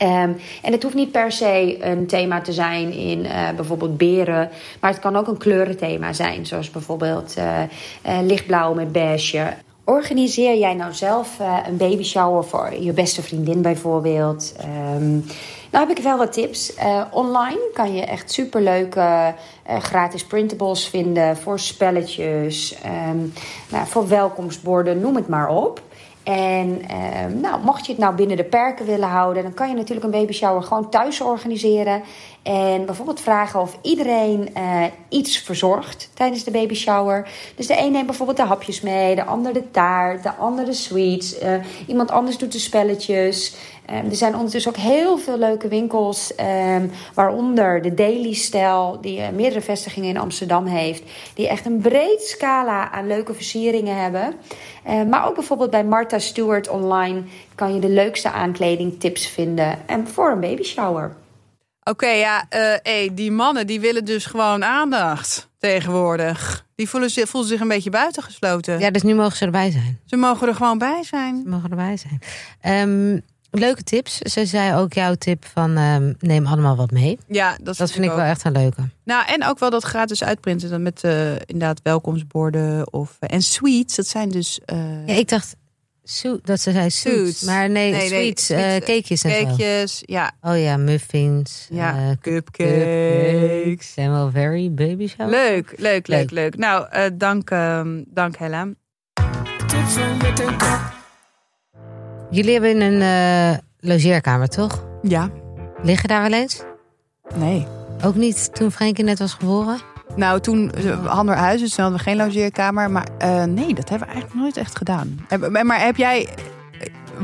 Ehm, 0.03 0.33
en 0.62 0.73
het 0.73 0.83
hoeft 0.83 0.95
niet 0.95 1.12
per 1.12 1.33
se 1.33 1.77
een 1.81 2.07
thema 2.07 2.41
te 2.41 2.53
zijn 2.53 2.93
in 2.93 3.27
eh, 3.27 3.51
bijvoorbeeld 3.57 3.97
beren. 3.97 4.51
Maar 4.81 4.91
het 4.91 5.01
kan 5.01 5.17
ook 5.17 5.27
een 5.27 5.38
kleurenthema 5.38 6.12
zijn. 6.12 6.47
Zoals 6.47 6.71
bijvoorbeeld 6.71 7.35
eh, 7.37 7.62
eh, 7.62 7.69
lichtblauw 8.23 8.75
met 8.75 8.93
beige. 8.93 9.55
Organiseer 9.85 10.59
jij 10.59 10.75
nou 10.75 10.93
zelf 10.93 11.38
een 11.67 11.77
baby 11.77 12.03
shower 12.03 12.45
voor 12.45 12.75
je 12.81 12.93
beste 12.93 13.23
vriendin 13.23 13.62
bijvoorbeeld? 13.62 14.55
Ehm, 14.61 15.11
nou 15.71 15.88
heb 15.88 15.91
ik 15.91 16.03
wel 16.03 16.19
wat 16.19 16.33
tips. 16.33 16.73
Online 17.11 17.71
kan 17.75 17.95
je 17.95 18.03
echt 18.03 18.33
superleuke 18.33 19.35
gratis 19.79 20.25
printables 20.25 20.87
vinden 20.87 21.37
voor 21.37 21.59
spelletjes, 21.59 22.75
ehm, 22.83 23.19
nou, 23.69 23.87
voor 23.87 24.09
welkomstborden, 24.09 25.01
noem 25.01 25.17
het 25.17 25.29
maar 25.29 25.49
op. 25.49 25.83
En 26.25 26.83
ehm, 26.89 27.41
nou, 27.41 27.61
mocht 27.65 27.87
je 27.87 27.93
het 27.93 28.01
nou 28.01 28.15
binnen 28.15 28.37
de 28.37 28.45
perken 28.45 28.87
willen 28.87 29.09
houden, 29.09 29.43
dan 29.43 29.55
kan 29.55 29.69
je 29.69 29.75
natuurlijk 29.75 30.05
een 30.05 30.21
baby 30.21 30.33
shower 30.33 30.63
gewoon 30.63 30.91
thuis 30.91 31.21
organiseren. 31.21 32.03
En 32.43 32.87
bijvoorbeeld 32.87 33.21
vragen 33.21 33.61
of 33.61 33.79
iedereen 33.83 34.55
eh, 34.55 34.85
iets 35.09 35.39
verzorgt 35.39 36.11
tijdens 36.15 36.45
de 36.45 36.51
baby 36.51 36.75
shower. 36.75 37.29
Dus 37.57 37.67
de 37.67 37.79
een 37.79 37.93
neemt 37.93 38.07
bijvoorbeeld 38.07 38.37
de 38.37 38.45
hapjes 38.45 38.81
mee, 38.81 39.15
de 39.15 39.25
ander 39.25 39.53
de 39.53 39.71
taart, 39.71 40.23
de 40.23 40.33
ander 40.33 40.65
de 40.65 40.73
sweets. 40.73 41.39
eh, 41.39 41.55
iemand 41.87 42.11
anders 42.11 42.39
doet 42.39 42.53
de 42.53 42.59
spelletjes. 42.59 43.55
Ehm, 43.93 44.07
er 44.07 44.17
zijn 44.17 44.35
ondertussen 44.35 44.71
ook 44.71 44.79
heel 44.79 45.19
veel 45.19 45.39
leuke 45.39 45.69
winkels, 45.69 46.35
ehm, 46.35 46.87
waaronder 47.15 47.83
de 47.83 47.95
Daily 47.95 48.33
Style, 48.33 48.99
die 49.01 49.21
eh, 49.21 49.29
meerdere 49.29 49.61
vestigingen 49.61 50.09
in 50.09 50.17
Amsterdam 50.17 50.67
heeft, 50.67 51.03
die 51.35 51.49
echt 51.49 51.67
een 51.67 51.81
breed 51.81 52.23
scala 52.23 52.91
aan 52.91 53.07
leuke 53.07 53.35
versieringen 53.35 53.97
hebben. 53.97 54.35
Eh, 54.85 55.03
maar 55.03 55.27
ook 55.27 55.35
bijvoorbeeld 55.35 55.71
bij 55.71 55.85
Martha 55.85 56.19
Stewart 56.19 56.69
online 56.69 57.23
kan 57.55 57.75
je 57.75 57.81
de 57.81 57.89
leukste 57.89 58.31
aankledingtips 58.31 59.27
vinden 59.27 59.89
en 59.89 60.09
voor 60.09 60.31
een 60.31 60.41
baby 60.41 60.63
shower. 60.63 61.17
Oké, 61.85 62.09
ja, 62.09 62.47
eh, 62.49 62.61
hey, 62.83 63.11
die 63.13 63.31
mannen 63.31 63.67
die 63.67 63.81
willen 63.81 64.05
dus 64.05 64.27
gewoon 64.27 64.65
aandacht 64.65 65.51
tegenwoordig. 65.59 66.67
Die 66.75 66.89
voelen 66.89 67.11
zich, 67.11 67.29
voelen 67.29 67.51
zich 67.51 67.61
een 67.61 67.69
beetje 67.69 67.91
buitengesloten. 67.91 68.79
Ja, 68.79 68.91
dus 68.91 69.03
nu 69.03 69.15
mogen 69.15 69.37
ze 69.37 69.45
erbij 69.45 69.71
zijn. 69.71 70.01
Ze 70.07 70.17
mogen 70.17 70.49
er 70.49 70.55
gewoon 70.55 70.79
bij 70.79 71.03
zijn. 71.03 71.41
Ze 71.43 71.49
mogen 71.49 71.71
erbij 71.71 71.97
zijn. 71.97 72.21
Ehm, 72.61 73.19
leuke 73.61 73.83
tips. 73.83 74.19
Ze 74.19 74.47
zei 74.47 74.75
ook 74.77 74.93
jouw 74.93 75.15
tip 75.15 75.45
van 75.53 75.77
ehm, 75.77 76.12
neem 76.19 76.47
allemaal 76.47 76.77
wat 76.77 76.91
mee. 76.91 77.19
Ja, 77.27 77.57
dat, 77.62 77.77
Dat 77.77 77.91
vind 77.93 78.05
ik 78.05 78.11
wel 78.11 78.21
echt 78.25 78.45
een 78.45 78.53
leuke. 78.53 78.83
Nou, 79.05 79.27
en 79.27 79.45
ook 79.45 79.59
wel 79.59 79.71
dat 79.71 79.85
gratis 79.85 80.25
uitprinten 80.25 80.71
dan 80.71 80.83
met 80.83 81.05
eh, 81.05 81.31
inderdaad 81.31 81.81
welkomstborden 81.83 82.93
of 82.93 83.17
eh, 83.21 83.35
en 83.35 83.43
sweets. 83.43 83.97
Dat 83.97 84.07
zijn 84.07 84.29
dus 84.29 84.61
eh, 84.65 85.07
Ja, 85.07 85.15
ik 85.15 85.29
dacht 85.29 85.57
so- 86.03 86.38
dat 86.43 86.61
ze 86.61 86.73
zei 86.73 86.91
suits. 86.91 87.17
Suits. 87.21 87.43
Maar 87.43 87.71
nee, 87.71 87.91
Nee, 87.91 87.99
nee, 88.01 88.09
sweets, 88.09 88.51
eh, 88.51 88.77
eh, 88.77 88.83
cakejes 88.83 89.23
en 89.23 89.31
zo. 89.31 89.45
cakejes. 89.47 90.03
Ja, 90.07 90.33
Oh 90.41 90.59
ja, 90.61 90.77
muffins. 90.77 91.67
ja, 91.71 91.97
eh, 91.97 92.11
cupcakes. 92.21 93.93
Zijn 93.93 94.11
wel 94.11 94.31
very 94.31 94.71
baby 94.73 95.07
shower. 95.09 95.31
Leuk, 95.31 95.67
leuk, 95.77 95.77
leuk, 95.79 96.07
Leuk. 96.07 96.31
leuk. 96.31 96.57
Nou, 96.57 96.87
eh, 96.91 97.05
dank, 97.15 97.51
ehm, 97.51 98.03
dank 98.07 98.37
Hella. 98.37 98.69
Jullie 102.33 102.53
hebben 102.53 102.81
een 102.81 103.03
eh, 103.03 103.59
logeerkamer, 103.81 104.49
toch? 104.49 104.85
Ja, 105.03 105.31
Liggen 105.83 106.09
daar 106.09 106.23
wel 106.31 106.40
eens? 106.40 106.62
nee. 107.35 107.66
Ook 108.05 108.14
niet 108.14 108.55
toen 108.55 108.71
Frenkie 108.73 109.05
net 109.05 109.18
was 109.18 109.35
geboren? 109.35 109.79
Nou, 110.16 110.40
toen 110.40 110.73
eh, 110.73 111.07
hadden 111.07 111.35
we 111.35 111.40
huis, 111.40 111.61
dus 111.61 111.75
toen 111.75 111.85
hadden 111.85 112.03
we 112.05 112.09
geen 112.11 112.16
logeerkamer. 112.16 112.90
Maar 112.90 113.07
eh, 113.18 113.45
nee, 113.45 113.75
dat 113.75 113.88
hebben 113.88 114.09
we 114.09 114.12
eigenlijk 114.14 114.35
nooit 114.35 114.57
echt 114.57 114.77
gedaan. 114.77 115.18
Heb- 115.29 115.62
Maar 115.62 115.81
heb 115.81 115.97
jij... 115.97 116.29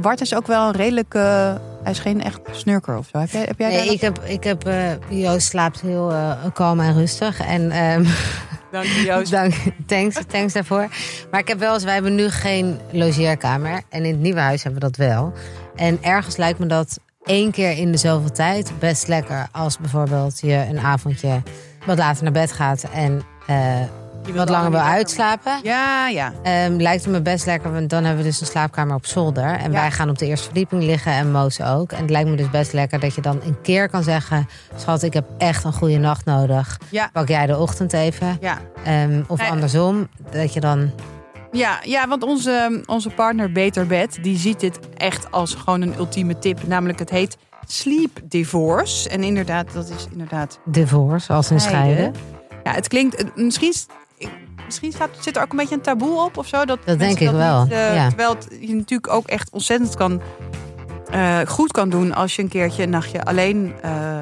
Bart 0.01 0.21
is 0.21 0.35
ook 0.35 0.47
wel 0.47 0.67
een 0.69 0.73
redelijk... 0.75 1.15
eh, 1.15 1.55
hij 1.83 1.93
is 1.93 1.99
geen 1.99 2.23
echt 2.23 2.41
snurker 2.51 2.97
of 2.97 3.09
zo. 3.13 3.19
Heb 3.19 3.31
jij, 3.31 3.41
heb 3.43 3.59
jij 3.59 3.69
daar 3.71 3.79
Nee, 3.79 3.85
nog- 3.87 3.95
ik 3.95 4.01
heb, 4.01 4.19
ik 4.25 4.45
heb 4.45 4.67
eh, 4.67 4.91
Joost 5.09 5.47
slaapt 5.49 5.81
heel 5.81 6.13
eh, 6.13 6.33
kalm 6.53 6.81
en 6.81 6.95
rustig. 6.95 7.41
En 7.41 7.71
ehm, 7.71 8.05
Dank 8.71 8.85
je, 8.85 9.03
Joost. 9.03 9.31
dank, 9.31 9.55
thanks, 9.87 10.17
thanks 10.27 10.53
daarvoor. 10.53 10.89
Maar 11.31 11.41
ik 11.41 11.49
heb 11.49 11.59
wel 11.59 11.75
eens, 11.75 11.85
wij 11.85 11.95
hebben 11.95 12.15
nu 12.15 12.29
geen 12.29 12.81
logeerkamer. 12.93 13.83
En 13.89 14.05
in 14.05 14.13
het 14.13 14.21
nieuwe 14.21 14.41
huis 14.41 14.63
hebben 14.63 14.81
we 14.81 14.87
dat 14.87 14.97
wel. 14.97 15.33
En 15.77 15.99
ergens 16.03 16.37
lijkt 16.37 16.59
me 16.59 16.67
dat 16.67 16.99
één 17.25 17.51
keer 17.51 17.71
in 17.79 17.93
de 17.93 17.99
zoveel 17.99 18.33
tijd 18.33 18.73
best 18.79 19.09
lekker. 19.09 19.49
Als 19.53 19.79
bijvoorbeeld 19.79 20.41
je 20.41 20.67
een 20.69 20.79
avondje 20.79 21.43
wat 21.87 21.99
later 21.99 22.23
naar 22.23 22.33
bed 22.33 22.53
gaat 22.53 22.85
en 22.93 23.23
eh, 23.47 23.83
wat 24.35 24.49
langer 24.49 24.71
wil 24.71 24.81
uitslapen. 24.81 25.53
Ja, 25.63 26.09
ja. 26.09 26.33
Ehm, 26.43 26.73
lijkt 26.77 27.05
het 27.05 27.13
me 27.13 27.21
best 27.23 27.47
lekker, 27.47 27.73
want 27.73 27.91
dan 27.91 28.05
hebben 28.05 28.23
we 28.25 28.29
dus 28.31 28.41
een 28.41 28.47
slaapkamer 28.47 28.95
op 28.95 29.07
zolder. 29.07 29.45
En 29.45 29.73
Ja. 29.73 29.81
wij 29.81 29.91
gaan 29.91 30.09
op 30.11 30.19
de 30.19 30.27
eerste 30.27 30.45
verdieping 30.45 30.83
liggen 30.83 31.13
en 31.13 31.31
Moos 31.31 31.61
ook. 31.63 31.93
En 31.93 32.01
het 32.01 32.11
lijkt 32.11 32.29
me 32.29 32.37
dus 32.37 32.51
best 32.51 32.73
lekker 32.73 33.01
dat 33.01 33.15
je 33.15 33.21
dan 33.21 33.41
een 33.45 33.61
keer 33.63 33.89
kan 33.89 34.03
zeggen... 34.03 34.49
schat, 34.77 35.03
ik 35.03 35.13
heb 35.13 35.25
echt 35.39 35.65
een 35.65 35.73
goede 35.73 35.99
nacht 35.99 36.25
nodig. 36.25 36.79
Ja. 36.91 37.11
Pak 37.13 37.29
jij 37.29 37.47
de 37.47 37.59
ochtend 37.59 37.93
even. 37.93 38.37
Ja, 38.41 38.59
Ehm, 38.85 39.23
of 39.27 39.39
Nee. 39.41 39.51
andersom, 39.51 40.09
dat 40.31 40.53
je 40.53 40.61
dan... 40.61 40.91
ja, 41.53 41.79
ja 41.83 42.09
want 42.09 42.23
onze, 42.23 42.83
onze 42.87 43.11
partner 43.11 43.53
Beter 43.53 43.87
Bed... 43.87 44.19
die 44.23 44.39
ziet 44.39 44.61
dit 44.61 44.79
echt 44.97 45.31
als 45.31 45.55
gewoon 45.55 45.81
een 45.83 45.95
ultieme 45.99 46.39
tip. 46.39 46.67
Namelijk, 46.67 46.99
het 46.99 47.11
heet 47.11 47.37
Sleep 47.67 48.21
Divorce. 48.25 49.09
En 49.09 49.23
inderdaad, 49.23 49.73
dat 49.73 49.89
is 49.99 50.07
inderdaad 50.13 50.59
Divorce, 50.65 51.33
als 51.33 51.51
een 51.51 51.61
scheiden. 51.61 52.15
Ja, 52.65 52.73
het 52.73 52.89
klinkt... 52.89 53.25
Misschien, 53.37 53.73
misschien 54.69 55.09
zit 55.21 55.37
er 55.37 55.43
ook 55.43 55.51
een 55.51 55.57
beetje 55.57 55.75
een 55.75 55.81
taboe 55.81 56.25
op 56.25 56.37
of 56.37 56.47
zo. 56.47 56.65
Dat, 56.65 56.79
mensen 56.85 56.99
denk 56.99 57.21
ik 57.21 57.31
wel, 57.31 57.63
niet, 57.63 57.73
eh, 57.73 57.95
ja. 57.95 58.09
Terwijl 58.09 58.31
het 58.31 58.49
je 58.61 58.75
natuurlijk 58.75 59.13
ook 59.13 59.27
echt 59.27 59.51
ontzettend 59.51 59.95
kan, 59.95 60.23
eh, 61.11 61.41
goed 61.47 61.73
kan 61.73 61.89
doen... 61.89 62.15
als 62.15 62.37
je 62.37 62.43
een 62.43 62.49
keertje 62.49 62.83
een 62.83 62.91
nachtje 62.91 63.25
alleen 63.25 63.75
eh, 63.83 64.19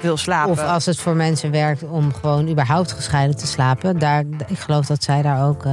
wil 0.00 0.16
slapen. 0.16 0.50
Of 0.52 0.60
als 0.62 0.86
het 0.86 0.98
voor 0.98 1.14
mensen 1.14 1.50
werkt 1.50 1.82
om 1.82 2.12
gewoon 2.14 2.48
überhaupt 2.48 2.92
gescheiden 2.92 3.36
te 3.36 3.46
slapen. 3.46 3.98
Daar, 3.98 4.24
ik 4.46 4.58
geloof 4.58 4.86
dat 4.86 5.02
zij 5.02 5.22
daar 5.22 5.46
ook 5.48 5.64
eh, 5.64 5.72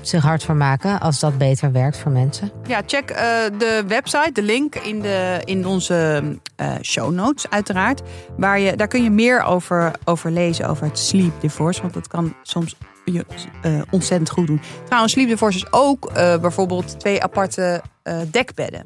zich 0.00 0.22
hard 0.22 0.42
voor 0.44 0.56
maken. 0.56 1.00
Als 1.00 1.20
dat 1.20 1.38
beter 1.38 1.72
werkt 1.72 1.98
voor 1.98 2.12
mensen. 2.12 2.50
Ja, 2.66 2.82
check 2.86 3.10
eh, 3.10 3.18
de 3.58 3.84
website, 3.86 4.30
de 4.32 4.42
link 4.42 4.74
in, 4.74 5.00
de, 5.00 5.40
in 5.44 5.66
onze 5.66 6.22
eh, 6.56 6.72
show 6.82 7.12
notes 7.12 7.50
uiteraard. 7.50 8.02
Waar 8.36 8.58
je, 8.58 8.76
daar 8.76 8.88
kun 8.88 9.02
je 9.02 9.10
meer 9.10 9.42
over, 9.42 9.90
over 10.04 10.30
lezen, 10.30 10.68
over 10.68 10.86
het 10.86 10.98
sleep 10.98 11.40
divorce. 11.40 11.80
Want 11.80 11.94
dat 11.94 12.08
kan 12.08 12.34
soms 12.42 12.76
je 13.04 13.24
eh, 13.62 13.80
ontzettend 13.90 14.30
goed 14.30 14.46
doen. 14.46 14.60
Trouwens, 14.84 15.12
sleep 15.12 15.28
divorce 15.28 15.58
is 15.58 15.66
ook 15.72 16.04
eh, 16.06 16.36
bijvoorbeeld 16.38 17.00
twee 17.00 17.22
aparte 17.22 17.82
eh, 18.02 18.16
dekbedden. 18.30 18.84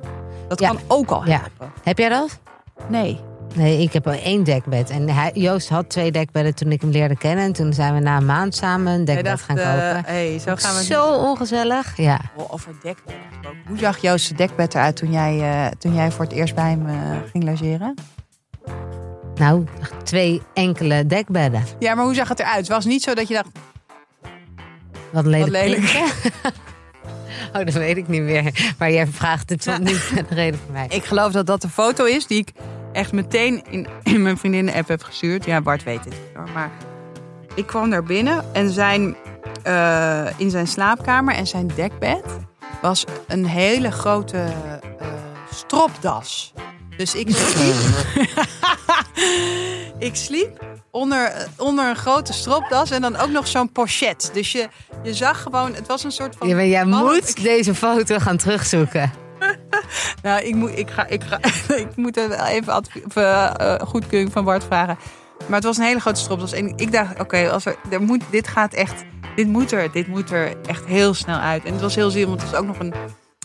Dat 0.49 0.61
Ja. 0.61 0.69
kan 0.69 0.79
ook 0.87 1.11
al 1.11 1.27
Ja. 1.27 1.31
helpen. 1.41 1.73
Heb 1.83 1.99
jij 1.99 2.09
dat? 2.09 2.39
Nee. 2.89 3.21
Nee, 3.55 3.83
ik 3.83 3.93
heb 3.93 4.07
al 4.07 4.13
één 4.13 4.45
dekbed. 4.45 4.91
En 4.91 5.09
hij, 5.09 5.31
Joost 5.35 5.69
had 5.69 5.89
twee 5.91 6.13
dekbedden 6.13 6.55
toen 6.55 6.73
ik 6.73 6.81
hem 6.81 6.91
leerde 6.91 7.17
kennen. 7.17 7.45
En 7.45 7.53
toen 7.53 7.73
zijn 7.73 7.95
we 7.95 8.01
na 8.01 8.17
een 8.17 8.27
maand 8.27 8.55
samen 8.55 8.93
een 8.93 9.05
dekbed 9.05 9.25
dacht, 9.25 9.43
gaan 9.43 9.59
eh, 9.59 9.65
kopen. 9.65 10.05
hey, 10.05 10.39
zo 10.39 10.55
gaan 10.57 10.77
we 10.77 10.85
Zo 10.85 11.15
ongezellig. 11.15 11.97
Ja. 11.97 12.21
Over 12.37 12.75
gesproken. 12.83 13.61
Hoe 13.67 13.79
zag 13.79 13.99
Joost's 13.99 14.29
dekbed 14.29 14.75
eruit 14.75 14.97
toen 14.97 15.13
jij, 15.13 15.41
eh, 15.41 15.71
toen 15.79 15.95
jij 15.95 16.11
voor 16.11 16.25
het 16.25 16.35
eerst 16.35 16.55
bij 16.55 16.71
hem 16.71 16.87
eh, 16.87 16.95
ging 17.31 17.45
logeren? 17.45 17.95
Nou, 19.35 19.67
twee 20.05 20.43
enkele 20.55 21.07
dekbedden. 21.07 21.65
Ja, 21.79 21.95
maar 21.95 22.05
hoe 22.05 22.15
zag 22.15 22.29
het 22.29 22.39
eruit? 22.39 22.57
Het 22.57 22.69
was 22.69 22.85
niet 22.85 23.03
zo 23.03 23.15
dat 23.15 23.29
je 23.29 23.35
dacht, 23.35 23.49
Wat 25.11 25.25
lelijk. 25.25 25.53
Wat 25.53 25.63
lelijk. 25.63 25.93
oh, 27.55 27.65
dat 27.65 27.75
weet 27.75 27.97
ik 27.97 28.09
niet 28.09 28.23
meer. 28.23 28.75
Maar 28.79 28.93
jij 28.93 29.07
vraagt 29.07 29.51
het 29.51 29.63
zo 29.63 29.79
niet 29.79 30.13
de 30.29 30.35
reden 30.35 30.61
voor 30.65 30.73
mij. 30.73 30.87
Ik 30.89 31.05
geloof 31.05 31.33
dat 31.33 31.47
dat 31.47 31.63
de 31.63 31.69
foto 31.69 32.05
is 32.05 32.27
die 32.27 32.39
ik 32.39 32.53
echt 32.93 33.13
meteen 33.13 33.63
in, 33.71 33.87
in 34.03 34.23
mijn 34.23 34.39
vriendinnen-app 34.39 34.89
heb 34.89 35.03
gestuurd. 35.03 35.45
Ja, 35.45 35.61
Bart 35.61 35.83
weet 35.83 36.05
het. 36.05 36.15
hoor. 36.35 36.49
Maar 36.55 36.71
ik 37.55 37.67
kwam 37.67 37.91
daar 37.91 38.03
binnen 38.03 38.45
en 38.53 38.71
zijn, 38.71 39.17
eh, 39.63 40.27
in 40.37 40.51
zijn 40.51 40.67
slaapkamer 40.67 41.35
en 41.35 41.47
zijn 41.47 41.71
dekbed 41.75 42.25
was 42.83 43.05
een 43.27 43.47
hele 43.47 43.91
grote 43.91 44.39
eh, 44.99 45.07
stropdas. 45.55 46.53
Dus 46.97 47.15
ik 47.15 47.31
sliep, 47.31 47.75
ik 50.09 50.17
sliep 50.17 50.65
onder, 50.91 51.47
onder 51.57 51.89
een 51.89 51.97
grote 51.97 52.33
stropdas 52.33 52.91
en 52.91 53.01
dan 53.01 53.17
ook 53.17 53.31
nog 53.31 53.47
zo'n 53.47 53.73
pochet. 53.73 54.31
Dus 54.33 54.53
je, 54.53 54.69
je 55.03 55.15
zag 55.15 55.43
gewoon, 55.43 55.75
het 55.75 55.87
was 55.87 56.05
een 56.05 56.13
soort 56.13 56.37
van... 56.37 56.49
Ja, 56.49 56.55
maar 56.55 56.67
jij 56.67 56.85
moet 56.85 57.43
deze 57.43 57.75
foto 57.75 58.19
gaan 58.19 58.37
terugzoeken. 58.37 59.13
Nou, 60.23 60.43
ik 60.43 60.55
moet, 60.55 60.79
ik 60.79 60.91
ga, 60.91 61.07
ik 61.07 61.23
ga, 61.25 61.39
ik 61.85 61.97
moet 61.97 62.17
er 62.17 62.29
wel 62.29 62.47
even 62.47 62.77
of, 62.77 63.17
eh, 63.17 63.75
goedkeuring 63.75 64.33
van 64.33 64.45
Bart 64.45 64.65
vragen. 64.65 64.99
Maar 65.47 65.57
het 65.57 65.65
was 65.65 65.77
een 65.77 65.85
hele 65.85 66.01
grote 66.01 66.21
stropdas. 66.21 66.53
En 66.53 66.73
ik 66.77 66.93
dacht, 66.93 67.21
oké, 67.21 67.51
als 67.51 67.65
er, 67.65 67.77
er 67.91 68.03
moet, 68.03 68.23
dit 68.31 68.49
gaat 68.49 68.75
echt, 68.75 69.05
dit 69.37 69.47
moet 69.47 69.73
er, 69.73 69.93
dit 69.93 70.07
moet 70.07 70.31
er 70.31 70.53
echt 70.67 70.85
heel 70.85 71.15
snel 71.15 71.39
uit. 71.39 71.65
En 71.65 71.73
het 71.73 71.81
was 71.81 71.95
heel 71.95 72.11
zielig, 72.11 72.29
want 72.29 72.41
het 72.41 72.51
was 72.51 72.61
ook 72.61 72.67
nog 72.67 72.79
een, 72.79 72.95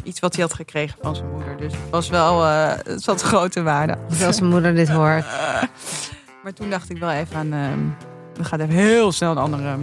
iets 0.03 0.19
wat 0.19 0.33
hij 0.33 0.43
had 0.43 0.53
gekregen 0.53 0.97
van 1.01 1.15
zijn 1.15 1.31
moeder. 1.31 1.57
Dus 1.57 1.73
het 1.73 1.89
was 1.89 2.09
wel, 2.09 2.45
eh, 2.45 2.71
het 2.83 3.03
zat 3.03 3.21
grote 3.21 3.63
waarde. 3.63 3.97
Als 4.25 4.39
mijn 4.39 4.51
moeder 4.51 4.75
dit 4.75 4.89
hoort. 4.89 5.25
Maar 6.43 6.53
toen 6.53 6.69
dacht 6.69 6.89
ik 6.89 6.97
wel 6.97 7.11
even 7.11 7.35
aan, 7.35 7.53
ehm 7.53 7.79
we 8.37 8.43
gaan 8.43 8.59
even 8.59 8.73
heel 8.73 9.11
snel 9.11 9.31
een 9.31 9.37
andere, 9.37 9.77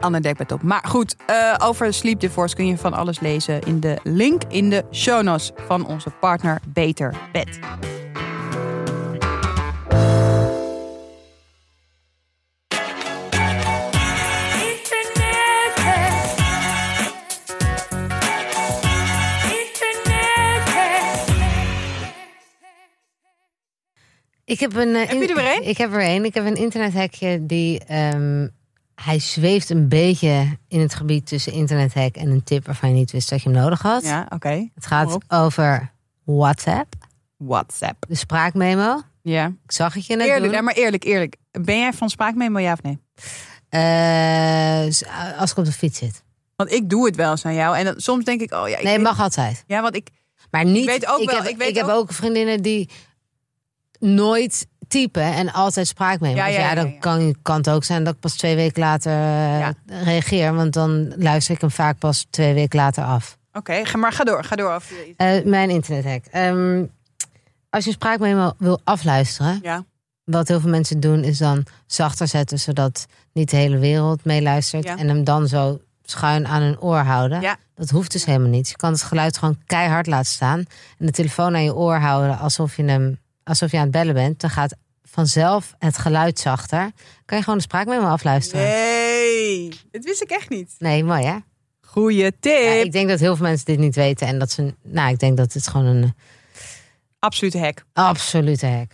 ander 0.00 0.22
dekbed 0.22 0.52
op. 0.52 0.62
Maar 0.62 0.84
goed, 0.88 1.16
eh, 1.26 1.54
over 1.58 1.92
Sleep 1.94 2.20
Divorce 2.20 2.54
kun 2.54 2.66
je 2.66 2.76
van 2.78 2.92
alles 2.92 3.20
lezen 3.20 3.60
in 3.60 3.80
de 3.80 3.98
link 4.02 4.42
in 4.48 4.70
de 4.70 4.84
show 4.92 5.22
notes 5.22 5.50
van 5.66 5.86
onze 5.86 6.10
partner 6.10 6.60
Beter 6.68 7.14
Bed. 7.32 7.58
Ik 24.44 24.60
heb 24.60 24.74
een. 24.74 24.94
eh, 24.94 25.08
Heb 25.08 25.20
je 25.20 25.28
er 25.28 25.34
weer 25.34 25.56
een? 25.56 25.68
Ik 25.68 25.78
heb 25.78 25.92
er 25.92 26.08
een. 26.08 26.24
Ik 26.24 26.34
heb 26.34 26.44
een 26.44 26.54
internethekje 26.56 27.46
die 27.46 27.84
ehm, 27.84 28.48
hij 29.02 29.18
zweeft 29.18 29.70
een 29.70 29.88
beetje 29.88 30.58
in 30.68 30.80
het 30.80 30.94
gebied 30.94 31.26
tussen 31.26 31.52
internethack 31.52 32.14
en 32.16 32.28
een 32.30 32.42
tip 32.42 32.66
waarvan 32.66 32.88
je 32.88 32.94
niet 32.94 33.10
wist 33.10 33.28
dat 33.30 33.42
je 33.42 33.48
hem 33.50 33.58
nodig 33.58 33.82
had. 33.82 34.02
Ja, 34.04 34.26
oké. 34.28 34.68
Het 34.74 34.86
gaat 34.86 35.18
over 35.28 35.92
WhatsApp, 36.24 36.94
WhatsApp. 37.36 38.04
de 38.08 38.14
spraakmemo. 38.14 39.00
Ja. 39.22 39.46
Ik 39.64 39.72
zag 39.72 39.94
het 39.94 40.06
je 40.06 40.16
net 40.16 40.26
Eerlijk, 40.26 40.44
doen. 40.44 40.52
ja, 40.52 40.60
maar 40.60 40.74
eerlijk, 40.74 41.04
eerlijk. 41.04 41.36
Ben 41.50 41.78
jij 41.78 41.92
van 41.92 42.10
spraakmemo, 42.10 42.58
ja 42.58 42.72
of 42.72 42.82
nee? 42.82 42.98
Eh, 43.68 44.84
als 45.40 45.50
ik 45.50 45.56
op 45.56 45.64
de 45.64 45.72
fiets 45.72 45.98
zit. 45.98 46.22
Want 46.56 46.72
ik 46.72 46.88
doe 46.90 47.06
het 47.06 47.16
wel 47.16 47.30
eens 47.30 47.44
aan 47.44 47.54
jou. 47.54 47.76
En 47.76 47.84
dan, 47.84 47.94
soms 47.96 48.24
denk 48.24 48.40
ik, 48.40 48.52
oh 48.52 48.68
ja, 48.68 48.76
ik 48.76 48.82
Nee, 48.84 48.94
weet- 48.94 49.04
mag 49.04 49.20
altijd. 49.20 49.64
Ja, 49.66 49.82
want 49.82 49.96
ik... 49.96 50.08
Maar 50.50 50.64
niet. 50.64 50.86
weet 50.86 51.06
ook 51.06 51.24
wel, 51.24 51.36
heb, 51.42 51.46
ik 51.46 51.56
weet 51.56 51.76
heb 51.76 51.84
ook- 51.84 51.90
ook 51.90 52.12
vriendinnen 52.12 52.62
die 52.62 52.90
nooit 53.98 54.66
typen 54.90 55.22
en 55.22 55.52
altijd 55.52 55.86
spraakmemo's. 55.86 56.36
Ja, 56.36 56.46
Ja, 56.46 56.58
ja, 56.60 56.68
ja, 56.68 56.74
dan. 56.74 56.98
Kan, 56.98 57.34
kan 57.42 57.56
het 57.56 57.70
ook 57.70 57.84
zijn 57.84 58.04
dat 58.04 58.14
ik 58.14 58.20
pas 58.20 58.34
twee 58.36 58.56
weken 58.56 58.80
later 58.82 59.12
eh, 59.12 59.68
reageer. 60.04 60.54
Want 60.54 60.72
dan 60.72 61.12
luister 61.16 61.54
ik 61.54 61.60
hem 61.60 61.70
vaak 61.70 61.98
pas 61.98 62.26
twee 62.30 62.54
weken 62.54 62.78
later 62.78 63.04
af. 63.04 63.38
Oké, 63.52 63.84
ga 63.86 63.98
maar 63.98 64.12
ga 64.12 64.24
door. 64.24 64.44
Ga 64.44 64.56
door. 64.56 64.76
Iets- 64.76 65.14
Eh, 65.16 65.44
mijn 65.44 65.70
internethack. 65.70 66.24
Ehm, 66.30 66.84
als 67.70 67.84
je 67.84 67.90
een 67.90 67.96
spraakmemo 67.96 68.52
wil 68.58 68.80
afluisteren, 68.84 69.58
Ja. 69.62 69.84
wat 70.24 70.48
heel 70.48 70.60
veel 70.60 70.70
mensen 70.70 71.00
doen, 71.00 71.24
is 71.24 71.38
dan 71.38 71.64
zachter 71.86 72.28
zetten, 72.28 72.58
zodat 72.58 73.06
niet 73.32 73.50
de 73.50 73.56
hele 73.56 73.78
wereld 73.78 74.24
meeluistert. 74.24 74.84
Ja. 74.84 74.96
En 74.96 75.08
hem 75.08 75.24
dan 75.24 75.48
zo 75.48 75.80
schuin 76.04 76.46
aan 76.46 76.62
hun 76.62 76.80
oor 76.80 76.98
houden. 76.98 77.40
Ja. 77.40 77.56
Dat 77.74 77.90
hoeft 77.90 78.12
dus 78.12 78.24
helemaal 78.24 78.48
niet. 78.48 78.68
Je 78.68 78.76
kan 78.76 78.92
het 78.92 79.02
geluid 79.02 79.38
gewoon 79.38 79.58
keihard 79.66 80.06
laten 80.06 80.30
staan. 80.32 80.58
En 80.98 81.06
de 81.06 81.12
telefoon 81.12 81.54
aan 81.54 81.64
je 81.64 81.74
oor 81.74 81.94
houden 81.96 82.38
alsof 82.38 82.76
je, 82.76 82.84
hem, 82.84 83.18
alsof 83.50 83.70
je 83.70 83.76
aan 83.76 83.82
het 83.82 83.92
bellen 83.92 84.14
bent. 84.14 84.40
Dan 84.40 84.50
gaat 84.50 84.74
vanzelf 85.02 85.74
het 85.78 85.98
geluid 85.98 86.38
zachter. 86.38 86.90
Kan 87.24 87.36
je 87.38 87.42
gewoon 87.44 87.58
de 87.58 87.64
spraakmemo 87.64 88.06
afluisteren. 88.06 88.64
Nee, 88.64 89.08
Nee, 89.30 89.70
dit 89.90 90.04
wist 90.04 90.22
ik 90.22 90.30
echt 90.30 90.48
niet. 90.48 90.74
mooi 90.80 91.24
hè? 91.24 91.36
Goeie 91.80 92.38
tip. 92.40 92.62
Ja, 92.62 92.70
ik 92.70 92.92
denk 92.92 93.08
dat 93.08 93.20
heel 93.20 93.36
veel 93.36 93.46
mensen 93.46 93.64
dit 93.66 93.78
niet 93.78 93.94
weten. 93.94 94.26
En 94.26 94.38
dat 94.38 94.50
ze, 94.50 94.74
nou, 94.82 95.10
ik 95.12 95.18
denk 95.18 95.36
dat 95.36 95.52
het 95.52 95.68
gewoon 95.68 95.86
een 95.86 96.14
Absolute 97.18 97.58
hack. 97.58 97.84
absolute 97.92 98.66
hack. 98.66 98.92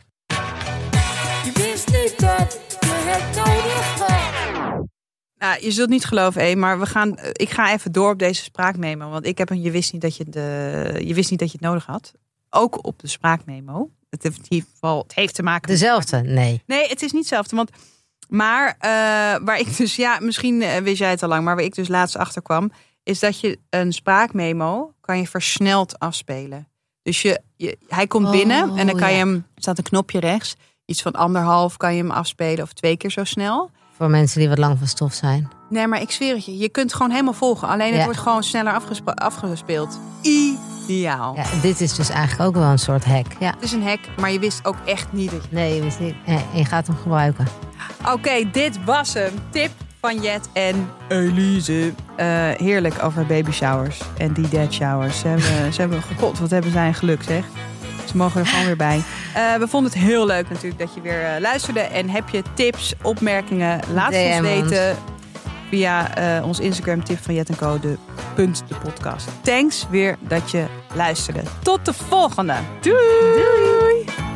Je 1.45 1.51
wist 1.55 1.87
niet 1.87 2.19
dat 2.21 2.61
je 2.81 2.89
het 3.07 3.37
nodig 3.37 3.99
had. 3.99 4.85
Nou, 5.39 5.65
je 5.65 5.71
zult 5.71 5.89
niet 5.89 6.05
geloven, 6.05 6.43
hé, 6.43 6.55
maar 6.55 6.79
we 6.81 6.87
gaan, 6.87 7.17
eh, 7.17 7.29
ik 7.33 7.51
ga 7.51 7.73
even 7.73 7.93
door 7.93 8.13
op 8.13 8.19
deze 8.19 8.43
spraakmemo. 8.43 9.11
Want 9.11 9.27
ik 9.27 9.39
heb 9.39 9.51
een, 9.51 9.63
je 9.63 9.71
wist 9.71 9.93
niet 9.93 10.03
dat 10.03 10.17
je, 10.17 10.25
de, 10.25 11.01
je 11.05 11.15
wist 11.15 11.31
niet 11.31 11.39
dat 11.41 11.51
je 11.53 11.59
het 11.61 11.67
nodig 11.67 11.87
had. 11.87 12.13
Ook 12.51 12.87
op 12.87 12.99
de 12.99 13.09
spraakmemo. 13.09 13.91
Het 14.11 14.23
heeft, 14.23 14.37
in 14.37 14.47
ieder 14.49 14.69
geval, 14.73 15.03
het 15.03 15.15
heeft 15.15 15.35
te 15.35 15.43
maken 15.43 15.71
met 15.71 15.81
Dezelfde? 15.81 16.23
Nee. 16.23 16.63
Nee, 16.67 16.89
het 16.89 17.03
is 17.03 17.13
niet 17.13 17.21
hetzelfde. 17.21 17.57
Want, 17.57 17.71
maar 18.29 18.77
eh, 18.79 18.91
waar 19.45 19.59
ik 19.59 19.77
dus, 19.77 19.97
ja, 19.97 20.19
misschien 20.21 20.63
eh, 20.63 20.77
wist 20.77 20.99
jij 20.99 21.11
het 21.11 21.23
al 21.23 21.29
lang, 21.29 21.45
maar 21.45 21.57
waar 21.57 21.65
ik 21.65 21.75
dus 21.75 21.89
laatst 21.89 22.17
achter 22.17 22.43
kwam, 22.43 22.73
is 23.03 23.19
dat 23.19 23.41
je 23.41 23.59
een 23.71 23.93
spraakmemo 23.93 24.95
kan 25.01 25.19
je 25.19 25.27
versneld 25.27 25.99
afspelen. 25.99 26.69
Dus 27.03 27.23
je, 27.23 27.41
je 27.57 27.79
hij 27.89 28.07
komt 28.07 28.27
Oh, 28.27 28.31
binnen 28.31 28.77
en 28.77 28.87
dan 28.87 28.97
kan 28.97 29.11
je 29.11 29.17
hem, 29.17 29.35
er 29.35 29.63
staat 29.63 29.79
een 29.79 29.85
knopje 29.85 30.21
rechts, 30.21 30.57
iets 30.85 31.03
van 31.03 31.13
anderhalf 31.13 31.77
kan 31.77 31.95
je 31.95 32.03
hem 32.03 32.11
afspelen 32.11 32.63
of 32.63 32.73
twee 32.73 32.97
keer 32.97 33.11
zo 33.11 33.25
snel. 33.25 33.71
Voor 33.97 34.11
mensen 34.11 34.39
die 34.41 34.49
wat 34.49 34.59
lang 34.59 34.79
van 34.79 34.87
stof 34.87 35.13
zijn. 35.13 35.56
Nee, 35.69 35.87
maar 35.87 36.01
ik 36.01 36.11
zweer 36.11 36.35
het 36.35 36.45
je, 36.45 36.59
je 36.59 36.69
kunt 36.69 36.87
het 36.87 36.95
gewoon 36.95 37.11
helemaal 37.11 37.33
volgen. 37.33 37.69
Alleen 37.69 37.89
het 37.89 37.97
Ja. 37.99 38.05
wordt 38.05 38.19
gewoon 38.19 38.43
sneller 38.43 38.73
afgespe- 38.73 39.15
afgespeeld. 39.15 39.99
Ideaal. 40.21 41.35
Ja, 41.37 41.45
dit 41.63 41.81
is 41.81 41.95
dus 41.95 42.09
eigenlijk 42.09 42.49
ook 42.49 42.55
wel 42.57 42.71
een 42.71 42.79
soort 42.79 43.05
hack. 43.05 43.27
Ja. 43.39 43.47
Het 43.51 43.63
is 43.63 43.73
een 43.73 43.83
hack, 43.83 43.99
maar 44.21 44.33
je 44.33 44.39
wist 44.39 44.61
ook 44.67 44.77
echt 44.85 45.07
niet 45.11 45.31
dat 45.31 45.43
je 45.43 45.49
Nee, 45.57 45.75
je 45.75 45.83
wist 45.83 45.99
niet. 46.01 46.15
En 46.27 46.43
je 46.53 46.65
gaat 46.65 46.87
hem 46.87 46.97
gebruiken. 47.03 47.47
Oké, 48.13 48.51
dit 48.53 48.85
was 48.85 49.15
hem. 49.15 49.33
Tip 49.51 49.71
van 50.01 50.21
Jet 50.23 50.49
en 50.53 50.91
Elise. 51.09 51.93
Eh, 52.17 52.27
heerlijk 52.57 53.03
over 53.03 53.27
baby 53.27 53.51
showers 53.51 54.01
en 54.19 54.33
die 54.33 54.49
dead 54.49 54.73
showers. 54.73 55.19
Ze 55.19 55.29
hebben, 55.29 55.73
ze 55.73 55.81
hebben, 55.81 56.03
god, 56.21 56.39
wat 56.39 56.51
hebben 56.51 56.71
zij 56.71 56.87
een 56.87 56.95
geluk 56.95 57.23
zeg. 57.23 57.45
Ze 58.05 58.17
mogen 58.17 58.41
er 58.41 58.47
gewoon 58.47 58.67
weer 58.67 58.77
bij. 58.77 59.03
Eh, 59.35 59.55
we 59.55 59.69
vonden 59.69 59.93
het 59.93 60.01
heel 60.01 60.27
leuk 60.27 60.49
natuurlijk 60.49 60.79
dat 60.79 60.95
je 60.95 61.01
weer 61.01 61.23
eh, 61.25 61.41
luisterde. 61.41 61.81
En 61.81 62.09
heb 62.11 62.29
je 62.29 62.43
tips, 62.55 62.95
opmerkingen, 63.03 63.81
laat 63.93 64.13
het 64.15 64.31
ons. 64.33 64.41
weten. 64.41 64.97
Via 65.69 66.17
eh, 66.17 66.47
ons 66.47 66.61
Instagram 66.61 67.05
tip 67.05 67.19
van 67.19 67.35
Jet 67.35 67.49
en 67.49 67.57
Co. 67.57 67.79
De, 67.79 67.97
punt 68.35 68.65
de 68.69 68.75
podcast. 68.75 69.29
Thanks 69.43 69.87
weer 69.91 70.17
dat 70.21 70.51
je 70.51 70.65
luisterde. 70.95 71.43
Tot 71.63 71.85
de 71.85 71.93
volgende. 71.93 72.55
Doei! 72.81 74.36